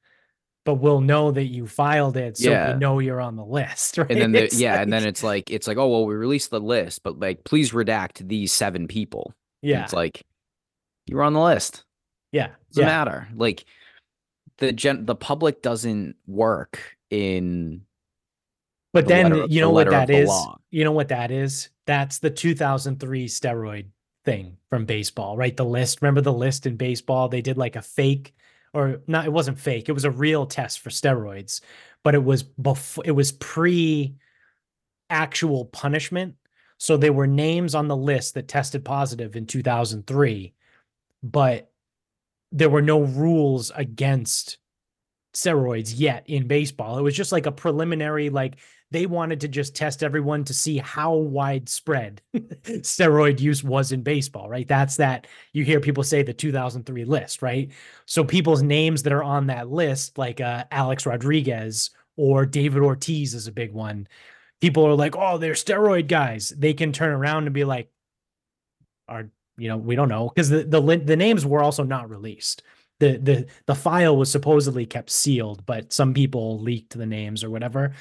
but 0.65 0.75
we'll 0.75 1.01
know 1.01 1.33
that 1.33 1.47
you 1.47 1.67
filed 1.67 2.17
it, 2.17 2.37
so 2.37 2.51
Yeah. 2.51 2.73
we 2.73 2.79
know 2.79 3.01
you're 3.01 3.21
on 3.21 3.35
the 3.37 3.45
list, 3.45 3.99
right? 3.99 4.11
and 4.11 4.21
then 4.21 4.33
the, 4.33 4.49
yeah, 4.53 4.81
and 4.81 4.93
then 4.93 5.05
it's 5.05 5.23
like 5.25 5.51
it's 5.51 5.67
like, 5.67 5.77
oh 5.77 5.89
well, 5.89 6.07
we 6.07 6.15
released 6.15 6.51
the 6.51 6.61
list, 6.61 7.03
but 7.03 7.19
like 7.19 7.43
please 7.45 7.73
redact 7.73 8.27
these 8.29 8.53
seven 8.53 8.87
people. 8.87 9.35
And 9.63 9.71
yeah, 9.71 9.83
It's 9.85 9.93
like 9.93 10.23
you're 11.07 11.23
on 11.25 11.33
the 11.33 11.43
list. 11.43 11.85
yeah, 12.31 12.51
Doesn't 12.71 12.83
yeah. 12.83 12.87
matter. 12.87 13.29
Like 13.35 13.65
the 14.59 14.73
gen 14.73 15.05
the 15.05 15.17
public 15.17 15.63
doesn't 15.63 16.15
work 16.29 16.79
in 17.11 17.83
But 18.93 19.07
the 19.07 19.15
then 19.15 19.31
letter 19.31 19.43
you 19.43 19.49
the 19.49 19.61
know 19.61 19.71
what 19.71 19.91
that 19.91 19.91
is? 19.91 20.03
of 20.03 20.07
that 20.09 20.13
the 20.13 20.19
is? 20.23 20.29
law. 20.29 20.59
You 20.71 20.85
know 20.85 20.93
what 20.93 21.09
that 21.09 21.31
is? 21.31 21.69
That's 21.87 22.19
the 22.19 22.31
2003 22.31 23.27
steroid 23.27 23.87
thing 24.25 24.57
from 24.71 24.85
baseball, 24.85 25.37
right? 25.37 25.57
The 25.57 25.65
list. 25.65 26.03
Remember 26.03 26.21
the 26.21 26.33
list 26.33 26.67
in 26.67 26.77
baseball? 26.77 27.29
They 27.29 27.43
did 27.43 27.59
like 27.59 27.77
a 27.77 27.83
fake, 27.83 28.35
or 28.73 29.01
not. 29.07 29.27
It 29.27 29.33
wasn't 29.33 29.59
fake. 29.59 29.89
It 29.89 29.93
was 29.93 30.05
a 30.05 30.11
real 30.11 30.47
test 30.47 30.81
for 30.81 30.91
steroids, 30.91 31.61
but 32.03 32.15
it 32.15 32.23
was 32.23 32.43
before. 32.43 33.05
It 33.07 33.13
was 33.13 33.33
pre 33.33 34.15
actual 35.11 35.67
punishment. 35.67 36.37
So 36.79 36.97
there 36.97 37.13
were 37.13 37.29
names 37.29 37.75
on 37.75 37.87
the 37.87 37.97
list 37.97 38.35
that 38.35 38.49
tested 38.49 38.85
positive 38.85 39.37
in 39.37 39.47
2003, 39.47 40.53
but 41.23 41.71
there 42.51 42.71
were 42.71 42.83
no 42.83 43.03
rules 43.03 43.71
against 43.75 44.59
steroids 45.33 45.93
yet 45.97 46.25
in 46.27 46.49
baseball. 46.49 46.99
It 46.99 47.03
was 47.03 47.17
just 47.17 47.33
like 47.33 47.47
a 47.47 47.53
preliminary, 47.53 48.31
like 48.31 48.57
they 48.93 49.07
wanted 49.07 49.41
to 49.41 49.49
just 49.49 49.75
test 49.75 50.03
everyone 50.03 50.45
to 50.45 50.55
see 50.55 50.79
how 50.79 51.15
widespread 51.15 52.21
steroid 52.35 53.41
use 53.41 53.65
was 53.65 53.93
in 53.93 54.03
baseball, 54.03 54.49
right? 54.49 54.69
That's 54.69 54.97
that 54.97 55.27
you 55.53 55.65
hear 55.65 55.81
people 55.81 56.05
say 56.05 56.23
the 56.23 56.33
2003 56.33 57.05
list, 57.05 57.43
right? 57.43 57.71
So 58.07 58.23
people's 58.23 58.63
names 58.63 59.03
that 59.03 59.13
are 59.13 59.23
on 59.23 59.47
that 59.49 59.71
list, 59.71 60.19
like 60.19 60.41
uh, 60.41 60.65
Alex 60.71 61.07
Rodriguez 61.07 61.91
or 62.17 62.47
David 62.47 62.83
Ortiz 62.83 63.35
is 63.35 63.47
a 63.47 63.53
big 63.53 63.73
one. 63.73 64.07
People 64.61 64.87
are 64.87 64.95
like, 64.95 65.17
oh, 65.17 65.39
they're 65.39 65.55
steroid 65.55 66.07
guys. 66.07 66.51
They 66.51 66.75
can 66.75 66.93
turn 66.93 67.13
around 67.13 67.47
and 67.47 67.55
be 67.55 67.65
like, 67.65 67.91
are 69.09 69.31
you 69.59 69.69
know, 69.69 69.77
we 69.77 69.97
don't 69.97 70.09
know 70.09 70.29
because 70.29 70.49
the 70.49 70.65
the 70.65 70.81
the 71.05 71.17
names 71.17 71.45
were 71.45 71.63
also 71.63 71.85
not 71.85 72.11
released. 72.11 72.63
The 73.01 73.19
the 73.19 73.47
the 73.67 73.75
file 73.75 74.17
was 74.17 74.31
supposedly 74.31 74.87
kept 74.87 75.11
sealed, 75.11 75.67
but 75.67 75.93
some 75.93 76.15
people 76.15 76.61
leaked 76.61 76.97
the 76.97 77.07
names 77.07 77.45
or 77.45 77.51
whatever. 77.51 77.95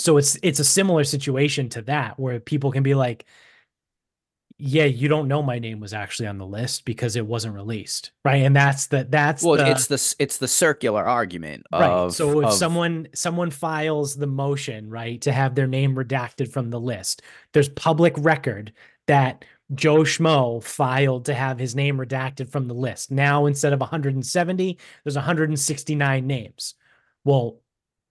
So 0.00 0.16
it's 0.16 0.38
it's 0.42 0.60
a 0.60 0.64
similar 0.64 1.04
situation 1.04 1.68
to 1.70 1.82
that 1.82 2.18
where 2.18 2.40
people 2.40 2.72
can 2.72 2.82
be 2.82 2.94
like, 2.94 3.26
yeah, 4.62 4.84
you 4.84 5.08
don't 5.08 5.28
know 5.28 5.42
my 5.42 5.58
name 5.58 5.80
was 5.80 5.94
actually 5.94 6.28
on 6.28 6.36
the 6.36 6.46
list 6.46 6.84
because 6.84 7.16
it 7.16 7.26
wasn't 7.26 7.54
released, 7.54 8.12
right? 8.24 8.42
And 8.42 8.54
that's 8.54 8.88
the 8.88 9.06
that's 9.08 9.42
well, 9.42 9.56
the, 9.56 9.70
it's 9.70 9.86
the 9.86 10.14
it's 10.18 10.36
the 10.36 10.48
circular 10.48 11.04
argument 11.04 11.64
right. 11.72 11.90
of 11.90 12.14
so 12.14 12.40
if 12.40 12.46
of- 12.46 12.52
someone 12.52 13.08
someone 13.14 13.50
files 13.50 14.16
the 14.16 14.26
motion, 14.26 14.90
right, 14.90 15.20
to 15.22 15.32
have 15.32 15.54
their 15.54 15.66
name 15.66 15.94
redacted 15.94 16.52
from 16.52 16.70
the 16.70 16.80
list, 16.80 17.22
there's 17.52 17.68
public 17.70 18.14
record 18.18 18.72
that 19.06 19.44
Joe 19.74 20.00
Schmo 20.00 20.62
filed 20.62 21.26
to 21.26 21.34
have 21.34 21.58
his 21.58 21.74
name 21.74 21.96
redacted 21.96 22.50
from 22.50 22.68
the 22.68 22.74
list. 22.74 23.10
Now 23.10 23.46
instead 23.46 23.72
of 23.72 23.80
170, 23.80 24.78
there's 25.04 25.16
169 25.16 26.26
names. 26.26 26.74
Well, 27.24 27.60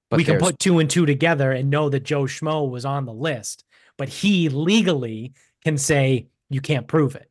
but 0.10 0.18
we 0.18 0.24
can 0.24 0.40
put 0.40 0.60
two 0.60 0.80
and 0.80 0.90
two 0.90 1.06
together 1.06 1.52
and 1.52 1.70
know 1.70 1.90
that 1.90 2.04
Joe 2.04 2.24
Schmo 2.24 2.70
was 2.70 2.86
on 2.86 3.06
the 3.06 3.14
list, 3.14 3.64
but 3.98 4.10
he 4.10 4.50
legally 4.50 5.34
can 5.64 5.78
say 5.78 6.28
you 6.50 6.62
can't 6.62 6.88
prove 6.88 7.16
it. 7.16 7.30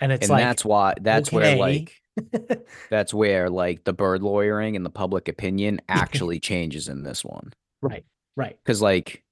And 0.00 0.12
it's 0.12 0.22
and 0.22 0.30
like 0.30 0.44
that's 0.44 0.64
why 0.64 0.94
that's 1.00 1.32
where 1.32 1.56
like 1.56 2.00
that's 2.90 3.12
where 3.12 3.50
like 3.50 3.84
the 3.84 3.92
bird 3.92 4.22
lawyering 4.22 4.76
and 4.76 4.84
the 4.84 4.90
public 4.90 5.28
opinion 5.28 5.80
actually 5.88 6.40
changes 6.40 6.88
in 6.88 7.02
this 7.02 7.24
one 7.24 7.52
right, 7.82 8.04
right. 8.36 8.58
because 8.62 8.82
like 8.82 9.22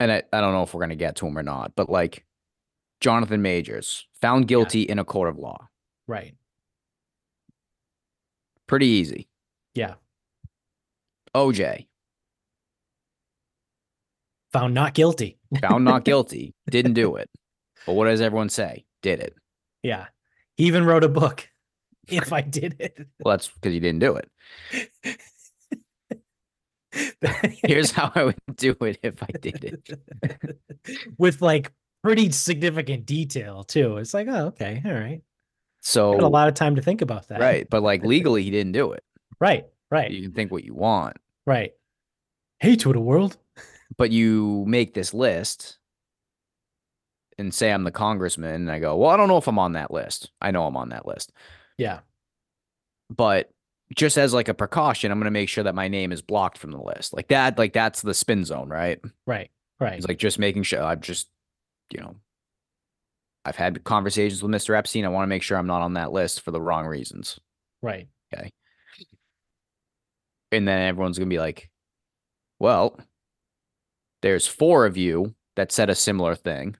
and 0.00 0.10
I, 0.10 0.22
I 0.32 0.40
don't 0.40 0.52
know 0.52 0.62
if 0.62 0.74
we're 0.74 0.80
going 0.80 0.90
to 0.90 0.96
get 0.96 1.16
to 1.16 1.26
him 1.26 1.38
or 1.38 1.42
not 1.42 1.72
but 1.76 1.88
like 1.88 2.24
jonathan 3.00 3.42
majors 3.42 4.06
found 4.20 4.48
guilty 4.48 4.82
in 4.82 4.98
a 4.98 5.04
court 5.04 5.28
of 5.28 5.38
law 5.38 5.68
Right. 6.08 6.34
pretty 8.66 8.86
easy 8.86 9.28
Yeah. 9.74 9.94
Oj 11.34 11.86
Found 14.52 14.74
not 14.74 14.92
guilty. 14.94 15.38
found 15.60 15.84
not 15.84 16.04
guilty 16.10 16.54
didn't 16.70 16.92
do 16.94 17.16
it 17.16 17.30
but 17.86 17.94
what 17.94 18.04
does 18.06 18.20
everyone 18.20 18.48
say 18.50 18.84
did 19.02 19.20
it 19.20 19.34
Yeah. 19.82 20.06
He 20.56 20.64
even 20.66 20.84
wrote 20.84 21.02
a 21.04 21.08
book. 21.08 21.48
If 22.08 22.32
I 22.32 22.42
did 22.42 22.76
it. 22.78 22.98
well 23.24 23.32
that's 23.32 23.48
because 23.48 23.72
you 23.72 23.80
didn't 23.80 24.00
do 24.00 24.16
it 24.16 25.18
here's 27.64 27.90
how 27.90 28.12
i 28.14 28.24
would 28.24 28.36
do 28.56 28.76
it 28.82 28.98
if 29.02 29.22
i 29.22 29.28
did 29.40 29.64
it 29.64 30.58
With 31.16 31.40
like 31.40 31.72
pretty 32.02 32.30
significant 32.32 33.06
detail 33.06 33.62
too. 33.62 33.96
It's 33.98 34.12
like, 34.12 34.26
oh, 34.28 34.46
okay, 34.48 34.82
all 34.84 34.92
right. 34.92 35.22
so 35.80 36.14
Got 36.14 36.24
a 36.24 36.28
lot 36.28 36.48
of 36.48 36.54
time 36.54 36.74
to 36.76 36.82
think 36.82 37.00
about 37.00 37.28
that. 37.28 37.40
right 37.40 37.66
but 37.70 37.82
like 37.82 38.04
legally 38.04 38.42
he 38.42 38.50
didn't 38.50 38.72
do 38.72 38.92
it 38.92 39.02
Right. 39.40 39.64
Right. 39.90 40.10
you 40.10 40.22
can 40.22 40.32
think 40.32 40.50
what 40.52 40.64
you 40.64 40.74
want 40.74 41.16
Right. 41.46 41.72
Hey, 42.60 42.76
Twitter 42.76 43.00
world. 43.00 43.36
but 43.96 44.10
you 44.10 44.64
make 44.66 44.94
this 44.94 45.12
list 45.12 45.78
and 47.38 47.52
say 47.52 47.72
I'm 47.72 47.84
the 47.84 47.90
congressman, 47.90 48.54
and 48.54 48.70
I 48.70 48.78
go, 48.78 48.96
well, 48.96 49.10
I 49.10 49.16
don't 49.16 49.28
know 49.28 49.38
if 49.38 49.48
I'm 49.48 49.58
on 49.58 49.72
that 49.72 49.90
list. 49.90 50.30
I 50.40 50.50
know 50.50 50.66
I'm 50.66 50.76
on 50.76 50.90
that 50.90 51.06
list, 51.06 51.32
Yeah. 51.78 52.00
but 53.10 53.50
just 53.94 54.16
as 54.18 54.32
like 54.32 54.48
a 54.48 54.54
precaution, 54.54 55.10
I'm 55.10 55.18
going 55.18 55.24
to 55.26 55.30
make 55.30 55.48
sure 55.48 55.64
that 55.64 55.74
my 55.74 55.88
name 55.88 56.12
is 56.12 56.22
blocked 56.22 56.56
from 56.58 56.70
the 56.70 56.80
list. 56.82 57.12
Like 57.12 57.28
that, 57.28 57.58
like 57.58 57.72
that's 57.72 58.00
the 58.02 58.14
spin 58.14 58.44
zone, 58.44 58.68
right? 58.68 59.00
Right. 59.26 59.50
Right. 59.80 59.94
It's 59.94 60.06
like 60.08 60.18
just 60.18 60.38
making 60.38 60.62
sure 60.62 60.82
I'm 60.82 61.00
just, 61.00 61.28
you 61.90 62.00
know, 62.00 62.16
I've 63.44 63.56
had 63.56 63.82
conversations 63.84 64.42
with 64.42 64.52
Mr. 64.52 64.76
Epstein. 64.76 65.04
I 65.04 65.08
want 65.08 65.24
to 65.24 65.28
make 65.28 65.42
sure 65.42 65.58
I'm 65.58 65.66
not 65.66 65.82
on 65.82 65.94
that 65.94 66.12
list 66.12 66.40
for 66.42 66.52
the 66.52 66.60
wrong 66.60 66.86
reasons. 66.86 67.38
right. 67.82 68.08
And 70.52 70.68
then 70.68 70.80
everyone's 70.88 71.18
going 71.18 71.28
to 71.28 71.34
be 71.34 71.40
like, 71.40 71.70
well, 72.60 72.98
there's 74.20 74.46
four 74.46 74.86
of 74.86 74.96
you 74.96 75.34
that 75.56 75.72
said 75.72 75.90
a 75.90 75.94
similar 75.94 76.34
thing. 76.34 76.76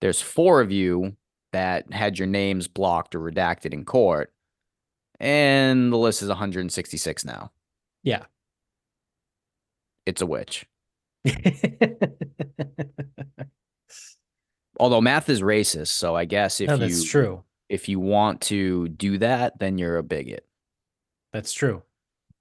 There's 0.00 0.20
four 0.20 0.60
of 0.60 0.72
you 0.72 1.16
that 1.52 1.92
had 1.92 2.18
your 2.18 2.26
names 2.26 2.66
blocked 2.66 3.14
or 3.14 3.20
redacted 3.20 3.72
in 3.72 3.84
court. 3.84 4.32
And 5.20 5.92
the 5.92 5.98
list 5.98 6.22
is 6.22 6.28
166 6.28 7.24
now. 7.24 7.52
Yeah. 8.02 8.24
It's 10.04 10.20
a 10.22 10.26
witch. 10.26 10.66
Although 14.80 15.00
math 15.00 15.28
is 15.28 15.42
racist, 15.42 15.88
so 15.88 16.16
I 16.16 16.24
guess 16.24 16.60
if 16.60 16.66
no, 16.66 16.74
you 16.74 16.80
that's 16.80 17.04
true. 17.04 17.44
if 17.68 17.88
you 17.88 18.00
want 18.00 18.40
to 18.42 18.88
do 18.88 19.18
that, 19.18 19.60
then 19.60 19.78
you're 19.78 19.98
a 19.98 20.02
bigot. 20.02 20.44
That's 21.32 21.52
true. 21.52 21.84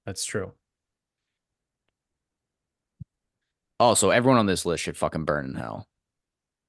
That's 0.05 0.25
true. 0.25 0.53
Also, 3.79 4.09
everyone 4.11 4.39
on 4.39 4.45
this 4.45 4.65
list 4.65 4.83
should 4.83 4.97
fucking 4.97 5.25
burn 5.25 5.45
in 5.45 5.55
hell. 5.55 5.87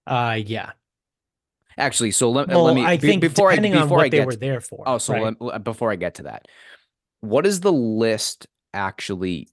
Uh 0.06 0.38
yeah. 0.44 0.72
Actually, 1.78 2.10
so 2.10 2.30
let, 2.30 2.48
Well, 2.48 2.64
let 2.64 2.74
me 2.74 2.84
I 2.84 2.96
think 2.98 3.20
before 3.22 3.50
I 3.50 3.54
depending 3.56 3.76
on 3.80 3.88
what 3.88 4.04
I 4.04 4.08
they 4.08 4.24
were 4.24 4.32
to- 4.32 4.38
there 4.38 4.60
for. 4.60 4.82
oh, 4.86 4.98
so 4.98 5.12
right? 5.14 5.22
let- 5.22 5.40
let- 5.40 5.64
before 5.64 5.90
I 5.90 5.96
get 5.96 6.14
to 6.16 6.24
that, 6.24 6.48
what 7.20 7.46
is 7.46 7.60
the 7.60 7.72
list 7.72 8.46
actually 8.74 9.48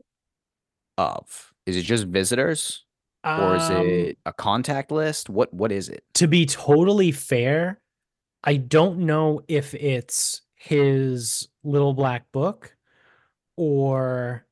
of? 0.97 1.53
Is 1.65 1.75
it 1.77 1.83
just 1.83 2.05
visitors 2.05 2.85
or 3.23 3.55
is 3.57 3.69
Um, 3.69 3.85
it 3.87 4.17
a 4.25 4.33
contact 4.33 4.91
list? 4.91 5.29
What 5.29 5.53
what 5.53 5.71
is 5.71 5.87
it? 5.89 6.03
to 6.15 6.27
be 6.27 6.45
totally 6.45 7.11
fair, 7.11 7.81
I 8.43 8.57
don't 8.57 8.99
know 8.99 9.41
if 9.47 9.73
it's 9.75 10.41
his 10.55 11.47
little 11.63 11.93
black 11.93 12.31
book 12.31 12.75
or 13.61 14.45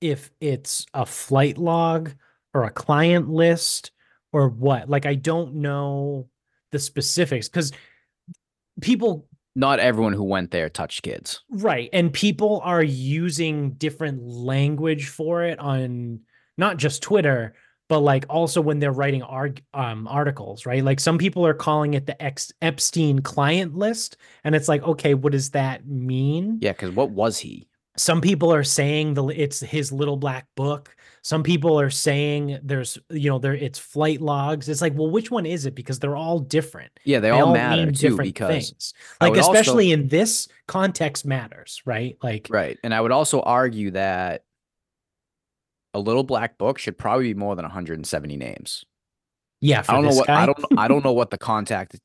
if 0.00 0.30
it's 0.40 0.86
a 0.94 1.04
flight 1.04 1.58
log 1.58 2.10
or 2.54 2.64
a 2.64 2.70
client 2.70 3.28
list 3.28 3.90
or 4.32 4.48
what. 4.48 4.88
Like, 4.88 5.04
I 5.04 5.14
don't 5.14 5.56
know 5.56 6.26
the 6.72 6.78
specifics 6.78 7.50
because 7.50 7.70
people 8.80 9.28
Not 9.54 9.78
everyone 9.78 10.14
who 10.14 10.24
went 10.24 10.52
there 10.52 10.70
touched 10.70 11.02
kids. 11.02 11.42
Right. 11.50 11.90
And 11.92 12.14
people 12.14 12.62
are 12.64 12.82
using 12.82 13.72
different 13.72 14.22
language 14.22 15.08
for 15.08 15.42
it 15.44 15.58
on 15.58 16.20
not 16.56 16.78
just 16.78 17.02
Twitter, 17.02 17.54
but 17.90 18.00
like 18.00 18.24
also 18.30 18.62
when 18.62 18.78
they're 18.78 18.90
writing 18.90 19.22
arg- 19.22 19.62
um, 19.74 20.08
articles, 20.08 20.64
right? 20.64 20.82
Like 20.82 21.00
some 21.00 21.18
people 21.18 21.44
are 21.44 21.52
calling 21.52 21.92
it 21.92 22.06
the 22.06 22.20
Ex- 22.22 22.52
Epstein 22.62 23.18
client 23.18 23.76
list. 23.76 24.16
And 24.44 24.54
it's 24.54 24.68
like, 24.68 24.82
okay, 24.82 25.12
what 25.12 25.32
does 25.32 25.50
that 25.50 25.86
mean? 25.86 26.58
Yeah, 26.62 26.72
because 26.72 26.92
what 26.92 27.10
was 27.10 27.38
he? 27.38 27.66
Some 28.00 28.22
people 28.22 28.50
are 28.50 28.64
saying 28.64 29.12
the 29.12 29.26
it's 29.26 29.60
his 29.60 29.92
little 29.92 30.16
black 30.16 30.46
book. 30.56 30.96
Some 31.22 31.42
people 31.42 31.78
are 31.78 31.90
saying 31.90 32.58
there's, 32.62 32.96
you 33.10 33.28
know, 33.28 33.38
there 33.38 33.52
it's 33.52 33.78
flight 33.78 34.22
logs. 34.22 34.70
It's 34.70 34.80
like, 34.80 34.94
well, 34.96 35.10
which 35.10 35.30
one 35.30 35.44
is 35.44 35.66
it? 35.66 35.74
Because 35.74 35.98
they're 35.98 36.16
all 36.16 36.38
different 36.38 36.90
Yeah, 37.04 37.20
they, 37.20 37.28
they 37.28 37.30
all, 37.30 37.48
all 37.48 37.52
matter 37.52 37.84
mean 37.84 37.94
too 37.94 38.08
different 38.08 38.28
because 38.34 38.68
things. 38.70 38.94
Like 39.20 39.32
would 39.32 39.40
also- 39.40 39.52
especially 39.52 39.92
in 39.92 40.08
this 40.08 40.48
context 40.66 41.26
matters, 41.26 41.82
right? 41.84 42.16
Like 42.22 42.46
right. 42.48 42.78
And 42.82 42.94
I 42.94 43.02
would 43.02 43.12
also 43.12 43.42
argue 43.42 43.90
that 43.90 44.44
a 45.92 46.00
little 46.00 46.24
black 46.24 46.56
book 46.56 46.78
should 46.78 46.96
probably 46.96 47.34
be 47.34 47.38
more 47.38 47.54
than 47.54 47.64
170 47.64 48.36
names. 48.38 48.86
yeah, 49.60 49.82
for 49.82 49.92
I 49.92 49.94
don't 49.96 50.04
know 50.04 50.16
what 50.16 50.26
guy. 50.26 50.42
I 50.42 50.46
don't 50.46 50.58
I 50.78 50.88
don't 50.88 51.04
know 51.04 51.12
what 51.12 51.30
the 51.30 51.38
contact 51.50 52.00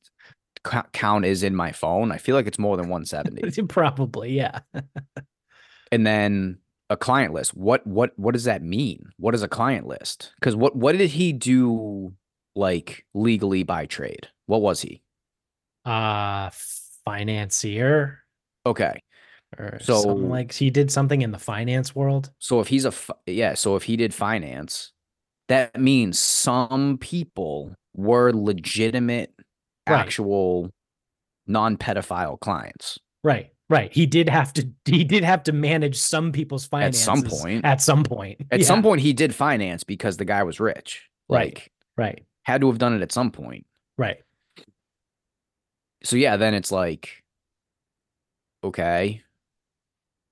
count 0.92 1.24
is 1.24 1.42
in 1.42 1.56
my 1.56 1.72
phone. 1.72 2.12
I 2.12 2.18
feel 2.18 2.34
like 2.36 2.46
it's 2.46 2.58
more 2.58 2.76
than 2.76 2.90
170. 2.90 3.62
Probably, 3.68 4.32
yeah. 4.32 4.60
and 5.92 6.06
then 6.06 6.58
a 6.90 6.96
client 6.96 7.32
list. 7.34 7.54
What 7.56 7.86
what 7.86 8.12
what 8.16 8.32
does 8.32 8.44
that 8.44 8.62
mean? 8.62 9.10
What 9.18 9.34
is 9.34 9.42
a 9.42 9.48
client 9.48 9.86
list? 9.86 10.32
Because 10.40 10.54
what 10.56 10.76
what 10.76 10.96
did 10.96 11.10
he 11.10 11.32
do 11.32 12.12
like 12.54 13.04
legally 13.14 13.62
by 13.64 13.86
trade? 13.86 14.28
What 14.46 14.62
was 14.62 14.82
he? 14.82 15.02
Uh 15.84 16.50
financier 17.04 18.18
Okay, 18.66 19.00
or 19.58 19.78
So- 19.80 20.02
like 20.02 20.52
he 20.52 20.70
did 20.70 20.90
something 20.90 21.22
in 21.22 21.30
the 21.30 21.38
finance 21.38 21.94
world. 21.94 22.30
so 22.40 22.58
if 22.60 22.68
he's 22.68 22.84
a 22.84 22.92
yeah, 23.26 23.54
so 23.54 23.76
if 23.76 23.84
he 23.84 23.96
did 23.96 24.12
finance, 24.12 24.92
that 25.48 25.80
means 25.80 26.18
some 26.18 26.98
people 26.98 27.74
were 27.94 28.32
legitimate, 28.32 29.32
Right. 29.88 30.00
actual, 30.00 30.70
non-pedophile 31.46 32.40
clients. 32.40 32.98
Right. 33.22 33.52
Right. 33.68 33.92
He 33.92 34.06
did 34.06 34.28
have 34.28 34.52
to 34.54 34.68
he 34.84 35.02
did 35.02 35.24
have 35.24 35.42
to 35.44 35.52
manage 35.52 35.96
some 35.96 36.30
people's 36.32 36.66
finances 36.66 37.06
At 37.08 37.16
some 37.16 37.22
point. 37.24 37.64
At 37.64 37.82
some 37.82 38.04
point. 38.04 38.40
At 38.52 38.60
Yeah, 38.60 38.66
some 38.66 38.82
point, 38.82 39.00
he 39.00 39.12
did 39.12 39.34
finance 39.34 39.82
because 39.82 40.16
the 40.16 40.24
guy 40.24 40.42
was 40.44 40.60
rich. 40.60 41.02
Right. 41.28 41.54
Like, 41.54 41.72
Right. 41.96 42.24
had 42.44 42.60
to 42.60 42.68
have 42.68 42.78
done 42.78 42.94
it 42.94 43.02
at 43.02 43.10
some 43.12 43.30
point. 43.32 43.66
Right. 43.98 44.18
so 46.04 46.14
yeah, 46.16 46.36
then 46.36 46.54
it's 46.54 46.70
like, 46.70 47.24
okay. 48.62 49.22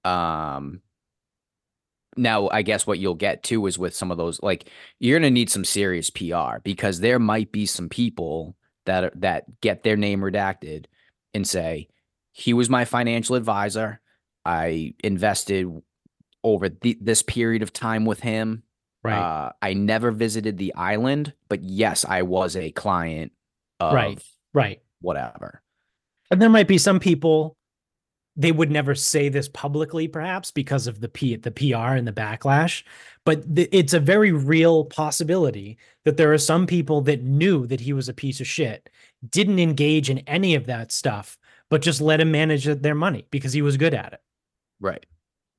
Um 0.05 0.81
now 2.17 2.49
I 2.51 2.63
guess 2.63 2.87
what 2.87 3.01
you'll 3.01 3.15
get 3.17 3.43
to 3.45 3.67
is 3.67 3.77
with 3.79 3.97
some 3.97 4.13
of 4.13 4.17
those, 4.19 4.41
like 4.43 4.69
you're 5.01 5.19
gonna 5.19 5.31
need 5.31 5.51
some 5.51 5.65
serious 5.65 6.11
PR 6.11 6.59
because 6.63 7.01
there 7.01 7.19
might 7.19 7.51
be 7.51 7.67
some 7.67 7.89
people 7.89 8.55
that 8.87 9.19
that 9.21 9.61
get 9.61 9.83
their 9.83 9.97
name 9.97 10.21
redacted 10.21 10.85
and 11.33 11.45
say, 11.49 11.89
he 12.35 12.53
was 12.53 12.69
my 12.69 12.85
financial 12.85 13.37
advisor. 13.37 14.01
I 14.45 14.95
invested 15.03 15.71
over 16.43 16.69
the, 16.69 16.99
this 17.01 17.23
period 17.23 17.63
of 17.63 17.73
time 17.73 18.05
with 18.05 18.21
him. 18.21 18.65
Right. 19.05 19.19
Uh, 19.19 19.53
I 19.63 19.75
never 19.75 20.11
visited 20.11 20.59
the 20.59 20.75
island, 20.75 21.33
but 21.49 21.63
yes, 21.63 22.05
I 22.05 22.23
was 22.23 22.57
a 22.57 22.73
client 22.73 23.33
of 23.79 23.95
Right. 23.95 24.23
right. 24.53 24.81
whatever. 25.01 25.63
And 26.31 26.43
there 26.43 26.51
might 26.51 26.69
be 26.69 26.77
some 26.79 26.99
people 26.99 27.57
they 28.37 28.51
would 28.51 28.71
never 28.71 28.97
say 28.97 29.29
this 29.29 29.49
publicly, 29.49 30.09
perhaps 30.09 30.51
because 30.51 30.89
of 30.89 31.01
the 31.01 31.09
P 31.09 31.37
the 31.37 31.53
PR 31.53 31.95
and 31.95 32.07
the 32.07 32.13
backlash. 32.13 32.83
But 33.25 33.55
th- 33.55 33.69
it's 33.71 33.93
a 33.93 34.01
very 34.01 34.33
real 34.33 34.87
possibility 34.87 35.79
that 36.05 36.17
there 36.17 36.33
are 36.33 36.39
some 36.39 36.67
people 36.67 37.01
that 37.03 37.23
knew 37.23 37.65
that 37.69 37.81
he 37.81 37.93
was 37.93 38.09
a 38.09 38.15
piece 38.15 38.41
of 38.41 38.49
shit, 38.49 38.91
didn't 39.31 39.61
engage 39.61 40.11
in 40.11 40.19
any 40.27 40.57
of 40.57 40.67
that 40.67 40.91
stuff, 40.91 41.39
but 41.75 41.83
just 41.83 42.01
let 42.01 42.21
him 42.21 42.31
manage 42.31 42.67
their 42.67 42.95
money 42.95 43.27
because 43.33 43.53
he 43.53 43.61
was 43.61 43.77
good 43.77 43.95
at 43.95 44.13
it. 44.13 44.21
Right. 44.79 45.05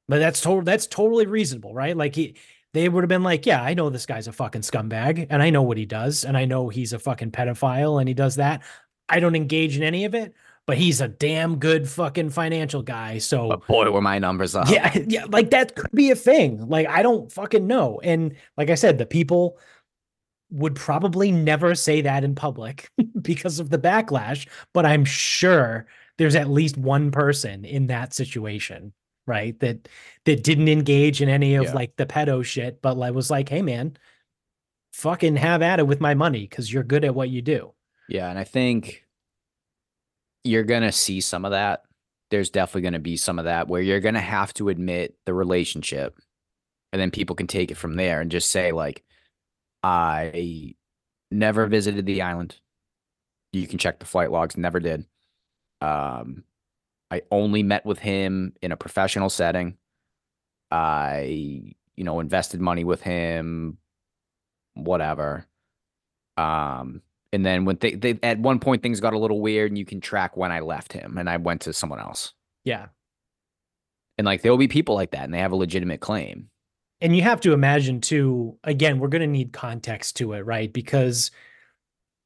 But 0.08 0.20
that's 0.20 0.40
total 0.40 0.62
that's 0.62 0.88
totally 0.88 1.26
reasonable, 1.26 1.74
right? 1.74 1.98
Like 1.98 2.16
he 2.16 2.38
they 2.74 2.88
would 2.88 3.04
have 3.04 3.10
been 3.10 3.22
like, 3.22 3.46
Yeah, 3.46 3.62
I 3.62 3.74
know 3.74 3.90
this 3.90 4.06
guy's 4.06 4.30
a 4.30 4.32
fucking 4.32 4.62
scumbag, 4.62 5.28
and 5.30 5.44
I 5.44 5.50
know 5.50 5.62
what 5.62 5.76
he 5.76 5.86
does, 5.86 6.24
and 6.24 6.38
I 6.38 6.46
know 6.46 6.70
he's 6.70 6.94
a 6.94 7.00
fucking 7.00 7.32
pedophile 7.32 8.00
and 8.00 8.08
he 8.08 8.14
does 8.14 8.36
that. 8.38 8.64
I 9.10 9.20
don't 9.20 9.36
engage 9.36 9.76
in 9.76 9.84
any 9.84 10.06
of 10.06 10.16
it, 10.16 10.34
but 10.66 10.78
he's 10.78 11.02
a 11.02 11.10
damn 11.10 11.58
good 11.58 11.86
fucking 11.86 12.30
financial 12.30 12.82
guy. 12.82 13.18
So 13.18 13.50
But 13.50 13.68
boy, 13.68 13.92
were 13.92 14.00
my 14.00 14.18
numbers 14.18 14.56
up. 14.56 14.70
Yeah, 14.70 14.98
yeah, 15.08 15.26
like 15.28 15.50
that 15.50 15.76
could 15.76 15.92
be 15.92 16.12
a 16.12 16.16
thing. 16.16 16.70
Like 16.70 16.88
I 16.88 17.02
don't 17.04 17.30
fucking 17.30 17.68
know. 17.68 18.00
And 18.02 18.38
like 18.56 18.70
I 18.70 18.76
said, 18.76 19.00
the 19.00 19.06
people 19.06 19.58
would 20.50 20.76
probably 20.76 21.30
never 21.34 21.76
say 21.76 22.00
that 22.00 22.24
in 22.24 22.36
public 22.36 22.90
because 23.22 23.60
of 23.60 23.70
the 23.70 23.78
backlash, 23.78 24.48
but 24.74 24.86
I'm 24.86 25.04
sure 25.04 25.88
there's 26.18 26.36
at 26.36 26.50
least 26.50 26.78
one 26.78 27.12
person 27.12 27.66
in 27.66 27.88
that 27.88 28.14
situation, 28.14 28.94
right? 29.28 29.60
That 29.60 29.88
that 30.26 30.44
didn't 30.44 30.70
engage 30.70 31.22
in 31.22 31.30
any 31.30 31.56
of 31.56 31.66
Yeah. 31.66 31.74
like 31.74 31.96
the 31.98 32.06
pedo 32.06 32.44
shit, 32.44 32.82
but 32.82 32.98
like 32.98 33.14
was 33.14 33.30
like, 33.30 33.50
"Hey 33.50 33.62
man, 33.62 33.98
fucking 34.94 35.36
have 35.36 35.62
at 35.62 35.80
it 35.80 35.88
with 35.88 36.00
my 36.02 36.14
money 36.14 36.48
cuz 36.48 36.72
you're 36.72 36.84
good 36.84 37.04
at 37.06 37.16
what 37.16 37.30
you 37.30 37.42
do." 37.42 37.74
Yeah, 38.08 38.30
and 38.30 38.38
I 38.40 38.44
think 38.44 39.06
you're 40.44 40.64
gonna 40.64 40.92
see 40.92 41.22
some 41.22 41.44
of 41.46 41.52
that. 41.52 41.84
There's 42.32 42.50
definitely 42.50 42.82
gonna 42.84 43.00
be 43.00 43.18
some 43.18 43.40
of 43.40 43.46
that 43.46 43.68
where 43.68 43.82
you're 43.82 44.00
gonna 44.00 44.22
have 44.22 44.54
to 44.56 44.70
admit 44.70 45.18
the 45.26 45.34
relationship, 45.34 46.18
and 46.94 47.02
then 47.02 47.12
people 47.12 47.36
can 47.36 47.48
take 47.48 47.72
it 47.72 47.76
from 47.78 47.96
there 47.96 48.22
and 48.22 48.32
just 48.32 48.52
say 48.52 48.72
like, 48.72 49.04
I 49.84 50.76
never 51.32 51.66
visited 51.68 52.06
the 52.06 52.22
island. 52.22 52.60
You 53.54 53.68
can 53.68 53.78
check 53.80 54.00
the 54.00 54.06
flight 54.06 54.32
logs. 54.32 54.56
Never 54.58 54.80
did. 54.80 55.06
Um, 55.86 56.44
I 57.12 57.22
only 57.32 57.64
met 57.64 57.86
with 57.86 58.00
him 58.00 58.54
in 58.62 58.72
a 58.72 58.78
professional 58.78 59.30
setting. 59.30 59.78
I, 60.72 61.74
you 61.96 62.04
know, 62.04 62.20
invested 62.20 62.60
money 62.60 62.84
with 62.84 63.02
him. 63.02 63.78
Whatever. 64.74 65.46
Um, 66.38 67.02
and 67.32 67.46
then 67.46 67.66
when 67.66 67.78
they, 67.80 67.94
they 67.94 68.20
at 68.24 68.40
one 68.40 68.60
point 68.60 68.82
things 68.82 69.00
got 69.00 69.14
a 69.14 69.20
little 69.20 69.40
weird, 69.42 69.72
and 69.72 69.78
you 69.78 69.86
can 69.86 70.02
track 70.02 70.36
when 70.36 70.52
I 70.52 70.60
left 70.62 70.92
him, 70.94 71.18
and 71.18 71.30
I 71.30 71.38
went 71.38 71.62
to 71.62 71.74
someone 71.74 72.00
else. 72.00 72.34
Yeah. 72.64 72.88
And 74.18 74.26
like 74.26 74.42
there 74.42 74.52
will 74.52 74.58
be 74.58 74.68
people 74.68 74.96
like 74.96 75.12
that, 75.12 75.24
and 75.24 75.34
they 75.34 75.40
have 75.40 75.52
a 75.52 75.56
legitimate 75.58 76.00
claim. 76.02 76.50
and 77.02 77.16
you 77.16 77.22
have 77.22 77.42
to 77.42 77.54
imagine 77.54 78.02
too 78.02 78.58
again 78.64 79.00
we're 79.00 79.10
going 79.10 79.22
to 79.22 79.28
need 79.28 79.54
context 79.54 80.18
to 80.18 80.34
it 80.34 80.46
right 80.46 80.72
because 80.72 81.32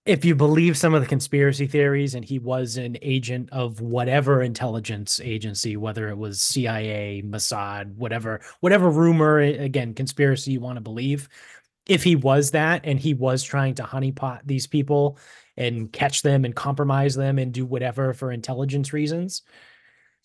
if 0.09 0.25
you 0.25 0.33
believe 0.33 0.75
some 0.75 0.95
of 0.95 1.03
the 1.03 1.07
conspiracy 1.07 1.67
theories 1.67 2.15
and 2.15 2.25
he 2.25 2.39
was 2.39 2.77
an 2.77 2.97
agent 3.03 3.47
of 3.51 3.79
whatever 3.79 4.41
intelligence 4.41 5.21
agency 5.23 5.77
whether 5.77 6.09
it 6.09 6.17
was 6.17 6.41
CIA 6.41 7.21
Mossad 7.23 7.93
whatever 7.93 8.41
whatever 8.59 8.89
rumor 8.89 9.37
eh, 9.37 9.49
again 9.49 9.93
conspiracy 9.93 10.53
you 10.53 10.61
want 10.61 10.77
to 10.77 10.81
believe 10.81 11.29
if 11.85 12.03
he 12.03 12.15
was 12.15 12.49
that 12.51 12.81
and 12.85 12.99
he 12.99 13.13
was 13.13 13.43
trying 13.43 13.75
to 13.75 13.83
honeypot 13.83 14.39
these 14.45 14.65
people 14.65 15.19
and 15.57 15.93
catch 15.93 16.23
them 16.23 16.43
and 16.43 16.55
compromise 16.55 17.13
them 17.13 17.37
and 17.37 17.53
do 17.53 17.63
whatever 17.63 18.11
for 18.15 18.31
intelligence 18.31 18.91
reasons 18.91 19.43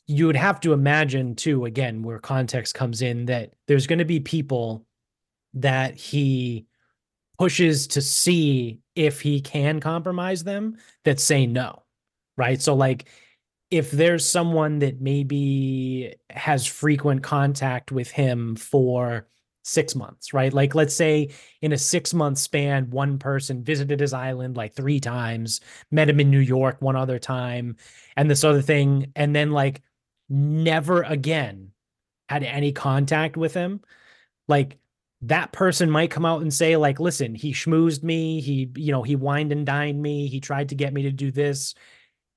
you 0.06 0.26
would 0.26 0.36
have 0.36 0.60
to 0.60 0.72
imagine 0.72 1.34
too 1.34 1.66
again 1.66 2.02
where 2.02 2.18
context 2.18 2.74
comes 2.74 3.02
in 3.02 3.26
that 3.26 3.52
there's 3.68 3.86
going 3.86 3.98
to 3.98 4.06
be 4.06 4.20
people 4.20 4.86
that 5.52 5.94
he 5.94 6.64
pushes 7.36 7.88
to 7.88 8.00
see 8.00 8.80
if 8.94 9.20
he 9.20 9.40
can 9.40 9.80
compromise 9.80 10.44
them 10.44 10.76
that 11.04 11.20
say 11.20 11.46
no. 11.46 11.82
Right. 12.36 12.60
So 12.60 12.74
like 12.74 13.08
if 13.70 13.90
there's 13.90 14.28
someone 14.28 14.78
that 14.80 15.00
maybe 15.00 16.14
has 16.30 16.66
frequent 16.66 17.22
contact 17.22 17.90
with 17.90 18.10
him 18.10 18.56
for 18.56 19.26
six 19.64 19.94
months, 19.96 20.32
right? 20.32 20.52
Like, 20.52 20.74
let's 20.74 20.94
say 20.94 21.30
in 21.62 21.72
a 21.72 21.78
six 21.78 22.14
month 22.14 22.38
span, 22.38 22.90
one 22.90 23.18
person 23.18 23.64
visited 23.64 23.98
his 23.98 24.12
island 24.12 24.56
like 24.56 24.74
three 24.74 25.00
times, 25.00 25.60
met 25.90 26.08
him 26.08 26.20
in 26.20 26.30
New 26.30 26.38
York 26.38 26.76
one 26.80 26.96
other 26.96 27.18
time, 27.18 27.76
and 28.16 28.30
this 28.30 28.44
other 28.44 28.62
thing, 28.62 29.10
and 29.16 29.34
then 29.34 29.50
like 29.50 29.82
never 30.28 31.02
again 31.02 31.72
had 32.28 32.44
any 32.44 32.72
contact 32.72 33.36
with 33.36 33.54
him. 33.54 33.80
Like, 34.46 34.78
that 35.28 35.52
person 35.52 35.90
might 35.90 36.10
come 36.10 36.26
out 36.26 36.42
and 36.42 36.52
say, 36.52 36.76
like, 36.76 37.00
listen, 37.00 37.34
he 37.34 37.52
schmoozed 37.52 38.02
me. 38.02 38.40
He, 38.40 38.70
you 38.76 38.92
know, 38.92 39.02
he 39.02 39.16
wined 39.16 39.52
and 39.52 39.64
dined 39.64 40.00
me. 40.00 40.26
He 40.26 40.40
tried 40.40 40.68
to 40.68 40.74
get 40.74 40.92
me 40.92 41.02
to 41.02 41.10
do 41.10 41.30
this. 41.30 41.74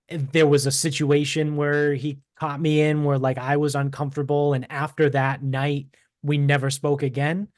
There 0.09 0.47
was 0.47 0.65
a 0.65 0.71
situation 0.71 1.57
where 1.57 1.93
he 1.93 2.19
caught 2.39 2.61
me 2.61 2.81
in 2.81 3.03
where 3.03 3.17
like 3.17 3.37
I 3.37 3.57
was 3.57 3.75
uncomfortable. 3.75 4.53
And 4.53 4.71
after 4.71 5.09
that 5.09 5.43
night, 5.43 5.87
we 6.23 6.37
never 6.37 6.69
spoke 6.69 7.03
again. 7.03 7.49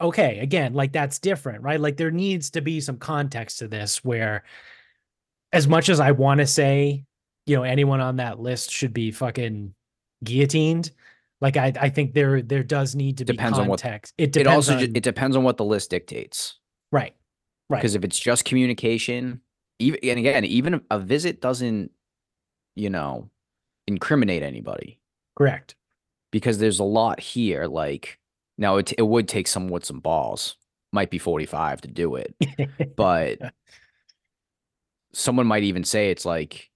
Okay, 0.00 0.40
again, 0.40 0.74
like 0.74 0.92
that's 0.92 1.20
different, 1.20 1.62
right? 1.62 1.80
Like 1.80 1.96
there 1.96 2.10
needs 2.10 2.50
to 2.50 2.60
be 2.60 2.80
some 2.80 2.98
context 2.98 3.60
to 3.60 3.68
this 3.68 4.04
where 4.04 4.42
as 5.52 5.68
much 5.68 5.88
as 5.88 6.00
I 6.00 6.10
want 6.10 6.38
to 6.38 6.46
say, 6.46 7.04
you 7.46 7.56
know, 7.56 7.62
anyone 7.62 8.00
on 8.00 8.16
that 8.16 8.40
list 8.40 8.70
should 8.72 8.92
be 8.92 9.12
fucking 9.12 9.72
guillotined, 10.24 10.90
like 11.40 11.56
I 11.56 11.72
I 11.80 11.88
think 11.90 12.14
there 12.14 12.42
there 12.42 12.62
does 12.62 12.94
need 12.94 13.18
to 13.18 13.24
be 13.24 13.32
Depends 13.32 13.58
on 13.58 13.66
what- 13.68 13.80
context. 13.82 14.14
it 14.18 14.24
It 14.24 14.32
depends 14.32 14.68
also 14.68 14.78
ju- 14.80 14.86
on, 14.90 14.96
it 14.96 15.02
depends 15.02 15.36
on 15.36 15.44
what 15.44 15.56
the 15.56 15.64
list 15.64 15.90
dictates. 15.90 16.58
right. 16.92 17.14
Right. 17.68 17.78
Because 17.78 17.96
if 17.96 18.04
it's 18.04 18.18
just 18.18 18.44
communication, 18.44 19.40
even 19.80 19.98
and 20.04 20.18
again, 20.20 20.44
even 20.44 20.80
a 20.88 21.00
visit 21.00 21.40
doesn't, 21.40 21.90
you 22.76 22.90
know, 22.90 23.28
incriminate 23.88 24.42
anybody. 24.44 25.00
Correct. 25.36 25.74
because 26.30 26.58
there's 26.58 26.78
a 26.78 26.84
lot 26.84 27.18
here. 27.18 27.66
Like 27.66 28.18
now, 28.56 28.76
it 28.76 28.92
it 28.96 29.02
would 29.02 29.26
take 29.28 29.48
someone 29.48 29.72
with 29.72 29.84
some 29.84 29.98
balls. 30.00 30.56
Might 30.92 31.10
be 31.10 31.18
45 31.18 31.80
to 31.82 31.88
do 31.88 32.14
it, 32.14 32.34
but 32.96 33.38
someone 35.12 35.46
might 35.46 35.64
even 35.64 35.82
say 35.84 36.10
it's 36.10 36.24
like, 36.24 36.70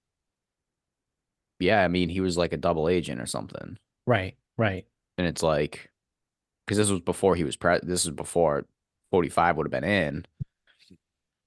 yeah, 1.59 1.83
I 1.83 1.87
mean, 1.87 2.09
he 2.09 2.19
was 2.21 2.37
like 2.37 2.53
a 2.53 2.57
double 2.57 2.89
agent 2.89 3.21
or 3.21 3.25
something, 3.25 3.77
right. 4.05 4.35
Right. 4.61 4.85
and 5.17 5.25
it's 5.27 5.41
like, 5.43 5.89
because 6.65 6.77
this 6.77 6.89
was 6.89 7.01
before 7.01 7.35
he 7.35 7.43
was 7.43 7.55
pre. 7.55 7.79
This 7.81 8.05
is 8.05 8.11
before 8.11 8.65
45 9.11 9.57
would 9.57 9.65
have 9.65 9.71
been 9.71 9.83
in. 9.83 10.25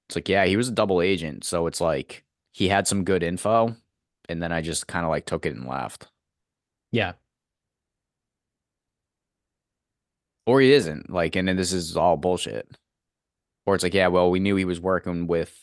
It's 0.08 0.16
like, 0.16 0.28
yeah, 0.28 0.44
he 0.46 0.56
was 0.56 0.68
a 0.68 0.72
double 0.72 1.00
agent, 1.00 1.44
so 1.44 1.66
it's 1.66 1.80
like 1.80 2.24
he 2.52 2.68
had 2.68 2.86
some 2.88 3.04
good 3.04 3.22
info, 3.22 3.76
and 4.28 4.42
then 4.42 4.52
I 4.52 4.60
just 4.60 4.86
kind 4.86 5.04
of 5.04 5.10
like 5.10 5.26
took 5.26 5.46
it 5.46 5.54
and 5.56 5.66
left. 5.66 6.08
Yeah. 6.92 7.12
or 10.46 10.60
he 10.60 10.72
isn't 10.72 11.08
like 11.10 11.36
and 11.36 11.48
then 11.48 11.56
this 11.56 11.72
is 11.72 11.96
all 11.96 12.16
bullshit 12.18 12.68
or 13.66 13.74
it's 13.74 13.82
like 13.82 13.94
yeah 13.94 14.08
well 14.08 14.30
we 14.30 14.40
knew 14.40 14.56
he 14.56 14.64
was 14.66 14.78
working 14.80 15.26
with 15.26 15.58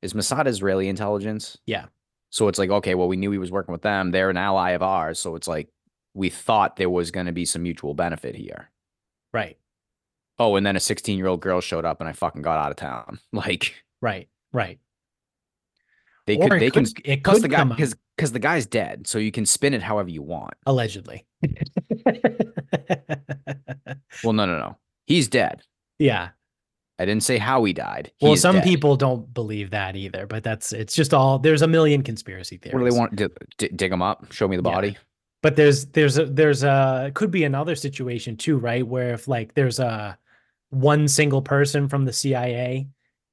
is 0.00 0.14
Mossad 0.14 0.46
Israeli 0.46 0.88
intelligence 0.88 1.58
Yeah. 1.66 1.86
so 2.30 2.48
it's 2.48 2.58
like 2.58 2.70
okay 2.70 2.94
well 2.94 3.06
we 3.08 3.16
knew 3.18 3.30
he 3.30 3.38
was 3.38 3.50
working 3.52 3.72
with 3.72 3.82
them 3.82 4.10
they're 4.10 4.30
an 4.30 4.38
ally 4.38 4.70
of 4.70 4.82
ours 4.82 5.18
so 5.18 5.36
it's 5.36 5.46
like 5.46 5.68
we 6.14 6.28
thought 6.28 6.76
there 6.76 6.90
was 6.90 7.10
going 7.10 7.26
to 7.26 7.32
be 7.32 7.44
some 7.44 7.62
mutual 7.62 7.94
benefit 7.94 8.34
here 8.34 8.70
Right. 9.32 9.58
oh 10.38 10.56
and 10.56 10.66
then 10.66 10.76
a 10.76 10.80
16 10.80 11.16
year 11.18 11.26
old 11.26 11.40
girl 11.40 11.60
showed 11.60 11.84
up 11.84 12.00
and 12.00 12.08
I 12.08 12.12
fucking 12.12 12.42
got 12.42 12.58
out 12.58 12.70
of 12.70 12.76
town 12.76 13.18
like 13.32 13.82
Right. 14.00 14.28
Right. 14.52 14.78
they 16.26 16.36
Or 16.36 16.48
could 16.48 16.56
it 16.56 16.60
they 16.60 16.70
can 16.70 16.84
could, 16.84 16.98
it 17.04 17.16
because 17.22 17.34
could 17.36 17.42
the 17.44 17.48
guy 17.48 17.56
come 17.58 17.68
because 17.70 17.96
because 18.16 18.32
the 18.32 18.38
guy's 18.38 18.66
dead 18.66 19.06
so 19.06 19.18
you 19.18 19.32
can 19.32 19.46
spin 19.46 19.72
it 19.74 19.82
however 19.82 20.10
you 20.10 20.22
want 20.22 20.54
allegedly. 20.66 21.26
well 24.22 24.32
no 24.32 24.46
no 24.46 24.58
no 24.58 24.76
he's 25.06 25.28
dead 25.28 25.62
yeah. 25.98 26.30
I 26.98 27.04
didn't 27.04 27.22
say 27.22 27.38
how 27.38 27.62
he 27.64 27.72
died 27.72 28.10
Well, 28.20 28.36
some 28.36 28.56
dead. 28.56 28.64
people 28.64 28.96
don't 28.96 29.32
believe 29.32 29.70
that 29.70 29.94
either, 29.96 30.26
but 30.26 30.42
that's 30.44 30.72
it's 30.72 30.94
just 30.94 31.14
all 31.14 31.38
there's 31.38 31.62
a 31.62 31.66
million 31.68 32.02
conspiracy 32.02 32.58
theories. 32.58 32.74
what 32.74 32.80
do 32.84 32.90
they 32.90 32.98
want 32.98 33.16
to 33.16 33.30
d- 33.58 33.74
dig 33.74 33.90
him 33.92 34.02
up 34.02 34.30
show 34.32 34.46
me 34.48 34.56
the 34.56 34.62
body 34.62 34.96
But 35.42 35.56
there's 35.56 35.86
there's 35.86 36.18
a 36.18 36.26
there's 36.26 36.62
a 36.62 37.10
could 37.14 37.30
be 37.30 37.44
another 37.44 37.74
situation 37.74 38.36
too, 38.36 38.58
right? 38.58 38.86
Where 38.86 39.14
if 39.14 39.26
like 39.28 39.54
there's 39.54 39.80
a 39.80 40.16
one 40.70 41.08
single 41.08 41.42
person 41.42 41.88
from 41.88 42.04
the 42.04 42.12
CIA 42.12 42.88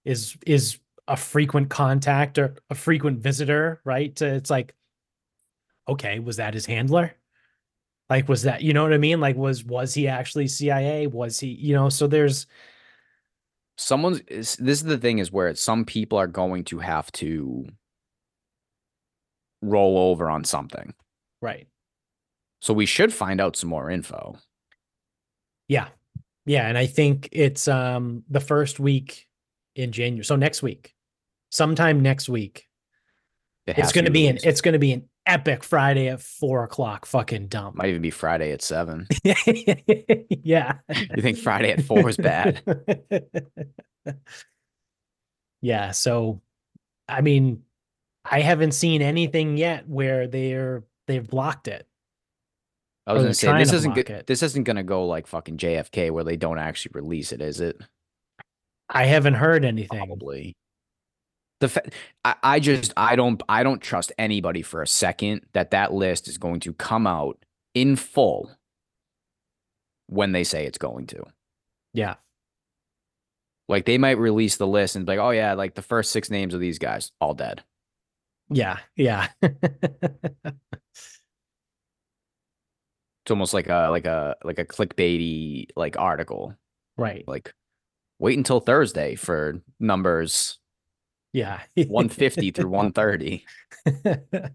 is 0.06 0.36
is 0.46 0.80
a 1.08 1.16
frequent 1.16 1.70
contact 1.70 2.38
or 2.38 2.56
a 2.70 2.76
frequent 2.76 3.20
visitor, 3.20 3.82
right? 3.86 4.20
It's 4.22 4.50
like, 4.50 4.76
okay, 5.88 6.20
was 6.20 6.38
that 6.38 6.54
his 6.54 6.66
handler? 6.66 7.16
Like, 8.10 8.28
was 8.28 8.44
that 8.44 8.64
you 8.64 8.74
know 8.74 8.84
what 8.84 8.94
I 8.94 8.98
mean? 8.98 9.20
Like, 9.20 9.36
was 9.36 9.64
was 9.64 9.94
he 9.94 10.08
actually 10.08 10.48
CIA? 10.48 11.08
Was 11.08 11.40
he 11.40 11.50
you 11.50 11.76
know? 11.76 11.90
So 11.90 12.08
there's 12.08 12.48
someone's 13.78 14.22
this 14.28 14.58
is 14.60 14.84
the 14.84 14.98
thing 14.98 15.20
is 15.20 15.32
where 15.32 15.54
some 15.56 15.86
people 15.86 16.18
are 16.18 16.28
going 16.28 16.64
to 16.66 16.80
have 16.80 17.12
to 17.14 17.68
roll 19.62 19.98
over 19.98 20.30
on 20.30 20.44
something 20.44 20.94
right, 21.42 21.68
so 22.60 22.74
we 22.74 22.86
should 22.86 23.14
find 23.14 23.40
out 23.40 23.56
some 23.56 23.70
more 23.70 23.90
info 23.90 24.38
yeah, 25.70 25.90
yeah, 26.48 26.68
and 26.68 26.78
I 26.78 26.88
think 26.88 27.30
it's 27.32 27.68
um 27.68 28.24
the 28.28 28.40
first 28.40 28.80
week 28.80 29.28
in 29.76 29.92
January, 29.92 30.26
so 30.26 30.36
next 30.36 30.64
week, 30.64 30.96
sometime 31.52 32.02
next 32.02 32.28
week. 32.28 32.66
It 33.68 33.78
It's 33.78 33.92
going 33.92 34.06
to 34.06 34.12
be 34.12 34.26
an 34.26 34.40
it's 34.44 34.62
going 34.62 34.74
to 34.74 34.80
be 34.80 34.94
an 34.94 35.08
epic 35.28 35.64
Friday 35.64 36.08
at 36.08 36.22
four 36.22 36.64
o'clock 36.64 37.06
fucking 37.06 37.50
dump. 37.50 37.76
might 37.76 37.90
even 37.90 38.02
be 38.02 38.10
friday 38.10 38.52
at 38.52 38.64
seven 38.64 39.06
yeah. 39.24 40.74
you 41.16 41.22
think 41.22 41.38
friday 41.38 41.72
at 41.72 41.84
four 41.84 42.10
is 42.10 42.18
bad 42.18 42.64
yeah. 45.62 45.92
So, 45.92 46.42
I 47.08 47.22
mean, 47.22 47.64
I 48.26 48.42
haven't 48.42 48.72
seen 48.72 49.02
anything 49.02 49.58
yet 49.58 49.88
where 49.88 50.28
they're 50.28 50.84
they've 51.08 51.28
blocked 51.28 51.68
it. 51.68 51.86
I 53.08 53.14
was 53.14 53.22
going 53.24 53.32
to 53.32 53.34
say 53.34 53.58
this 53.58 53.74
isn't 53.74 53.94
go- 53.96 54.22
this 54.28 54.44
isn't 54.44 54.64
gonna 54.64 54.84
go 54.84 55.06
like 55.06 55.28
fucking 55.28 55.58
jfk 55.58 56.12
where 56.12 56.24
they 56.24 56.38
don't 56.38 56.60
actually 56.60 56.92
release 56.96 57.32
it 57.32 57.42
is 57.42 57.60
it 57.60 57.78
I 58.92 59.06
haven't 59.06 59.36
heard 59.36 59.66
anything. 59.66 59.98
probably 60.00 60.56
the 61.60 61.68
fa- 61.70 61.90
I, 62.26 62.36
I 62.42 62.60
just 62.60 62.94
i 62.98 63.16
don't 63.16 63.42
i 63.50 63.64
don't 63.64 63.82
trust 63.82 64.12
anybody 64.18 64.62
for 64.62 64.82
a 64.82 64.88
second 64.88 65.42
that 65.54 65.72
that 65.72 65.94
list 65.94 66.28
is 66.28 66.38
going 66.38 66.60
to 66.62 66.74
come 66.74 67.06
out 67.06 67.38
in 67.76 67.96
full 67.96 68.52
when 70.08 70.32
they 70.32 70.44
say 70.44 70.66
it's 70.66 70.80
going 70.80 71.06
to 71.08 71.24
Yeah. 71.94 72.16
Like 73.68 73.86
they 73.86 74.00
might 74.00 74.18
release 74.18 74.58
the 74.58 74.66
list 74.66 74.96
and 74.96 75.06
be 75.06 75.12
like, 75.12 75.20
oh 75.20 75.30
yeah, 75.30 75.54
like 75.54 75.76
the 75.76 75.84
first 75.84 76.10
six 76.12 76.32
names 76.32 76.56
of 76.56 76.60
these 76.60 76.80
guys, 76.80 77.12
all 77.22 77.36
dead. 77.36 77.64
Yeah. 78.50 78.80
Yeah. 78.96 79.28
It's 83.30 83.32
almost 83.32 83.54
like 83.54 83.70
a 83.70 83.90
like 83.92 84.08
a 84.08 84.36
like 84.44 84.58
a 84.58 84.66
clickbaity 84.66 85.68
like 85.76 86.00
article. 86.00 86.56
right. 86.98 87.24
Like 87.28 87.54
wait 88.18 88.36
until 88.40 88.60
Thursday 88.60 89.14
for 89.14 89.62
numbers 89.80 90.58
Yeah. 91.32 91.60
150 91.76 92.50
through 92.50 92.70
130. 92.72 93.46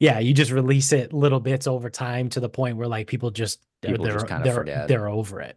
yeah, 0.00 0.18
you 0.18 0.34
just 0.34 0.50
release 0.50 0.92
it 0.92 1.12
little 1.12 1.38
bits 1.38 1.68
over 1.68 1.88
time 1.88 2.28
to 2.30 2.40
the 2.40 2.48
point 2.48 2.76
where 2.76 2.88
like 2.88 3.06
people 3.06 3.30
just 3.30 3.62
People 3.80 4.04
they're 4.06 4.14
just 4.14 4.26
kinda 4.26 4.42
they're, 4.42 4.54
forget. 4.54 4.88
they're 4.88 5.08
over 5.08 5.40
it. 5.40 5.56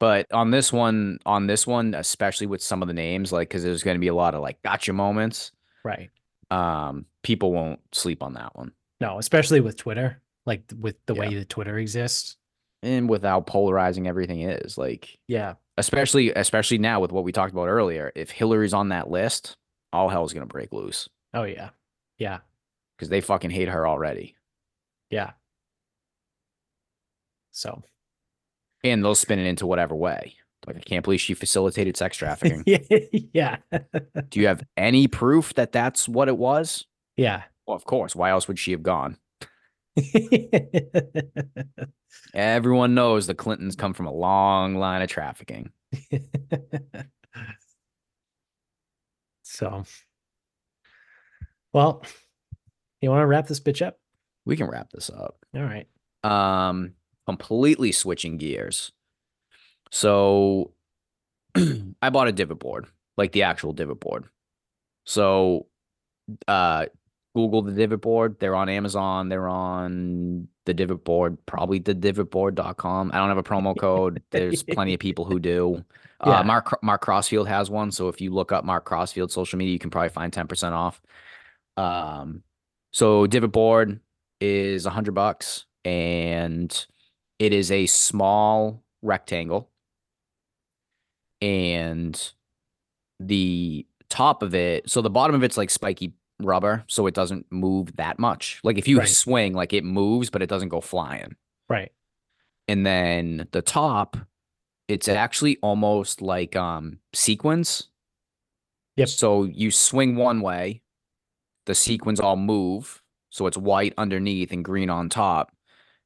But 0.00 0.32
on 0.32 0.50
this 0.50 0.72
one, 0.72 1.18
on 1.26 1.46
this 1.46 1.66
one, 1.66 1.92
especially 1.92 2.46
with 2.46 2.62
some 2.62 2.80
of 2.80 2.88
the 2.88 2.94
names, 2.94 3.32
like 3.32 3.50
because 3.50 3.62
there's 3.62 3.82
going 3.82 3.96
to 3.96 4.00
be 4.00 4.08
a 4.08 4.14
lot 4.14 4.34
of 4.34 4.40
like 4.40 4.62
gotcha 4.62 4.94
moments. 4.94 5.52
Right. 5.84 6.08
Um, 6.50 7.04
people 7.22 7.52
won't 7.52 7.80
sleep 7.92 8.22
on 8.22 8.32
that 8.32 8.56
one. 8.56 8.72
No, 9.02 9.18
especially 9.18 9.60
with 9.60 9.76
Twitter, 9.76 10.22
like 10.46 10.62
with 10.78 10.96
the 11.06 11.14
Yeah. 11.14 11.20
way 11.20 11.34
that 11.34 11.48
Twitter 11.48 11.78
exists. 11.78 12.36
And 12.82 13.08
without 13.08 13.46
polarizing 13.46 14.06
everything 14.06 14.42
is, 14.42 14.76
like 14.76 15.18
Yeah. 15.26 15.54
especially 15.78 16.30
especially 16.34 16.78
now 16.78 17.00
with 17.00 17.12
what 17.12 17.24
we 17.24 17.32
talked 17.32 17.52
about 17.52 17.68
earlier, 17.68 18.12
if 18.14 18.30
Hillary's 18.30 18.74
on 18.74 18.90
that 18.90 19.08
list, 19.10 19.56
all 19.92 20.08
hell's 20.10 20.32
gonna 20.34 20.46
break 20.46 20.72
loose 20.72 21.08
Oh 21.32 21.44
yeah. 21.44 21.70
Yeah. 22.18 22.40
because 22.96 23.08
they 23.08 23.20
fucking 23.20 23.50
hate 23.50 23.68
her 23.68 23.86
already, 23.88 24.36
Yeah. 25.10 25.32
So 27.52 27.82
and 28.82 29.02
they'll 29.02 29.14
spin 29.14 29.38
it 29.38 29.46
into 29.46 29.66
whatever 29.66 29.94
way. 29.94 30.34
Like 30.66 30.76
I 30.76 30.80
can't 30.80 31.04
believe 31.04 31.20
she 31.20 31.34
facilitated 31.34 31.96
sex 31.96 32.16
trafficking. 32.16 32.64
yeah. 33.32 33.56
Do 34.28 34.40
you 34.40 34.46
have 34.46 34.62
any 34.76 35.08
proof 35.08 35.54
that 35.54 35.72
that's 35.72 36.08
what 36.08 36.28
it 36.28 36.36
was? 36.36 36.84
yeah. 37.16 37.44
Well, 37.66 37.76
of 37.76 37.86
course. 37.86 38.14
Why 38.14 38.28
else 38.28 38.46
would 38.46 38.58
she 38.58 38.72
have 38.72 38.82
gone? 38.82 39.16
Everyone 42.34 42.94
knows 42.94 43.26
the 43.26 43.34
Clintons 43.34 43.76
come 43.76 43.94
from 43.94 44.06
a 44.06 44.12
long 44.12 44.76
line 44.76 45.02
of 45.02 45.08
trafficking. 45.08 45.70
So, 49.54 49.84
well, 51.72 52.04
you 53.00 53.08
want 53.08 53.22
to 53.22 53.26
wrap 53.26 53.46
this 53.46 53.60
bitch 53.60 53.86
up? 53.86 54.00
We 54.44 54.56
can 54.56 54.66
wrap 54.66 54.90
this 54.90 55.10
up. 55.10 55.36
All 55.54 55.62
right. 55.62 55.86
Um, 56.24 56.94
completely 57.26 57.92
switching 57.92 58.36
gears. 58.36 58.90
So 59.92 60.72
I 61.54 62.10
bought 62.10 62.26
a 62.26 62.32
divot 62.32 62.58
board, 62.58 62.86
like 63.16 63.30
the 63.30 63.44
actual 63.44 63.72
divot 63.72 64.00
board. 64.00 64.24
So 65.04 65.66
uh 66.48 66.86
Google 67.34 67.62
the 67.62 67.72
divot 67.72 68.00
board. 68.00 68.36
They're 68.38 68.54
on 68.54 68.68
Amazon. 68.68 69.28
They're 69.28 69.48
on 69.48 70.48
the 70.66 70.74
divot 70.74 71.04
board, 71.04 71.36
probably 71.46 71.78
the 71.78 71.94
divotboard.com. 71.94 73.10
I 73.12 73.18
don't 73.18 73.28
have 73.28 73.38
a 73.38 73.42
promo 73.42 73.76
code. 73.76 74.22
There's 74.30 74.62
plenty 74.62 74.94
of 74.94 75.00
people 75.00 75.24
who 75.24 75.38
do. 75.38 75.84
Yeah. 76.24 76.38
Uh, 76.38 76.44
Mark 76.44 76.82
Mark 76.82 77.02
Crossfield 77.02 77.48
has 77.48 77.68
one. 77.68 77.90
So 77.90 78.08
if 78.08 78.18
you 78.18 78.32
look 78.32 78.50
up 78.50 78.64
Mark 78.64 78.86
Crossfield 78.86 79.30
social 79.30 79.58
media, 79.58 79.74
you 79.74 79.78
can 79.78 79.90
probably 79.90 80.08
find 80.08 80.32
10% 80.32 80.72
off. 80.72 81.02
Um, 81.76 82.42
so 82.92 83.26
divot 83.26 83.52
board 83.52 84.00
is 84.40 84.86
a 84.86 84.90
hundred 84.90 85.12
bucks 85.12 85.66
and 85.84 86.86
it 87.38 87.52
is 87.52 87.70
a 87.70 87.84
small 87.86 88.82
rectangle. 89.02 89.70
And 91.42 92.32
the 93.20 93.86
top 94.08 94.42
of 94.42 94.54
it, 94.54 94.88
so 94.88 95.02
the 95.02 95.10
bottom 95.10 95.34
of 95.34 95.42
it's 95.42 95.58
like 95.58 95.68
spiky 95.68 96.14
rubber, 96.40 96.84
so 96.88 97.06
it 97.06 97.14
doesn't 97.14 97.46
move 97.50 97.96
that 97.96 98.18
much. 98.18 98.60
Like 98.64 98.78
if 98.78 98.88
you 98.88 98.98
Right. 98.98 99.08
swing, 99.08 99.54
like 99.54 99.72
it 99.72 99.84
moves, 99.84 100.30
but 100.30 100.42
it 100.42 100.48
doesn't 100.48 100.68
go 100.68 100.80
flying. 100.80 101.36
Right. 101.68 101.92
And 102.68 102.84
then 102.84 103.48
the 103.52 103.62
top, 103.62 104.16
it's 104.88 105.08
actually 105.08 105.58
almost 105.62 106.20
like 106.22 106.56
um 106.56 106.98
sequins. 107.12 107.88
Yep. 108.96 109.08
So 109.08 109.44
you 109.44 109.70
swing 109.70 110.16
one 110.16 110.40
way, 110.40 110.82
the 111.66 111.74
sequins 111.74 112.20
all 112.20 112.36
move, 112.36 113.02
so 113.30 113.46
it's 113.46 113.56
white 113.56 113.94
underneath 113.98 114.52
and 114.52 114.64
green 114.64 114.90
on 114.90 115.08
top, 115.08 115.52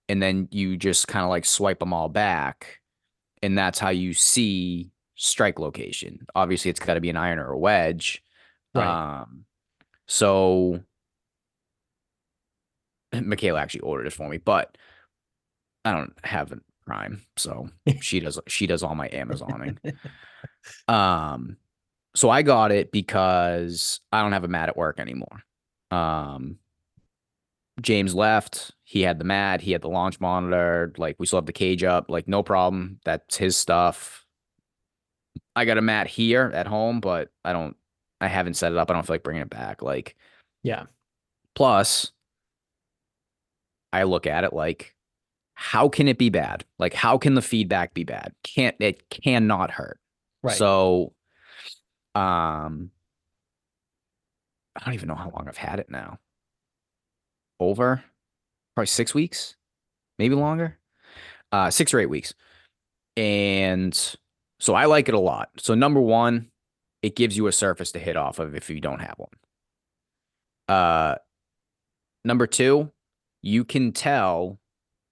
and 0.08 0.22
then 0.22 0.48
you 0.50 0.76
just 0.76 1.08
kind 1.08 1.24
of 1.24 1.30
like 1.30 1.44
swipe 1.44 1.80
them 1.80 1.92
all 1.92 2.08
back, 2.08 2.80
and 3.42 3.58
that's 3.58 3.78
how 3.78 3.90
you 3.90 4.14
see 4.14 4.90
strike 5.16 5.58
location. 5.58 6.26
Obviously, 6.34 6.70
it's 6.70 6.80
got 6.80 6.94
to 6.94 7.00
be 7.00 7.10
an 7.10 7.16
iron 7.16 7.38
or 7.38 7.50
a 7.50 7.58
wedge. 7.58 8.22
Right. 8.74 8.86
Um, 9.20 9.44
so 10.08 10.80
Michaela 13.12 13.60
actually 13.60 13.80
ordered 13.80 14.06
it 14.06 14.12
for 14.12 14.28
me, 14.28 14.38
but 14.38 14.76
I 15.84 15.92
don't 15.92 16.14
have 16.24 16.52
a 16.52 16.58
Prime, 16.88 17.22
so 17.36 17.68
she 18.00 18.18
does 18.18 18.40
she 18.48 18.66
does 18.66 18.82
all 18.82 18.94
my 18.94 19.08
Amazoning. 19.08 19.76
um, 20.88 21.58
so 22.16 22.30
I 22.30 22.42
got 22.42 22.72
it 22.72 22.90
because 22.90 24.00
I 24.10 24.22
don't 24.22 24.32
have 24.32 24.44
a 24.44 24.48
mat 24.48 24.70
at 24.70 24.76
work 24.76 24.98
anymore. 24.98 25.42
Um, 25.90 26.58
James 27.80 28.14
left. 28.14 28.72
He 28.84 29.02
had 29.02 29.18
the 29.18 29.24
mat. 29.24 29.60
He 29.60 29.72
had 29.72 29.82
the 29.82 29.88
launch 29.88 30.18
monitor. 30.18 30.94
Like 30.96 31.16
we 31.18 31.26
still 31.26 31.36
have 31.36 31.46
the 31.46 31.52
cage 31.52 31.84
up. 31.84 32.06
Like 32.08 32.26
no 32.26 32.42
problem. 32.42 33.00
That's 33.04 33.36
his 33.36 33.56
stuff. 33.56 34.24
I 35.54 35.66
got 35.66 35.78
a 35.78 35.82
mat 35.82 36.06
here 36.06 36.50
at 36.54 36.66
home, 36.66 37.00
but 37.00 37.28
I 37.44 37.52
don't. 37.52 37.76
I 38.20 38.28
haven't 38.28 38.54
set 38.54 38.72
it 38.72 38.78
up. 38.78 38.90
I 38.90 38.94
don't 38.94 39.06
feel 39.06 39.14
like 39.14 39.22
bringing 39.22 39.42
it 39.42 39.50
back. 39.50 39.82
Like 39.82 40.16
Yeah. 40.62 40.84
Plus, 41.54 42.12
I 43.92 44.04
look 44.04 44.26
at 44.26 44.44
it 44.44 44.52
like, 44.52 44.94
how 45.54 45.88
can 45.88 46.06
it 46.06 46.18
be 46.18 46.30
bad? 46.30 46.64
Like, 46.78 46.94
how 46.94 47.18
can 47.18 47.34
the 47.34 47.42
feedback 47.42 47.94
be 47.94 48.04
bad? 48.04 48.32
Can't 48.44 48.76
it 48.78 49.10
cannot 49.10 49.72
hurt. 49.72 49.98
Right. 50.42 50.56
So, 50.56 51.14
um, 52.14 52.90
I 54.76 54.84
don't 54.84 54.94
even 54.94 55.08
know 55.08 55.16
how 55.16 55.30
long 55.30 55.46
I've 55.48 55.56
had 55.56 55.80
it 55.80 55.90
now. 55.90 56.18
Over 57.58 58.04
probably 58.76 58.86
six 58.86 59.14
weeks, 59.14 59.56
maybe 60.18 60.36
longer. 60.36 60.78
Uh, 61.50 61.70
six 61.70 61.92
or 61.92 61.98
eight 61.98 62.06
weeks. 62.10 62.34
And 63.16 63.98
so 64.60 64.74
I 64.74 64.84
like 64.84 65.08
it 65.08 65.14
a 65.14 65.18
lot. 65.18 65.50
So 65.58 65.74
number 65.74 66.00
one, 66.00 66.50
it 67.02 67.16
gives 67.16 67.36
you 67.36 67.46
a 67.46 67.52
surface 67.52 67.92
to 67.92 67.98
hit 67.98 68.16
off 68.16 68.38
of 68.38 68.54
if 68.54 68.70
you 68.70 68.80
don't 68.80 69.00
have 69.00 69.14
one. 69.16 69.30
Uh, 70.68 71.16
number 72.24 72.46
two, 72.46 72.90
you 73.42 73.64
can 73.64 73.92
tell. 73.92 74.58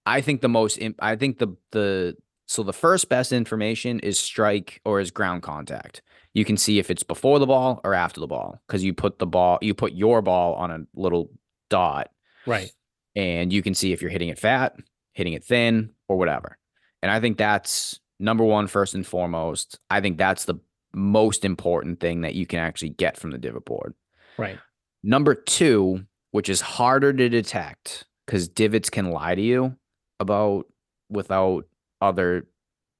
I 0.05 0.21
think 0.21 0.41
the 0.41 0.49
most. 0.49 0.79
I 0.99 1.15
think 1.15 1.39
the 1.39 1.55
the 1.71 2.15
so 2.47 2.63
the 2.63 2.73
first 2.73 3.09
best 3.09 3.31
information 3.31 3.99
is 3.99 4.19
strike 4.19 4.81
or 4.85 4.99
is 4.99 5.11
ground 5.11 5.43
contact. 5.43 6.01
You 6.33 6.45
can 6.45 6.55
see 6.55 6.79
if 6.79 6.91
it's 6.91 7.03
before 7.03 7.39
the 7.39 7.47
ball 7.47 7.81
or 7.83 7.93
after 7.93 8.19
the 8.19 8.27
ball 8.27 8.61
because 8.67 8.83
you 8.83 8.93
put 8.93 9.19
the 9.19 9.25
ball, 9.25 9.57
you 9.61 9.73
put 9.73 9.93
your 9.93 10.21
ball 10.21 10.53
on 10.55 10.71
a 10.71 10.79
little 10.93 11.31
dot, 11.69 12.11
right. 12.45 12.71
and 13.15 13.51
you 13.51 13.61
can 13.61 13.73
see 13.73 13.91
if 13.91 14.01
you're 14.01 14.11
hitting 14.11 14.29
it 14.29 14.39
fat, 14.39 14.75
hitting 15.13 15.33
it 15.33 15.43
thin, 15.43 15.91
or 16.07 16.17
whatever. 16.17 16.57
And 17.01 17.11
I 17.11 17.19
think 17.19 17.37
that's 17.37 17.99
number 18.19 18.43
one, 18.43 18.67
first 18.67 18.93
and 18.93 19.05
foremost. 19.05 19.79
I 19.89 19.99
think 19.99 20.17
that's 20.17 20.45
the 20.45 20.55
most 20.93 21.45
important 21.45 21.99
thing 21.99 22.21
that 22.21 22.35
you 22.35 22.45
can 22.45 22.59
actually 22.59 22.89
get 22.89 23.17
from 23.17 23.31
the 23.31 23.37
divot 23.37 23.65
board. 23.65 23.93
Right. 24.37 24.59
Number 25.03 25.35
two, 25.35 26.05
which 26.31 26.49
is 26.49 26.61
harder 26.61 27.13
to 27.13 27.29
detect 27.29 28.05
because 28.25 28.47
divots 28.47 28.89
can 28.89 29.11
lie 29.11 29.35
to 29.35 29.41
you 29.41 29.75
about 30.19 30.65
without 31.09 31.65
other 32.01 32.47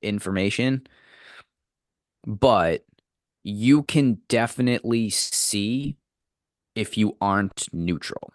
information, 0.01 0.87
but 2.25 2.85
you 3.43 3.83
can 3.83 4.19
definitely 4.27 5.09
see 5.09 5.97
if 6.75 6.97
you 6.97 7.17
aren't 7.21 7.67
neutral 7.73 8.33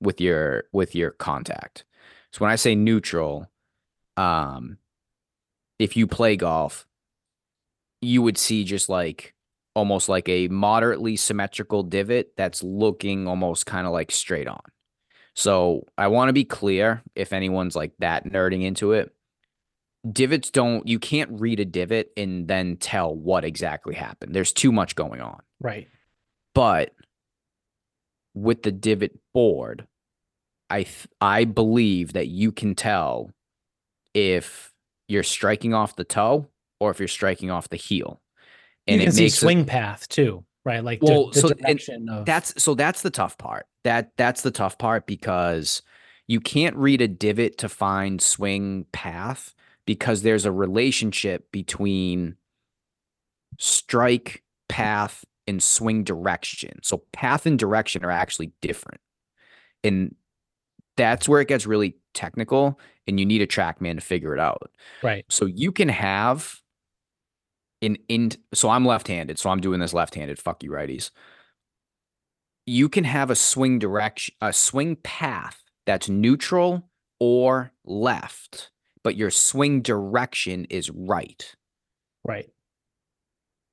with 0.00 0.20
your 0.20 0.64
with 0.72 0.94
your 0.94 1.12
contact. 1.12 1.84
So 2.32 2.40
when 2.40 2.50
I 2.50 2.56
say 2.56 2.74
neutral, 2.74 3.50
um 4.16 4.78
if 5.78 5.96
you 5.96 6.06
play 6.06 6.36
golf, 6.36 6.87
you 8.00 8.22
would 8.22 8.38
see 8.38 8.64
just 8.64 8.88
like 8.88 9.34
almost 9.74 10.08
like 10.08 10.28
a 10.28 10.48
moderately 10.48 11.16
symmetrical 11.16 11.82
divot 11.82 12.32
that's 12.36 12.62
looking 12.62 13.28
almost 13.28 13.66
kind 13.66 13.86
of 13.86 13.92
like 13.92 14.10
straight 14.10 14.48
on. 14.48 14.60
So 15.34 15.86
I 15.96 16.08
want 16.08 16.28
to 16.30 16.32
be 16.32 16.44
clear 16.44 17.02
if 17.14 17.32
anyone's 17.32 17.76
like 17.76 17.92
that 18.00 18.24
nerding 18.24 18.64
into 18.64 18.92
it. 18.92 19.14
Divots 20.10 20.50
don't, 20.50 20.86
you 20.86 20.98
can't 20.98 21.40
read 21.40 21.60
a 21.60 21.64
divot 21.64 22.10
and 22.16 22.48
then 22.48 22.76
tell 22.76 23.14
what 23.14 23.44
exactly 23.44 23.94
happened. 23.94 24.34
There's 24.34 24.52
too 24.52 24.72
much 24.72 24.96
going 24.96 25.20
on. 25.20 25.40
Right. 25.60 25.88
But 26.54 26.92
with 28.34 28.62
the 28.62 28.72
divot 28.72 29.12
board, 29.32 29.86
I 30.70 30.82
th- 30.82 31.08
I 31.20 31.44
believe 31.44 32.14
that 32.14 32.28
you 32.28 32.52
can 32.52 32.74
tell 32.74 33.30
if 34.14 34.72
you're 35.08 35.22
striking 35.22 35.72
off 35.72 35.96
the 35.96 36.04
toe 36.04 36.48
or 36.80 36.90
if 36.90 36.98
you're 36.98 37.08
striking 37.08 37.50
off 37.50 37.68
the 37.68 37.76
heel. 37.76 38.20
And 38.86 39.00
you 39.00 39.06
can 39.06 39.12
see 39.14 39.24
makes 39.24 39.34
it- 39.34 39.40
swing 39.40 39.64
path 39.64 40.08
too, 40.08 40.44
right? 40.64 40.82
Like 40.82 41.02
Well, 41.02 41.26
the, 41.30 41.32
the 41.32 41.48
so- 41.48 41.54
direction 41.54 42.08
of 42.08 42.24
that's 42.24 42.62
so 42.62 42.74
that's 42.74 43.02
the 43.02 43.10
tough 43.10 43.36
part. 43.38 43.66
That 43.84 44.12
that's 44.16 44.42
the 44.42 44.50
tough 44.50 44.78
part 44.78 45.06
because 45.06 45.82
you 46.26 46.40
can't 46.40 46.76
read 46.76 47.00
a 47.00 47.08
divot 47.08 47.58
to 47.58 47.68
find 47.68 48.20
swing 48.20 48.84
path 48.92 49.54
because 49.86 50.22
there's 50.22 50.44
a 50.44 50.52
relationship 50.52 51.50
between 51.52 52.36
strike 53.58 54.42
path 54.68 55.24
and 55.46 55.62
swing 55.62 56.04
direction. 56.04 56.80
So 56.82 57.02
path 57.12 57.46
and 57.46 57.58
direction 57.58 58.04
are 58.04 58.10
actually 58.10 58.52
different. 58.60 59.00
And 59.82 60.14
that's 60.96 61.28
where 61.28 61.40
it 61.40 61.48
gets 61.48 61.66
really 61.66 61.96
technical 62.12 62.78
and 63.06 63.18
you 63.18 63.24
need 63.24 63.40
a 63.40 63.46
TrackMan 63.46 63.94
to 63.94 64.00
figure 64.00 64.34
it 64.34 64.40
out. 64.40 64.70
right. 65.02 65.24
So 65.30 65.46
you 65.46 65.72
can 65.72 65.88
have 65.88 66.60
an 67.82 67.96
in 68.08 68.32
so 68.52 68.70
I'm 68.70 68.84
left-handed, 68.84 69.38
so 69.38 69.50
I'm 69.50 69.60
doing 69.60 69.80
this 69.80 69.94
left-handed. 69.94 70.38
Fuck 70.38 70.62
you 70.62 70.70
righties. 70.70 71.10
You 72.66 72.88
can 72.88 73.04
have 73.04 73.30
a 73.30 73.34
swing 73.34 73.78
direction, 73.78 74.34
a 74.40 74.52
swing 74.52 74.96
path 74.96 75.62
that's 75.86 76.08
neutral 76.08 76.88
or 77.18 77.72
left, 77.84 78.70
but 79.02 79.16
your 79.16 79.30
swing 79.30 79.80
direction 79.80 80.66
is 80.66 80.90
right. 80.90 81.54
Right. 82.24 82.50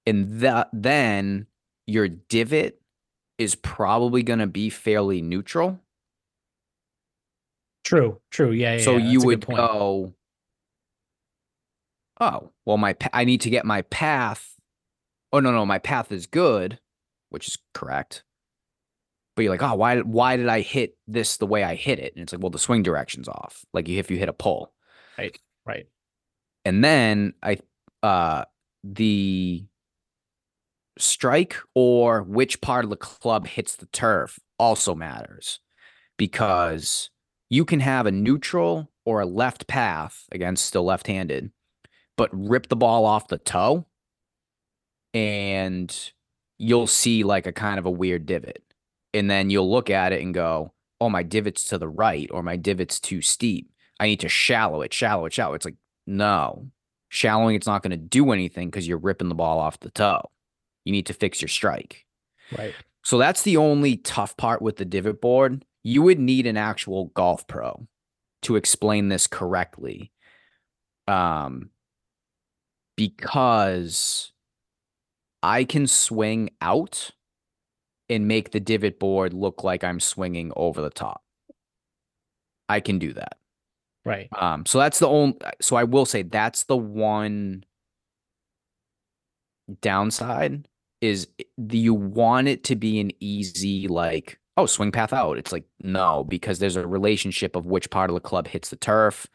And 0.05 0.39
that 0.39 0.69
then 0.71 1.47
your 1.87 2.07
divot 2.07 2.81
is 3.37 3.55
probably 3.55 4.23
going 4.23 4.39
to 4.39 4.47
be 4.47 4.69
fairly 4.69 5.21
neutral. 5.21 5.79
True. 7.83 8.21
True. 8.31 8.51
Yeah. 8.51 8.75
yeah 8.75 8.83
so 8.83 8.97
yeah, 8.97 9.09
you 9.09 9.19
that's 9.19 9.23
a 9.23 9.27
good 9.27 9.47
would 9.47 9.57
go, 9.57 10.13
oh, 12.20 12.51
well, 12.66 12.78
my 12.78 12.93
pa- 12.93 13.09
I 13.13 13.26
need 13.26 13.41
to 13.41 13.49
get 13.49 13.66
my 13.66 13.82
path. 13.84 14.55
Oh 15.34 15.39
no, 15.39 15.51
no, 15.51 15.66
my 15.66 15.80
path 15.80 16.11
is 16.11 16.28
good, 16.28 16.80
which 17.30 17.47
is 17.47 17.57
correct. 17.74 18.24
But 19.36 19.43
you're 19.43 19.51
like, 19.51 19.63
oh, 19.63 19.76
why 19.76 19.99
why 19.99 20.38
did 20.38 20.47
I 20.47 20.61
hit 20.61 20.97
this 21.07 21.38
the 21.38 21.47
way 21.47 21.63
I 21.63 21.76
hit 21.76 21.99
it? 21.99 22.13
And 22.16 22.24
it's 22.24 22.34
like, 22.34 22.41
well, 22.41 22.49
the 22.49 22.59
swing 22.59 22.84
direction's 22.84 23.28
off. 23.28 23.66
Like 23.74 23.89
if 23.89 24.09
you 24.09 24.18
hit 24.18 24.30
a 24.30 24.34
pull. 24.34 24.74
Right. 25.18 25.38
Right. 25.66 25.88
And 26.63 26.84
then 26.84 27.34
I 27.43 27.57
uh 28.01 28.45
the 28.84 29.66
strike 30.97 31.57
or 31.74 32.24
which 32.24 32.61
part 32.61 32.86
of 32.86 32.89
the 32.89 32.95
club 32.95 33.47
hits 33.47 33.76
the 33.76 33.88
turf 33.88 34.39
also 34.57 34.95
matters 34.95 35.59
because 36.18 37.09
you 37.49 37.66
can 37.66 37.82
have 37.82 38.05
a 38.05 38.11
neutral 38.11 38.89
or 39.05 39.22
a 39.22 39.26
left 39.26 39.68
path, 39.68 40.24
again, 40.32 40.55
still 40.55 40.86
left 40.86 41.07
handed, 41.07 41.51
but 42.18 42.30
rip 42.32 42.68
the 42.68 42.76
ball 42.76 43.05
off 43.05 43.28
the 43.28 43.38
toe 43.38 43.86
and 45.13 46.11
you'll 46.57 46.88
see 46.88 47.24
like 47.24 47.47
a 47.47 47.51
kind 47.51 47.80
of 47.80 47.86
a 47.86 47.91
weird 47.91 48.26
divot. 48.26 48.61
And 49.13 49.30
then 49.30 49.49
you'll 49.49 49.72
look 49.72 49.89
at 49.89 50.11
it 50.11 50.22
and 50.22 50.34
go, 50.34 50.74
oh, 50.99 51.09
my 51.09 51.24
divot's 51.24 51.63
to 51.66 51.78
the 51.78 51.88
right 51.88 52.30
or 52.32 52.43
my 52.43 52.57
divot's 52.57 52.99
too 52.99 53.22
steep. 53.22 53.72
I 53.99 54.07
need 54.07 54.20
to 54.20 54.30
shallow 54.30 54.82
it, 54.82 54.93
shallow 54.93 55.26
it, 55.26 55.34
shallow. 55.34 55.53
It's 55.53 55.66
like, 55.66 55.78
no, 56.05 56.70
shallowing 57.09 57.55
it's 57.55 57.68
not 57.68 57.82
going 57.82 57.91
to 57.91 57.97
do 57.97 58.32
anything 58.32 58.70
because 58.70 58.88
you're 58.88 58.97
ripping 58.97 59.30
the 59.30 59.36
ball 59.36 59.59
off 59.59 59.80
the 59.80 59.89
toe. 59.89 60.30
You 60.84 60.91
need 60.91 61.05
to 61.05 61.13
fix 61.13 61.41
your 61.41 61.49
strike. 61.49 62.05
Right. 62.57 62.76
So 63.03 63.18
that's 63.18 63.43
the 63.43 63.57
only 63.57 63.97
tough 63.97 64.36
part 64.36 64.61
with 64.61 64.78
the 64.78 64.86
divot 64.86 65.22
board. 65.22 65.63
You 65.84 66.01
would 66.01 66.20
need 66.20 66.45
an 66.45 66.57
actual 66.57 67.05
golf 67.05 67.47
pro 67.47 67.88
to 68.41 68.55
explain 68.55 69.09
this 69.09 69.28
correctly. 69.28 70.11
Um, 71.07 71.70
because 72.95 74.31
I 75.43 75.63
can 75.63 75.87
swing 75.87 76.49
out 76.61 77.11
and 78.09 78.27
make 78.27 78.51
the 78.51 78.59
divot 78.59 78.99
board 78.99 79.33
look 79.33 79.63
like 79.63 79.83
I'm 79.83 79.99
swinging 79.99 80.51
over 80.55 80.81
the 80.81 80.89
top. 80.89 81.23
I 82.67 82.79
can 82.79 82.99
do 82.99 83.13
that. 83.13 83.37
Right. 84.03 84.29
Um, 84.37 84.65
so 84.65 84.77
that's 84.77 84.99
the 84.99 85.07
only. 85.07 85.37
So 85.61 85.75
I 85.75 85.83
will 85.83 86.05
say 86.05 86.21
that's 86.21 86.63
the 86.63 86.77
one 86.77 87.63
downside 89.81 90.67
is 91.01 91.27
the, 91.57 91.77
you 91.77 91.93
want 91.93 92.47
it 92.47 92.63
to 92.65 92.75
be 92.75 92.99
an 92.99 93.11
easy 93.19 93.87
like 93.87 94.39
oh 94.57 94.67
swing 94.67 94.91
path 94.91 95.11
out. 95.11 95.37
It's 95.37 95.51
like 95.51 95.65
no 95.81 96.23
because 96.23 96.59
there's 96.59 96.75
a 96.75 96.87
relationship 96.87 97.55
of 97.55 97.65
which 97.65 97.89
part 97.89 98.09
of 98.09 98.13
the 98.13 98.19
club 98.19 98.47
hits 98.47 98.69
the 98.69 98.75
turf. 98.75 99.27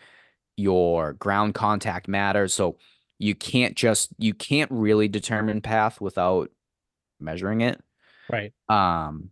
Your 0.57 1.15
ground 1.15 1.55
contact 1.55 2.07
matters. 2.07 2.55
So 2.55 2.79
you 3.21 3.35
can't 3.35 3.77
just 3.77 4.11
you 4.19 4.33
can't 4.35 4.71
really 4.73 5.07
determine 5.07 5.61
path 5.61 6.01
without 6.01 6.51
measuring 7.21 7.61
it. 7.61 7.81
Right. 8.31 8.53
Um, 8.69 9.31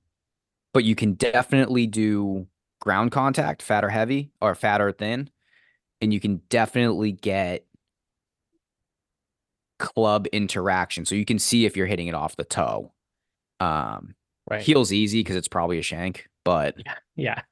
but 0.74 0.84
you 0.84 0.94
can 0.94 1.14
definitely 1.14 1.86
do 1.86 2.46
ground 2.80 3.10
contact, 3.10 3.62
fat 3.62 3.84
or 3.84 3.88
heavy, 3.88 4.30
or 4.42 4.54
fat 4.54 4.80
or 4.80 4.92
thin, 4.92 5.30
and 6.00 6.12
you 6.12 6.20
can 6.20 6.42
definitely 6.50 7.12
get 7.12 7.64
club 9.78 10.26
interaction. 10.28 11.06
So 11.06 11.14
you 11.14 11.24
can 11.24 11.38
see 11.38 11.64
if 11.64 11.76
you're 11.76 11.86
hitting 11.86 12.08
it 12.08 12.14
off 12.14 12.36
the 12.36 12.44
toe. 12.44 12.92
Um, 13.58 14.14
Right. 14.50 14.62
heel's 14.62 14.92
easy 14.92 15.20
because 15.20 15.36
it's 15.36 15.48
probably 15.48 15.78
a 15.78 15.82
shank, 15.82 16.28
but 16.44 16.76
Yeah. 17.16 17.42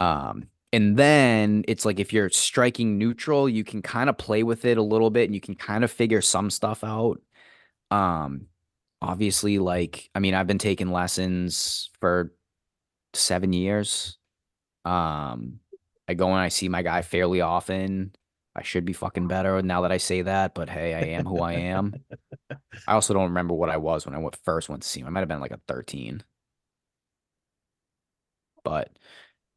um, 0.00 0.48
and 0.72 0.96
then 0.96 1.64
it's 1.66 1.84
like 1.84 1.98
if 1.98 2.12
you're 2.12 2.28
striking 2.30 2.98
neutral, 2.98 3.48
you 3.48 3.64
can 3.64 3.80
kind 3.80 4.10
of 4.10 4.18
play 4.18 4.42
with 4.42 4.64
it 4.64 4.76
a 4.76 4.82
little 4.82 5.10
bit 5.10 5.24
and 5.24 5.34
you 5.34 5.40
can 5.40 5.54
kind 5.54 5.82
of 5.82 5.90
figure 5.90 6.20
some 6.20 6.50
stuff 6.50 6.84
out. 6.84 7.20
Um, 7.90 8.46
obviously, 9.00 9.58
like, 9.58 10.10
I 10.14 10.18
mean, 10.18 10.34
I've 10.34 10.46
been 10.46 10.58
taking 10.58 10.92
lessons 10.92 11.90
for 12.00 12.34
seven 13.14 13.54
years. 13.54 14.18
Um, 14.84 15.60
I 16.06 16.14
go 16.14 16.28
and 16.28 16.38
I 16.38 16.48
see 16.48 16.68
my 16.68 16.82
guy 16.82 17.00
fairly 17.00 17.40
often. 17.40 18.14
I 18.54 18.62
should 18.62 18.84
be 18.84 18.92
fucking 18.92 19.28
better 19.28 19.62
now 19.62 19.82
that 19.82 19.92
I 19.92 19.98
say 19.98 20.22
that, 20.22 20.54
but 20.54 20.68
hey, 20.68 20.94
I 20.94 21.16
am 21.16 21.24
who 21.24 21.40
I 21.40 21.52
am. 21.54 21.94
I 22.86 22.94
also 22.94 23.14
don't 23.14 23.28
remember 23.28 23.54
what 23.54 23.70
I 23.70 23.76
was 23.76 24.04
when 24.04 24.14
I 24.14 24.18
went, 24.18 24.36
first 24.44 24.68
went 24.68 24.82
to 24.82 24.88
see 24.88 25.00
him. 25.00 25.06
I 25.06 25.10
might 25.10 25.20
have 25.20 25.28
been 25.28 25.40
like 25.40 25.52
a 25.52 25.60
13. 25.68 26.22
But 28.64 28.90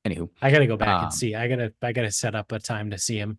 anywho, 0.06 0.30
I 0.41 0.52
gotta 0.52 0.68
go 0.68 0.78
back 0.78 0.89
Um, 0.99 1.04
and 1.06 1.14
see. 1.14 1.36
I 1.36 1.47
gotta 1.47 1.74
I 1.82 1.91
gotta 1.91 2.12
set 2.12 2.36
up 2.36 2.52
a 2.52 2.60
time 2.60 2.91
to 2.91 2.97
see 2.97 3.18
him. 3.18 3.38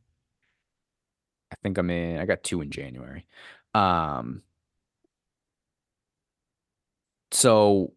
I 1.52 1.56
think 1.62 1.76
I'm 1.78 1.90
in. 1.90 2.18
I 2.18 2.24
got 2.26 2.42
two 2.42 2.60
in 2.60 2.70
January. 2.70 3.26
Um. 3.74 4.42
So, 7.30 7.94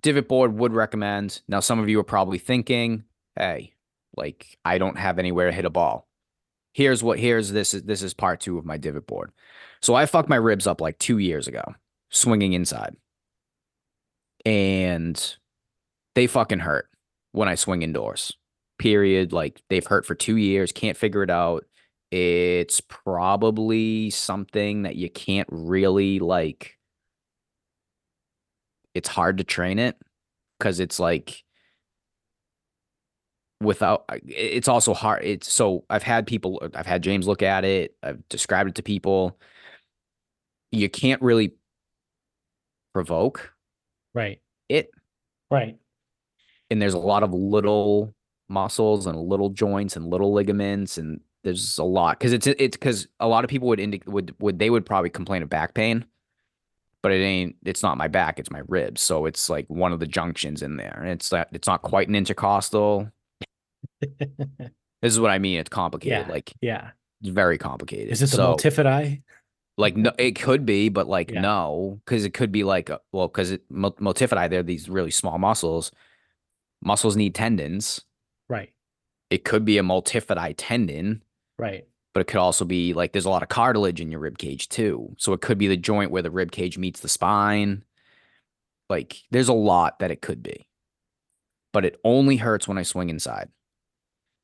divot 0.00 0.28
board 0.28 0.54
would 0.54 0.72
recommend. 0.72 1.40
Now, 1.48 1.60
some 1.60 1.78
of 1.78 1.88
you 1.88 1.98
are 2.00 2.04
probably 2.04 2.38
thinking, 2.38 3.04
"Hey, 3.36 3.72
like 4.16 4.58
I 4.64 4.78
don't 4.78 4.98
have 4.98 5.18
anywhere 5.18 5.46
to 5.46 5.52
hit 5.56 5.64
a 5.64 5.70
ball." 5.70 6.06
Here's 6.72 7.02
what. 7.02 7.18
Here's 7.18 7.50
this 7.50 7.74
is 7.74 7.82
this 7.84 8.02
is 8.02 8.14
part 8.14 8.40
two 8.40 8.58
of 8.58 8.64
my 8.64 8.76
divot 8.76 9.06
board. 9.06 9.32
So 9.82 9.94
I 9.94 10.06
fucked 10.06 10.28
my 10.28 10.36
ribs 10.36 10.66
up 10.66 10.80
like 10.80 10.98
two 10.98 11.18
years 11.18 11.48
ago, 11.48 11.64
swinging 12.10 12.52
inside, 12.52 12.96
and 14.44 15.36
they 16.14 16.26
fucking 16.26 16.58
hurt 16.60 16.88
when 17.32 17.48
I 17.48 17.54
swing 17.54 17.82
indoors. 17.82 18.32
Period. 18.78 19.32
Like 19.32 19.62
they've 19.68 19.86
hurt 19.86 20.06
for 20.06 20.14
two 20.14 20.36
years. 20.36 20.72
Can't 20.72 20.96
figure 20.96 21.22
it 21.22 21.30
out 21.30 21.64
it's 22.10 22.80
probably 22.80 24.10
something 24.10 24.82
that 24.82 24.96
you 24.96 25.08
can't 25.08 25.48
really 25.50 26.18
like 26.18 26.76
it's 28.94 29.08
hard 29.08 29.38
to 29.38 29.44
train 29.44 29.78
it 29.78 29.96
because 30.58 30.80
it's 30.80 30.98
like 30.98 31.44
without 33.60 34.04
it's 34.26 34.68
also 34.68 34.94
hard 34.94 35.22
it's 35.22 35.52
so 35.52 35.84
i've 35.90 36.02
had 36.02 36.26
people 36.26 36.58
uh, 36.62 36.68
i've 36.74 36.86
had 36.86 37.02
james 37.02 37.26
look 37.28 37.42
at 37.42 37.64
it 37.64 37.94
i've 38.02 38.26
described 38.28 38.70
it 38.70 38.74
to 38.74 38.82
people 38.82 39.38
you 40.72 40.88
can't 40.88 41.20
really 41.22 41.52
provoke 42.92 43.52
Right. 44.14 44.40
it 44.68 44.90
Right. 45.50 45.79
And 46.70 46.80
there's 46.80 46.94
a 46.94 46.98
lot 46.98 47.22
of 47.22 47.32
little 47.32 48.14
muscles 48.48 49.06
and 49.06 49.16
little 49.18 49.50
joints 49.50 49.96
and 49.96 50.06
little 50.08 50.32
ligaments 50.32 50.98
and 50.98 51.20
there's 51.44 51.78
a 51.78 51.84
lot 51.84 52.18
because 52.18 52.32
it's 52.32 52.46
it's 52.46 52.76
because 52.76 53.06
a 53.20 53.28
lot 53.28 53.44
of 53.44 53.50
people 53.50 53.68
would 53.68 53.80
indi- 53.80 54.02
would 54.06 54.34
would 54.40 54.58
they 54.58 54.70
would 54.70 54.84
probably 54.84 55.10
complain 55.10 55.42
of 55.42 55.48
back 55.48 55.72
pain, 55.74 56.04
but 57.02 57.12
it 57.12 57.22
ain't 57.22 57.56
it's 57.64 57.82
not 57.82 57.96
my 57.96 58.08
back 58.08 58.38
it's 58.38 58.50
my 58.50 58.62
ribs 58.68 59.00
so 59.00 59.24
it's 59.26 59.48
like 59.48 59.66
one 59.68 59.92
of 59.92 60.00
the 60.00 60.06
junctions 60.06 60.62
in 60.62 60.76
there 60.76 60.98
and 61.00 61.08
it's 61.10 61.30
that 61.30 61.48
it's 61.52 61.66
not 61.68 61.82
quite 61.82 62.08
an 62.08 62.14
intercostal. 62.14 63.10
This 65.02 65.14
is 65.14 65.20
what 65.20 65.30
I 65.30 65.38
mean. 65.38 65.58
It's 65.58 65.70
complicated. 65.70 66.26
Yeah. 66.26 66.32
Like 66.32 66.52
yeah. 66.60 66.90
it's 67.22 67.30
very 67.30 67.56
complicated. 67.58 68.10
Is 68.12 68.20
it 68.22 68.30
the 68.30 68.36
so, 68.36 68.54
multifidi? 68.54 69.22
like 69.78 69.96
no, 69.96 70.12
it 70.18 70.32
could 70.32 70.66
be, 70.66 70.90
but 70.90 71.08
like 71.08 71.30
Yeah. 71.30 71.40
no, 71.40 72.00
because 72.04 72.24
it 72.26 72.34
could 72.34 72.52
be 72.52 72.64
like 72.64 72.90
a- 72.90 73.00
well, 73.12 73.28
because 73.28 73.50
it 73.50 73.62
mul- 73.70 73.92
multifidi 73.94 74.50
they're 74.50 74.62
these 74.62 74.88
really 74.90 75.10
small 75.10 75.38
muscles. 75.38 75.90
Muscles 76.82 77.16
need 77.16 77.34
tendons. 77.34 78.02
Right. 78.48 78.72
It 79.30 79.44
could 79.44 79.64
be 79.64 79.78
a 79.78 79.82
multifidi 79.82 80.54
tendon, 80.56 81.22
Right. 81.58 81.86
but 82.14 82.20
it 82.20 82.26
could 82.26 82.38
also 82.40 82.64
be 82.64 82.94
like 82.94 83.12
there's 83.12 83.26
a 83.26 83.30
lot 83.30 83.42
of 83.42 83.48
cartilage 83.48 84.00
in 84.00 84.10
your 84.10 84.20
rib 84.20 84.38
cage 84.38 84.68
too. 84.68 85.14
So 85.18 85.32
it 85.32 85.40
could 85.40 85.58
be 85.58 85.68
the 85.68 85.76
joint 85.76 86.10
where 86.10 86.22
the 86.22 86.30
rib 86.30 86.50
cage 86.50 86.78
meets 86.78 87.00
the 87.00 87.08
spine. 87.08 87.84
Like 88.88 89.22
there's 89.30 89.48
a 89.48 89.52
lot 89.54 89.98
that 90.00 90.10
it 90.10 90.20
could 90.22 90.42
be. 90.42 90.66
But 91.72 91.84
it 91.84 92.00
only 92.02 92.36
hurts 92.38 92.66
when 92.66 92.78
I 92.78 92.82
swing 92.82 93.08
inside. 93.10 93.50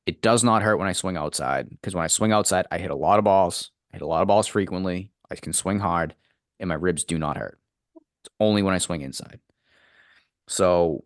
It 0.07 0.23
does 0.23 0.45
not 0.45 0.63
hurt 0.63 0.77
when 0.77 0.87
I 0.87 0.93
swing 0.93 1.17
outside 1.17 1.69
because 1.69 1.95
when 1.95 2.05
I 2.05 2.09
swing 2.09 2.31
outside, 2.31 2.67
I 2.71 2.79
hit 2.79 2.93
a 2.93 2.97
lot 2.97 3.19
of 3.19 3.25
balls. 3.25 3.73
I 3.93 3.97
hit 3.97 4.03
a 4.03 4.07
lot 4.07 4.23
of 4.23 4.29
balls 4.29 4.47
frequently. 4.47 5.11
I 5.29 5.35
can 5.35 5.53
swing 5.53 5.81
hard 5.81 6.15
and 6.61 6.69
my 6.69 6.77
ribs 6.77 7.03
do 7.03 7.19
not 7.19 7.37
hurt. 7.37 7.59
It's 7.97 8.33
only 8.39 8.63
when 8.63 8.75
I 8.75 8.79
swing 8.79 9.01
inside. 9.01 9.41
So 10.47 11.03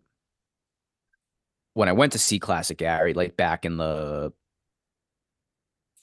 when 1.73 1.89
I 1.89 1.93
went 1.93 2.13
to 2.13 2.19
see 2.19 2.39
Classic 2.39 2.77
Gary, 2.77 3.13
like 3.13 3.37
back 3.37 3.65
in 3.65 3.77
the 3.77 4.33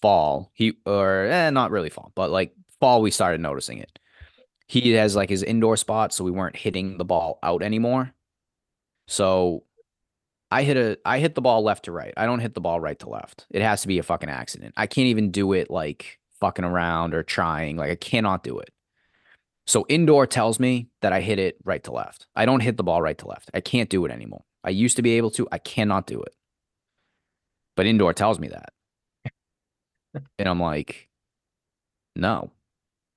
fall, 0.00 0.50
he 0.54 0.74
or 0.86 1.26
eh, 1.26 1.50
not 1.50 1.70
really 1.70 1.90
fall, 1.90 2.12
but 2.14 2.30
like 2.30 2.52
fall, 2.80 3.02
we 3.02 3.10
started 3.10 3.40
noticing 3.40 3.78
it. 3.78 3.98
He 4.66 4.92
has 4.92 5.16
like 5.16 5.30
his 5.30 5.42
indoor 5.42 5.76
spot, 5.76 6.12
so 6.12 6.24
we 6.24 6.30
weren't 6.30 6.56
hitting 6.56 6.98
the 6.98 7.04
ball 7.04 7.38
out 7.42 7.62
anymore. 7.62 8.12
So 9.06 9.64
I 10.50 10.62
hit 10.62 10.76
a 10.76 10.98
I 11.04 11.18
hit 11.18 11.34
the 11.34 11.40
ball 11.40 11.62
left 11.62 11.84
to 11.86 11.92
right. 11.92 12.14
I 12.16 12.26
don't 12.26 12.40
hit 12.40 12.54
the 12.54 12.60
ball 12.60 12.80
right 12.80 12.98
to 13.00 13.08
left. 13.08 13.46
It 13.50 13.62
has 13.62 13.82
to 13.82 13.88
be 13.88 13.98
a 13.98 14.02
fucking 14.02 14.30
accident. 14.30 14.74
I 14.76 14.86
can't 14.86 15.08
even 15.08 15.30
do 15.30 15.52
it 15.52 15.70
like 15.70 16.18
fucking 16.40 16.64
around 16.64 17.14
or 17.14 17.22
trying. 17.22 17.76
Like 17.76 17.90
I 17.90 17.96
cannot 17.96 18.42
do 18.42 18.58
it. 18.58 18.70
So 19.66 19.84
indoor 19.88 20.26
tells 20.26 20.58
me 20.58 20.88
that 21.02 21.12
I 21.12 21.20
hit 21.20 21.38
it 21.38 21.56
right 21.64 21.82
to 21.84 21.92
left. 21.92 22.26
I 22.34 22.46
don't 22.46 22.60
hit 22.60 22.78
the 22.78 22.82
ball 22.82 23.02
right 23.02 23.18
to 23.18 23.28
left. 23.28 23.50
I 23.52 23.60
can't 23.60 23.90
do 23.90 24.06
it 24.06 24.10
anymore. 24.10 24.44
I 24.64 24.70
used 24.70 24.96
to 24.96 25.02
be 25.02 25.12
able 25.12 25.30
to. 25.32 25.48
I 25.52 25.58
cannot 25.58 26.06
do 26.06 26.20
it. 26.22 26.34
But 27.76 27.86
indoor 27.86 28.12
tells 28.12 28.38
me 28.38 28.48
that. 28.48 28.72
and 30.38 30.48
I'm 30.48 30.60
like, 30.60 31.08
no, 32.16 32.50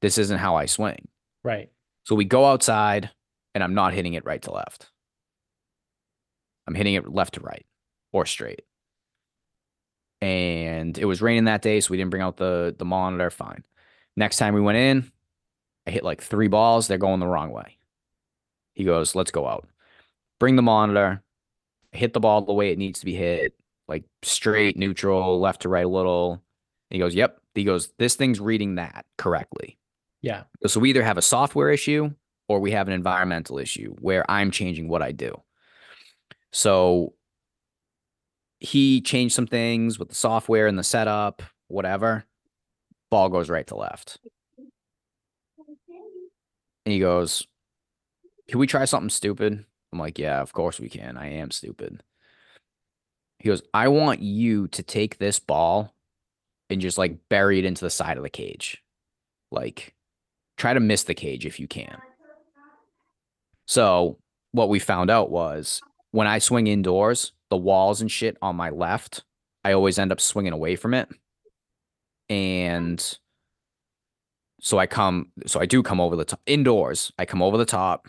this 0.02 0.18
isn't 0.18 0.38
how 0.38 0.56
I 0.56 0.68
swing. 0.68 1.08
Right. 1.44 1.72
So 2.04 2.16
we 2.16 2.26
go 2.26 2.46
outside 2.46 3.10
and 3.54 3.64
I'm 3.64 3.74
not 3.74 3.94
hitting 3.94 4.14
it 4.14 4.26
right 4.26 4.42
to 4.44 4.52
left. 4.52 4.92
I'm 6.68 6.76
hitting 6.76 6.94
it 6.94 7.12
left 7.12 7.34
to 7.36 7.40
right 7.42 7.66
or 8.14 8.26
straight. 8.26 8.62
And 10.22 10.98
it 10.98 11.06
was 11.06 11.22
raining 11.22 11.46
that 11.46 11.64
day, 11.64 11.80
so 11.80 11.90
we 11.90 11.98
didn't 11.98 12.12
bring 12.12 12.22
out 12.22 12.38
the 12.38 12.76
the 12.78 12.86
monitor. 12.86 13.32
Fine. 13.32 13.64
Next 14.16 14.38
time 14.38 14.54
we 14.54 14.62
went 14.62 14.78
in, 14.78 15.12
I 15.88 15.92
hit 15.92 16.04
like 16.04 16.22
three 16.22 16.48
balls, 16.48 16.88
they're 16.88 16.98
going 16.98 17.20
the 17.20 17.28
wrong 17.28 17.52
way. 17.52 17.78
He 18.74 18.84
goes, 18.84 19.16
let's 19.16 19.32
go 19.32 19.48
out. 19.48 19.68
Bring 20.40 20.56
the 20.56 20.62
monitor, 20.62 21.24
hit 21.92 22.14
the 22.14 22.20
ball 22.20 22.42
the 22.42 22.54
way 22.54 22.72
it 22.72 22.78
needs 22.78 23.00
to 23.00 23.06
be 23.06 23.16
hit, 23.16 23.54
like 23.88 24.04
straight, 24.24 24.78
neutral, 24.78 25.40
left 25.40 25.62
to 25.64 25.70
right 25.70 25.86
a 25.86 25.90
little. 25.90 26.34
And 26.34 26.96
he 26.96 27.00
goes, 27.00 27.16
yep. 27.16 27.40
He 27.54 27.64
goes, 27.64 27.92
this 27.98 28.16
thing's 28.16 28.40
reading 28.40 28.76
that 28.76 29.06
correctly. 29.18 29.78
Yeah. 30.22 30.44
So 30.68 30.80
we 30.80 30.90
either 30.90 31.04
have 31.04 31.18
a 31.18 31.22
software 31.22 31.70
issue 31.70 32.12
or 32.48 32.60
we 32.60 32.72
have 32.72 32.88
an 32.88 32.94
environmental 32.94 33.58
issue 33.58 33.96
where 34.00 34.30
I'm 34.30 34.52
changing 34.52 34.88
what 34.88 35.02
I 35.02 35.12
do. 35.12 35.42
So 36.52 37.14
he 38.60 39.02
changed 39.02 39.34
some 39.34 39.48
things 39.48 39.98
with 39.98 40.10
the 40.10 40.16
software 40.16 40.68
and 40.68 40.78
the 40.78 40.84
setup, 40.84 41.42
whatever. 41.68 42.26
Ball 43.10 43.30
goes 43.30 43.50
right 43.50 43.66
to 43.68 43.76
left. 43.76 44.20
And 46.86 46.94
he 46.94 47.00
goes, 47.00 47.46
Can 48.48 48.60
we 48.60 48.68
try 48.68 48.86
something 48.86 49.10
stupid? 49.10 49.66
I'm 49.92 50.00
like, 50.00 50.20
Yeah, 50.20 50.42
of 50.42 50.54
course 50.54 50.80
we 50.80 50.90
can. 50.90 51.18
I 51.18 51.34
am 51.34 51.52
stupid. 51.52 52.02
He 53.40 53.50
goes, 53.50 53.64
I 53.74 53.88
want 53.88 54.22
you 54.22 54.68
to 54.70 54.84
take 54.84 55.18
this 55.18 55.40
ball 55.40 55.94
and 56.70 56.80
just 56.80 56.98
like 56.98 57.28
bury 57.28 57.60
it 57.60 57.66
into 57.66 57.84
the 57.84 57.90
side 57.90 58.18
of 58.18 58.24
the 58.24 58.30
cage. 58.30 58.82
Like, 59.52 59.96
try 60.58 60.74
to 60.74 60.80
miss 60.80 61.04
the 61.04 61.16
cage 61.16 61.46
if 61.46 61.60
you 61.60 61.68
can. 61.68 61.98
So, 63.66 64.20
what 64.52 64.70
we 64.70 64.80
found 64.80 65.10
out 65.10 65.32
was 65.32 65.82
when 66.12 66.28
I 66.28 66.40
swing 66.40 66.68
indoors, 66.68 67.32
the 67.50 67.58
walls 67.58 68.02
and 68.02 68.12
shit 68.12 68.38
on 68.42 68.56
my 68.56 68.70
left, 68.70 69.24
I 69.64 69.74
always 69.74 69.98
end 69.98 70.12
up 70.12 70.22
swinging 70.22 70.54
away 70.54 70.76
from 70.76 70.94
it. 70.94 71.10
And 72.30 73.18
so 74.62 74.78
I 74.78 74.88
come, 74.88 75.32
so 75.46 75.60
I 75.60 75.66
do 75.66 75.84
come 75.84 76.00
over 76.00 76.16
the 76.16 76.26
top 76.26 76.42
indoors. 76.46 77.12
I 77.18 77.26
come 77.26 77.42
over 77.42 77.58
the 77.58 77.66
top. 77.66 78.08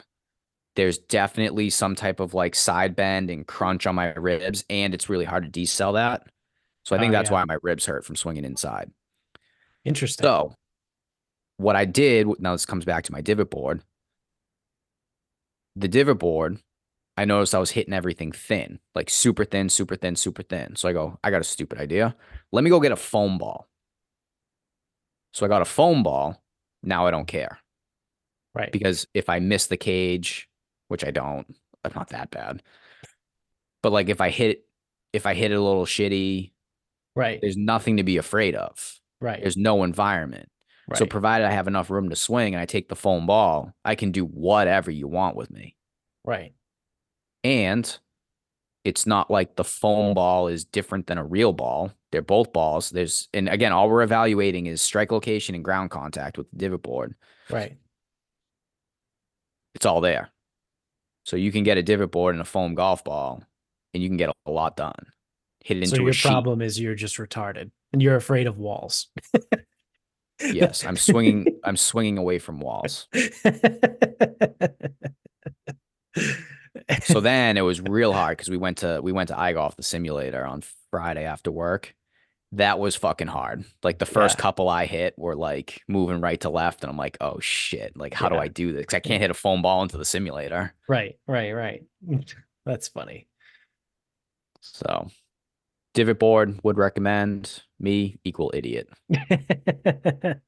There's 0.74 0.98
definitely 0.98 1.70
some 1.70 1.94
type 1.94 2.18
of 2.20 2.34
like 2.34 2.54
side 2.54 2.96
bend 2.96 3.30
and 3.30 3.46
crunch 3.46 3.86
on 3.86 3.94
my 3.94 4.12
ribs, 4.14 4.64
and 4.70 4.94
it's 4.94 5.08
really 5.08 5.24
hard 5.26 5.52
to 5.52 5.60
decel 5.60 5.94
that. 5.94 6.26
So 6.84 6.96
I 6.96 6.98
think 6.98 7.10
Oh, 7.10 7.12
that's 7.12 7.28
yeah. 7.30 7.34
why 7.34 7.44
my 7.44 7.58
ribs 7.62 7.86
hurt 7.86 8.04
from 8.04 8.16
swinging 8.16 8.44
inside. 8.44 8.90
Interesting. 9.84 10.24
So 10.24 10.54
what 11.58 11.76
I 11.76 11.84
did, 11.84 12.26
now 12.40 12.52
this 12.52 12.66
comes 12.66 12.84
back 12.84 13.04
to 13.04 13.12
my 13.12 13.20
divot 13.20 13.50
board. 13.50 13.82
The 15.76 15.88
divot 15.88 16.18
board, 16.18 16.58
I 17.16 17.24
noticed 17.24 17.54
I 17.54 17.58
was 17.58 17.70
hitting 17.70 17.94
everything 17.94 18.32
thin, 18.32 18.78
like 18.94 19.10
super 19.10 19.44
thin, 19.44 19.68
super 19.68 19.96
thin, 19.96 20.16
super 20.16 20.42
thin. 20.42 20.76
So 20.76 20.88
I 20.88 20.92
go, 20.92 21.18
I 21.22 21.30
got 21.30 21.40
a 21.40 21.44
stupid 21.44 21.78
idea. 21.78 22.16
Let 22.50 22.64
me 22.64 22.70
go 22.70 22.80
get 22.80 22.92
a 22.92 22.96
foam 22.96 23.38
ball. 23.38 23.68
So 25.32 25.46
I 25.46 25.48
got 25.48 25.62
a 25.62 25.66
foam 25.66 26.02
ball. 26.02 26.42
Now 26.82 27.06
I 27.06 27.10
don't 27.10 27.26
care 27.26 27.58
right. 28.54 28.72
because 28.72 29.06
if 29.14 29.28
I 29.28 29.38
miss 29.38 29.66
the 29.66 29.76
cage, 29.76 30.48
which 30.92 31.06
I 31.06 31.10
don't, 31.10 31.46
I'm 31.84 31.92
not 31.96 32.10
that 32.10 32.30
bad. 32.30 32.62
But 33.82 33.92
like 33.92 34.10
if 34.10 34.20
I 34.20 34.28
hit, 34.28 34.66
if 35.14 35.24
I 35.24 35.32
hit 35.32 35.50
it 35.50 35.54
a 35.54 35.62
little 35.62 35.86
shitty, 35.86 36.52
right. 37.16 37.40
there's 37.40 37.56
nothing 37.56 37.96
to 37.96 38.02
be 38.02 38.18
afraid 38.18 38.54
of. 38.54 39.00
Right. 39.18 39.40
There's 39.40 39.56
no 39.56 39.84
environment. 39.84 40.50
So 40.94 41.06
provided 41.06 41.46
I 41.46 41.52
have 41.52 41.68
enough 41.68 41.88
room 41.88 42.10
to 42.10 42.16
swing 42.16 42.52
and 42.52 42.60
I 42.60 42.66
take 42.66 42.90
the 42.90 42.96
foam 42.96 43.24
ball, 43.24 43.72
I 43.82 43.94
can 43.94 44.12
do 44.12 44.26
whatever 44.26 44.90
you 44.90 45.08
want 45.08 45.34
with 45.34 45.50
me. 45.50 45.76
right. 46.24 46.52
And 47.42 47.98
it's 48.84 49.06
not 49.06 49.30
like 49.30 49.56
the 49.56 49.64
foam 49.64 50.12
ball 50.12 50.48
is 50.48 50.66
different 50.66 51.06
than 51.06 51.16
a 51.16 51.24
real 51.24 51.54
ball. 51.54 51.92
They're 52.10 52.20
both 52.20 52.52
balls. 52.52 52.90
There's 52.90 53.28
and 53.32 53.48
again, 53.48 53.72
all 53.72 53.88
we're 53.88 54.02
evaluating 54.02 54.66
is 54.66 54.82
strike 54.82 55.10
location 55.10 55.54
and 55.54 55.64
ground 55.64 55.90
contact 55.90 56.36
with 56.36 56.50
the 56.50 56.58
divot 56.58 56.82
board. 56.82 57.14
Right. 57.48 57.78
It's 59.74 59.86
all 59.86 60.02
there. 60.02 60.30
So 61.24 61.36
you 61.36 61.52
can 61.52 61.62
get 61.62 61.78
a 61.78 61.82
divot 61.82 62.10
board 62.10 62.34
and 62.34 62.42
a 62.42 62.44
foam 62.44 62.74
golf 62.74 63.04
ball 63.04 63.42
and 63.94 64.02
you 64.02 64.08
can 64.08 64.16
get 64.16 64.30
a 64.46 64.50
lot 64.50 64.76
done. 64.76 65.06
Hit 65.60 65.78
it 65.78 65.86
So 65.88 65.92
into 65.94 66.02
your 66.02 66.10
a 66.10 66.14
sheet. 66.14 66.28
problem 66.28 66.60
is 66.62 66.80
you're 66.80 66.94
just 66.96 67.16
retarded 67.18 67.70
and 67.92 68.02
you're 68.02 68.16
afraid 68.16 68.46
of 68.46 68.58
walls. 68.58 69.08
Yes, 70.44 70.84
I'm 70.84 70.96
swinging 70.96 71.46
I'm 71.64 71.76
swinging 71.76 72.18
away 72.18 72.38
from 72.40 72.58
walls. 72.58 73.06
So 77.04 77.20
then 77.20 77.56
it 77.56 77.60
was 77.62 77.80
real 77.80 78.12
hard 78.12 78.36
because 78.38 78.50
we 78.50 78.56
went 78.56 78.78
to 78.78 79.00
we 79.02 79.12
went 79.12 79.28
to 79.28 79.34
iGolf 79.34 79.76
the 79.76 79.82
simulator 79.82 80.44
on 80.44 80.62
Friday 80.90 81.24
after 81.24 81.50
work. 81.50 81.94
That 82.52 82.78
was 82.78 82.94
fucking 82.96 83.28
hard. 83.28 83.64
Like 83.82 83.98
the 83.98 84.04
first 84.06 84.36
Yeah. 84.36 84.42
couple 84.42 84.68
I 84.68 84.84
hit 84.86 85.14
were 85.18 85.34
like 85.34 85.82
moving 85.88 86.20
right 86.20 86.40
to 86.42 86.50
left, 86.50 86.82
and 86.82 86.90
I'm 86.90 86.98
like, 86.98 87.16
oh 87.20 87.40
shit! 87.40 87.96
Like 87.96 88.12
how 88.14 88.28
do 88.28 88.36
I 88.36 88.48
do 88.48 88.72
this? 88.72 88.86
'Cause 88.86 88.94
I 88.96 89.00
can't 89.00 89.22
hit 89.22 89.30
a 89.30 89.34
foam 89.34 89.62
ball 89.62 89.82
into 89.82 89.96
the 89.96 90.04
simulator. 90.04 90.74
right, 90.88 91.18
right, 91.26 91.52
right. 91.52 91.82
That's 92.66 92.88
funny. 92.88 93.26
So 94.60 95.08
divot 95.94 96.18
board 96.18 96.60
would 96.62 96.76
recommend 96.78 97.62
me 97.80 98.18
equal 98.24 98.50
idiot. 98.54 98.88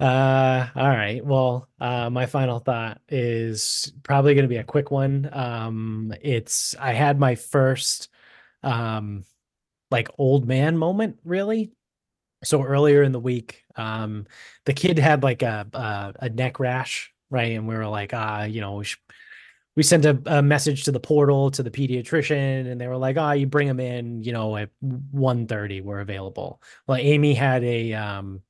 uh 0.00 0.66
all 0.74 0.88
right 0.88 1.24
well 1.24 1.68
uh 1.80 2.10
my 2.10 2.26
final 2.26 2.58
thought 2.58 3.00
is 3.08 3.92
probably 4.02 4.34
going 4.34 4.42
to 4.44 4.48
be 4.48 4.56
a 4.56 4.64
quick 4.64 4.90
one 4.90 5.28
um 5.32 6.12
it's 6.22 6.74
i 6.80 6.92
had 6.92 7.20
my 7.20 7.34
first 7.36 8.08
um 8.64 9.24
like 9.92 10.08
old 10.18 10.46
man 10.48 10.76
moment 10.76 11.18
really 11.24 11.70
so 12.42 12.62
earlier 12.64 13.02
in 13.04 13.12
the 13.12 13.20
week 13.20 13.62
um 13.76 14.26
the 14.66 14.72
kid 14.72 14.98
had 14.98 15.22
like 15.22 15.42
a 15.42 15.66
a, 15.72 16.14
a 16.26 16.28
neck 16.30 16.58
rash 16.58 17.12
right 17.30 17.52
and 17.52 17.68
we 17.68 17.76
were 17.76 17.86
like 17.86 18.12
ah 18.12 18.42
you 18.44 18.60
know 18.60 18.76
we, 18.76 18.86
we 19.76 19.82
sent 19.82 20.04
a, 20.04 20.20
a 20.26 20.42
message 20.42 20.84
to 20.84 20.92
the 20.92 20.98
portal 21.00 21.50
to 21.50 21.62
the 21.62 21.70
pediatrician 21.70 22.70
and 22.70 22.80
they 22.80 22.88
were 22.88 22.96
like 22.96 23.16
ah 23.16 23.32
you 23.32 23.46
bring 23.46 23.68
him 23.68 23.78
in 23.78 24.22
you 24.24 24.32
know 24.32 24.56
at 24.56 24.70
1.30 24.82 25.82
we're 25.84 26.00
available 26.00 26.60
well 26.88 26.98
amy 26.98 27.32
had 27.34 27.62
a 27.62 27.92
um 27.92 28.40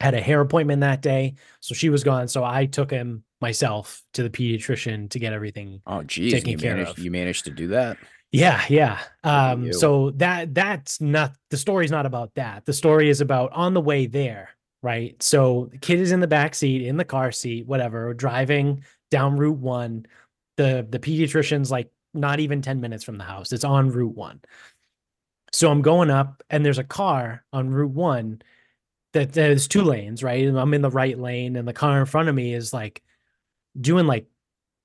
had 0.00 0.14
a 0.14 0.20
hair 0.20 0.40
appointment 0.40 0.82
that 0.82 1.00
day 1.00 1.34
so 1.60 1.74
she 1.74 1.88
was 1.88 2.04
gone 2.04 2.28
so 2.28 2.44
i 2.44 2.66
took 2.66 2.90
him 2.90 3.24
myself 3.40 4.02
to 4.12 4.22
the 4.22 4.30
pediatrician 4.30 5.08
to 5.10 5.18
get 5.18 5.32
everything 5.32 5.80
Oh 5.86 6.02
geez, 6.02 6.32
Taken 6.32 6.50
you 6.50 6.58
care 6.58 6.74
managed 6.74 6.98
of. 6.98 7.04
you 7.04 7.10
managed 7.10 7.44
to 7.44 7.50
do 7.50 7.68
that. 7.68 7.96
Yeah, 8.30 8.62
yeah. 8.68 9.00
Um, 9.24 9.72
so 9.72 10.10
that 10.12 10.54
that's 10.54 11.00
not 11.00 11.34
the 11.50 11.56
story's 11.56 11.90
not 11.90 12.06
about 12.06 12.34
that. 12.34 12.66
The 12.66 12.72
story 12.72 13.08
is 13.08 13.20
about 13.20 13.52
on 13.52 13.74
the 13.74 13.80
way 13.80 14.06
there, 14.06 14.50
right? 14.82 15.20
So 15.22 15.68
the 15.72 15.78
kid 15.78 16.00
is 16.00 16.12
in 16.12 16.20
the 16.20 16.26
back 16.26 16.54
seat, 16.54 16.82
in 16.82 16.96
the 16.96 17.04
car 17.04 17.32
seat, 17.32 17.66
whatever, 17.66 18.12
driving 18.12 18.84
down 19.10 19.36
Route 19.36 19.58
One. 19.58 20.06
The 20.56 20.86
the 20.88 20.98
pediatrician's 20.98 21.70
like 21.70 21.90
not 22.14 22.40
even 22.40 22.60
10 22.62 22.80
minutes 22.80 23.04
from 23.04 23.18
the 23.18 23.24
house. 23.24 23.52
It's 23.52 23.64
on 23.64 23.90
Route 23.90 24.16
One. 24.16 24.40
So 25.52 25.70
I'm 25.70 25.82
going 25.82 26.10
up, 26.10 26.42
and 26.50 26.64
there's 26.64 26.78
a 26.78 26.84
car 26.84 27.44
on 27.52 27.70
Route 27.70 27.92
One 27.92 28.42
that 29.14 29.32
there's 29.32 29.68
two 29.68 29.82
lanes, 29.82 30.22
right? 30.22 30.46
And 30.46 30.58
I'm 30.58 30.74
in 30.74 30.82
the 30.82 30.90
right 30.90 31.18
lane, 31.18 31.56
and 31.56 31.66
the 31.66 31.72
car 31.72 31.98
in 32.00 32.06
front 32.06 32.28
of 32.28 32.34
me 32.34 32.52
is 32.52 32.74
like 32.74 33.02
doing 33.80 34.06
like 34.06 34.26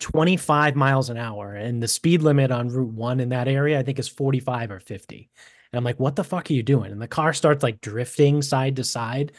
25 0.03 0.75
miles 0.75 1.09
an 1.09 1.17
hour 1.17 1.55
and 1.55 1.81
the 1.81 1.87
speed 1.87 2.21
limit 2.21 2.51
on 2.51 2.67
route 2.67 2.93
1 2.93 3.21
in 3.21 3.29
that 3.29 3.47
area 3.47 3.79
i 3.79 3.83
think 3.83 3.99
is 3.99 4.09
45 4.09 4.71
or 4.71 4.79
50 4.81 5.29
and 5.73 5.77
i'm 5.77 5.83
like 5.83 5.99
what 5.99 6.15
the 6.15 6.23
fuck 6.23 6.49
are 6.49 6.53
you 6.53 6.61
doing? 6.61 6.91
And 6.91 7.01
the 7.01 7.07
car 7.07 7.33
starts 7.33 7.63
like 7.63 7.81
drifting 7.81 8.41
side 8.41 8.75
to 8.75 8.83
side. 8.83 9.31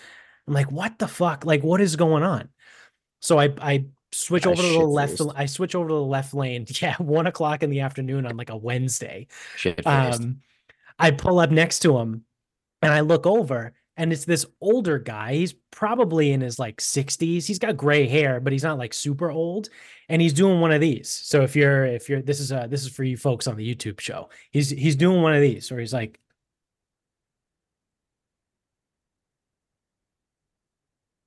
I'm 0.46 0.52
like 0.52 0.70
what 0.70 0.98
the 0.98 1.06
fuck? 1.06 1.46
Like 1.46 1.62
what 1.62 1.80
is 1.80 1.96
going 1.96 2.24
on? 2.24 2.48
So 3.20 3.38
i 3.38 3.54
i 3.60 3.84
switch 4.12 4.46
over 4.46 4.60
to 4.60 4.68
the 4.68 4.78
left 4.78 5.20
i 5.34 5.46
switch 5.46 5.74
over 5.74 5.88
to 5.88 5.94
the 5.94 6.00
left 6.00 6.34
lane 6.34 6.64
yeah 6.80 6.94
one 6.98 7.26
o'clock 7.26 7.64
in 7.64 7.70
the 7.70 7.80
afternoon 7.80 8.26
on 8.26 8.36
like 8.36 8.50
a 8.50 8.56
wednesday. 8.56 9.28
Shit 9.56 9.86
um 9.86 10.40
i 10.98 11.12
pull 11.12 11.38
up 11.38 11.50
next 11.50 11.80
to 11.80 11.96
him 11.98 12.24
and 12.82 12.92
i 12.92 13.00
look 13.00 13.26
over 13.26 13.72
and 13.96 14.12
it's 14.12 14.24
this 14.24 14.44
older 14.60 14.98
guy 14.98 15.34
he's 15.34 15.54
probably 15.70 16.32
in 16.32 16.40
his 16.40 16.58
like 16.58 16.78
60s 16.78 17.46
he's 17.46 17.58
got 17.58 17.76
gray 17.76 18.06
hair 18.08 18.40
but 18.40 18.52
he's 18.52 18.64
not 18.64 18.78
like 18.78 18.92
super 18.92 19.30
old 19.30 19.68
and 20.08 20.20
he's 20.20 20.32
doing 20.32 20.60
one 20.60 20.72
of 20.72 20.80
these. 20.80 21.08
So 21.08 21.42
if 21.42 21.56
you're 21.56 21.86
if 21.86 22.08
you're 22.08 22.22
this 22.22 22.40
is 22.40 22.52
uh 22.52 22.66
this 22.66 22.82
is 22.82 22.88
for 22.88 23.04
you 23.04 23.16
folks 23.16 23.46
on 23.46 23.56
the 23.56 23.74
youtube 23.74 24.00
show. 24.00 24.28
He's 24.50 24.70
he's 24.70 24.96
doing 24.96 25.22
one 25.22 25.34
of 25.34 25.40
these 25.40 25.70
or 25.72 25.78
he's 25.78 25.92
like 25.92 26.20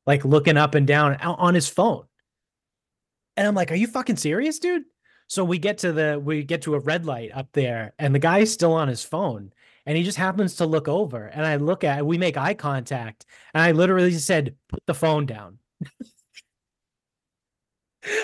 like 0.06 0.24
looking 0.24 0.58
up 0.58 0.76
and 0.76 0.88
down 0.88 1.16
on 1.18 1.54
his 1.56 1.68
phone. 1.68 2.06
And 3.36 3.48
i'm 3.48 3.56
like 3.56 3.72
are 3.72 3.76
you 3.76 3.88
fucking 3.88 4.18
serious 4.18 4.60
dude? 4.60 4.84
So 5.28 5.44
we 5.44 5.58
get 5.58 5.80
to 5.80 5.92
the 5.92 6.22
we 6.24 6.44
get 6.44 6.62
to 6.64 6.76
a 6.76 6.80
red 6.80 7.06
light 7.06 7.32
up 7.34 7.50
there 7.54 7.94
and 8.00 8.14
the 8.16 8.20
guy's 8.20 8.52
still 8.54 8.74
on 8.74 8.88
his 8.88 9.04
phone 9.04 9.52
and 9.88 9.98
he 9.98 10.04
just 10.04 10.18
happens 10.18 10.58
to 10.58 10.68
look 10.68 10.88
over 10.88 11.26
and 11.26 11.46
i 11.46 11.56
look 11.56 11.84
at 11.84 12.06
we 12.06 12.20
make 12.20 12.38
eye 12.38 12.54
contact 12.54 13.26
and 13.56 13.64
i 13.64 13.72
literally 13.72 14.12
said 14.12 14.56
put 14.70 14.86
the 14.86 14.94
phone 14.94 15.26
down. 15.26 15.58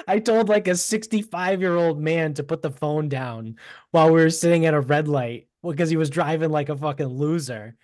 I 0.07 0.19
told 0.19 0.49
like 0.49 0.68
a 0.68 0.76
65 0.76 1.61
year 1.61 1.76
old 1.76 1.99
man 1.99 2.34
to 2.35 2.44
put 2.44 2.61
the 2.61 2.72
phone 2.72 3.10
down 3.10 3.57
while 3.91 4.07
we 4.07 4.22
were 4.22 4.30
sitting 4.30 4.65
at 4.65 4.73
a 4.73 4.81
red 4.81 5.07
light 5.07 5.48
because 5.61 5.90
he 5.90 5.98
was 5.98 6.10
driving 6.10 6.52
like 6.52 6.69
a 6.69 6.77
fucking 6.77 7.07
loser. 7.07 7.76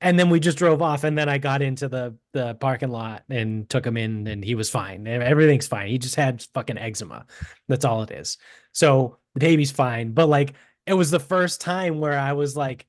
And 0.00 0.18
then 0.18 0.28
we 0.28 0.40
just 0.40 0.58
drove 0.58 0.82
off 0.82 1.04
and 1.04 1.16
then 1.16 1.28
i 1.28 1.38
got 1.38 1.62
into 1.62 1.88
the 1.88 2.16
the 2.32 2.54
parking 2.56 2.90
lot 2.90 3.24
and 3.30 3.68
took 3.68 3.86
him 3.86 3.96
in 3.96 4.26
and 4.26 4.44
he 4.44 4.54
was 4.54 4.70
fine. 4.70 5.06
Everything's 5.06 5.66
fine. 5.66 5.88
He 5.88 5.98
just 5.98 6.16
had 6.16 6.44
fucking 6.54 6.78
eczema. 6.78 7.26
That's 7.68 7.84
all 7.84 8.02
it 8.02 8.10
is. 8.10 8.38
So 8.72 9.18
the 9.34 9.40
baby's 9.40 9.70
fine. 9.70 10.12
But 10.12 10.28
like 10.28 10.54
it 10.86 10.94
was 10.94 11.10
the 11.10 11.20
first 11.20 11.60
time 11.60 11.98
where 11.98 12.18
i 12.18 12.32
was 12.32 12.56
like 12.56 12.86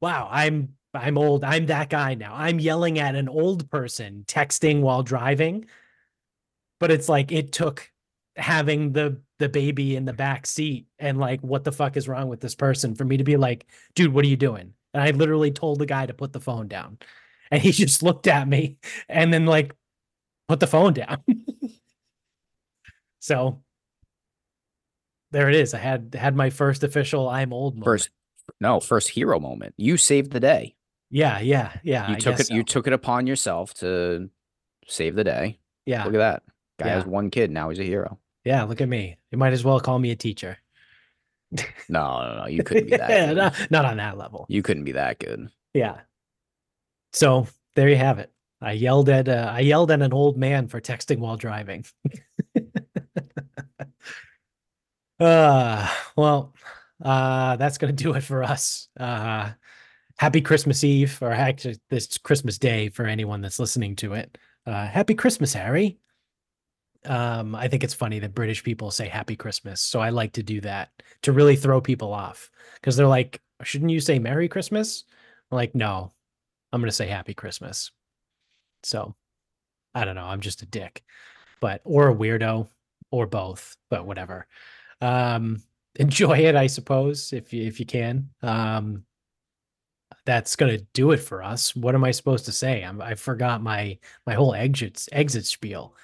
wow 0.00 0.28
i'm 0.30 0.74
i'm 0.94 1.18
old. 1.18 1.44
I'm 1.44 1.66
that 1.66 1.90
guy 1.90 2.14
now. 2.14 2.34
I'm 2.34 2.58
yelling 2.60 2.98
at 2.98 3.14
an 3.14 3.28
old 3.28 3.70
person 3.70 4.24
texting 4.26 4.80
while 4.80 5.02
driving. 5.02 5.66
But 6.80 6.90
it's 6.90 7.08
like 7.08 7.32
it 7.32 7.52
took 7.52 7.90
having 8.36 8.92
the 8.92 9.20
the 9.38 9.48
baby 9.48 9.96
in 9.96 10.04
the 10.04 10.12
back 10.12 10.46
seat 10.46 10.86
and 10.98 11.18
like 11.18 11.40
what 11.40 11.64
the 11.64 11.72
fuck 11.72 11.96
is 11.96 12.08
wrong 12.08 12.28
with 12.28 12.40
this 12.40 12.54
person 12.54 12.94
for 12.94 13.04
me 13.04 13.16
to 13.16 13.24
be 13.24 13.36
like 13.36 13.66
dude 13.94 14.12
what 14.12 14.24
are 14.24 14.28
you 14.28 14.36
doing? 14.36 14.72
And 14.94 15.02
i 15.02 15.10
literally 15.10 15.50
told 15.50 15.78
the 15.78 15.86
guy 15.86 16.06
to 16.06 16.14
put 16.14 16.32
the 16.32 16.40
phone 16.40 16.68
down. 16.68 16.98
And 17.50 17.60
he 17.62 17.72
just 17.84 18.02
looked 18.02 18.26
at 18.26 18.48
me 18.48 18.78
and 19.08 19.32
then 19.32 19.46
like 19.46 19.74
put 20.48 20.60
the 20.60 20.66
phone 20.66 20.94
down. 20.94 21.22
So 23.20 23.62
there 25.32 25.50
it 25.50 25.54
is. 25.56 25.74
I 25.74 25.78
had 25.78 26.14
had 26.14 26.34
my 26.34 26.48
first 26.48 26.82
official 26.82 27.28
i'm 27.28 27.52
old 27.52 27.74
moment. 27.74 27.84
First, 27.84 28.10
no, 28.60 28.80
first 28.80 29.08
hero 29.10 29.38
moment. 29.40 29.74
You 29.76 29.96
saved 29.96 30.32
the 30.32 30.40
day. 30.40 30.74
yeah 31.10 31.38
yeah 31.40 31.72
yeah 31.82 32.08
You 32.10 32.16
I 32.16 32.18
took 32.18 32.34
it. 32.34 32.38
guess 32.38 32.50
You 32.50 32.62
took 32.62 32.86
it 32.86 32.92
upon 32.92 33.26
yourself 33.26 33.74
to 33.74 34.28
save 34.86 35.14
the 35.14 35.24
day. 35.24 35.58
yeah 35.86 36.04
Look 36.04 36.14
at 36.14 36.18
that. 36.18 36.42
Guy 36.78 36.88
has 36.88 37.06
one 37.06 37.30
kid 37.30 37.50
now. 37.50 37.70
He's 37.70 37.80
a 37.80 37.84
hero. 37.84 38.18
yeah 38.44 38.62
look 38.64 38.80
at 38.80 38.88
me 38.88 39.16
you 39.30 39.38
might 39.38 39.52
as 39.52 39.64
well 39.64 39.80
call 39.80 39.98
me 39.98 40.10
a 40.10 40.16
teacher 40.16 40.58
No, 41.88 42.22
no, 42.22 42.36
no. 42.40 42.46
You 42.46 42.62
couldn't 42.62 42.90
be 42.90 42.96
that. 42.96 43.08
Yeah, 43.10 43.26
good. 43.28 43.36
not, 43.36 43.70
not 43.70 43.84
on 43.86 43.96
that 43.96 44.18
level 44.18 44.44
You 44.48 44.62
couldn't 44.62 44.84
be 44.84 44.92
that 44.92 45.18
good. 45.18 45.48
Yeah. 45.74 46.00
So 47.14 47.46
there 47.74 47.88
you 47.88 47.96
have 47.96 48.18
it. 48.18 48.30
I 48.60 48.72
yelled 48.72 49.08
at 49.08 49.28
uh, 49.28 49.50
I 49.54 49.60
yelled 49.60 49.90
at 49.90 50.02
an 50.02 50.12
old 50.12 50.36
man 50.36 50.68
for 50.68 50.80
texting 50.80 51.18
while 51.20 51.36
driving. 51.36 51.84
uh 55.20 55.88
well, 56.16 56.52
uh 57.02 57.56
that's 57.56 57.78
gonna 57.78 57.92
do 57.92 58.14
it 58.14 58.22
for 58.22 58.42
us. 58.42 58.88
Uh 58.98 59.50
happy 60.18 60.40
Christmas 60.40 60.82
Eve, 60.84 61.18
or 61.22 61.32
actually 61.32 61.78
this 61.90 62.18
Christmas 62.18 62.58
Day 62.58 62.88
for 62.88 63.06
anyone 63.06 63.40
that's 63.40 63.58
listening 63.58 63.96
to 63.96 64.14
it. 64.14 64.36
Uh 64.66 64.86
happy 64.86 65.14
Christmas, 65.14 65.52
Harry. 65.52 65.98
Um, 67.04 67.54
I 67.54 67.68
think 67.68 67.84
it's 67.84 67.94
funny 67.94 68.18
that 68.18 68.34
British 68.34 68.64
people 68.64 68.90
say 68.90 69.08
happy 69.08 69.36
Christmas. 69.36 69.80
So 69.80 70.00
I 70.00 70.10
like 70.10 70.32
to 70.32 70.42
do 70.42 70.60
that 70.62 70.90
to 71.22 71.32
really 71.32 71.56
throw 71.56 71.80
people 71.80 72.12
off 72.12 72.50
because 72.74 72.96
they're 72.96 73.06
like, 73.06 73.40
shouldn't 73.62 73.92
you 73.92 74.00
say 74.00 74.18
Merry 74.18 74.48
Christmas? 74.48 75.04
I'm 75.50 75.56
like, 75.56 75.74
no, 75.74 76.12
I'm 76.72 76.80
gonna 76.80 76.92
say 76.92 77.06
Happy 77.06 77.34
Christmas. 77.34 77.90
So 78.82 79.14
I 79.94 80.04
don't 80.04 80.14
know. 80.14 80.26
I'm 80.26 80.40
just 80.40 80.62
a 80.62 80.66
dick, 80.66 81.02
but 81.60 81.80
or 81.84 82.08
a 82.08 82.14
weirdo, 82.14 82.68
or 83.10 83.26
both. 83.26 83.76
But 83.90 84.06
whatever. 84.06 84.46
Um, 85.00 85.62
enjoy 85.98 86.38
it, 86.38 86.56
I 86.56 86.66
suppose, 86.66 87.32
if 87.32 87.52
you 87.52 87.66
if 87.66 87.78
you 87.78 87.86
can. 87.86 88.30
Um, 88.42 89.04
that's 90.24 90.56
gonna 90.56 90.78
do 90.94 91.12
it 91.12 91.18
for 91.18 91.42
us. 91.42 91.74
What 91.76 91.94
am 91.94 92.04
I 92.04 92.10
supposed 92.12 92.46
to 92.46 92.52
say? 92.52 92.82
I'm, 92.82 93.00
I 93.02 93.14
forgot 93.14 93.62
my 93.62 93.98
my 94.26 94.34
whole 94.34 94.54
exit 94.54 95.06
exit 95.12 95.46
spiel. 95.46 95.94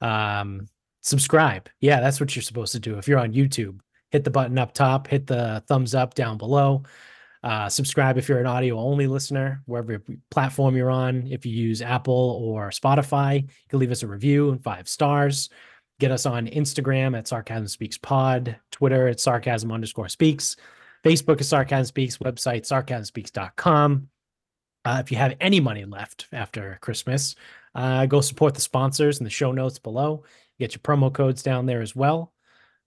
Um, 0.00 0.68
subscribe. 1.02 1.68
Yeah, 1.80 2.00
that's 2.00 2.20
what 2.20 2.34
you're 2.34 2.42
supposed 2.42 2.72
to 2.72 2.80
do. 2.80 2.98
If 2.98 3.06
you're 3.06 3.18
on 3.18 3.32
YouTube, 3.32 3.78
hit 4.10 4.24
the 4.24 4.30
button 4.30 4.58
up 4.58 4.72
top, 4.72 5.06
hit 5.08 5.26
the 5.26 5.62
thumbs 5.68 5.94
up 5.94 6.14
down 6.14 6.38
below. 6.38 6.82
Uh, 7.42 7.68
subscribe 7.68 8.18
if 8.18 8.28
you're 8.28 8.40
an 8.40 8.46
audio 8.46 8.76
only 8.76 9.06
listener, 9.06 9.62
wherever 9.66 10.02
platform 10.30 10.76
you're 10.76 10.90
on. 10.90 11.28
If 11.28 11.46
you 11.46 11.52
use 11.52 11.80
Apple 11.80 12.40
or 12.42 12.70
Spotify, 12.70 13.42
you 13.42 13.48
can 13.68 13.78
leave 13.78 13.92
us 13.92 14.02
a 14.02 14.06
review 14.08 14.50
and 14.50 14.62
five 14.62 14.88
stars. 14.88 15.48
Get 15.98 16.10
us 16.10 16.26
on 16.26 16.46
Instagram 16.46 17.16
at 17.16 17.26
Sarcasm 17.26 17.68
Speaks 17.68 17.98
Pod, 17.98 18.56
Twitter 18.70 19.08
at 19.08 19.20
Sarcasm 19.20 19.72
underscore 19.72 20.08
Speaks, 20.08 20.56
Facebook 21.06 21.40
is 21.40 21.48
Sarcasm 21.48 21.86
Speaks, 21.86 22.18
website 22.18 22.62
sarcasmspeaks.com. 22.66 24.08
Uh, 24.84 25.02
if 25.04 25.10
you 25.12 25.16
have 25.16 25.36
any 25.40 25.60
money 25.60 25.84
left 25.84 26.26
after 26.32 26.78
Christmas, 26.80 27.36
uh, 27.76 28.06
go 28.06 28.20
support 28.20 28.54
the 28.54 28.60
sponsors 28.60 29.18
in 29.18 29.24
the 29.24 29.30
show 29.30 29.52
notes 29.52 29.78
below. 29.78 30.24
Get 30.58 30.74
your 30.74 30.80
promo 30.80 31.12
codes 31.12 31.44
down 31.44 31.66
there 31.66 31.80
as 31.80 31.94
well. 31.94 32.32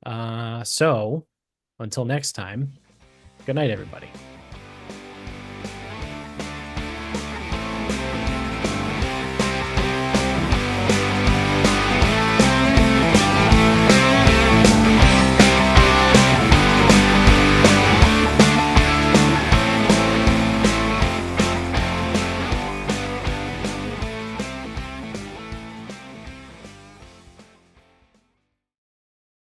Uh, 0.05 0.63
so 0.63 1.25
until 1.79 2.03
next 2.03 2.33
time, 2.33 2.73
good 3.45 3.55
night, 3.55 3.69
everybody. 3.69 4.09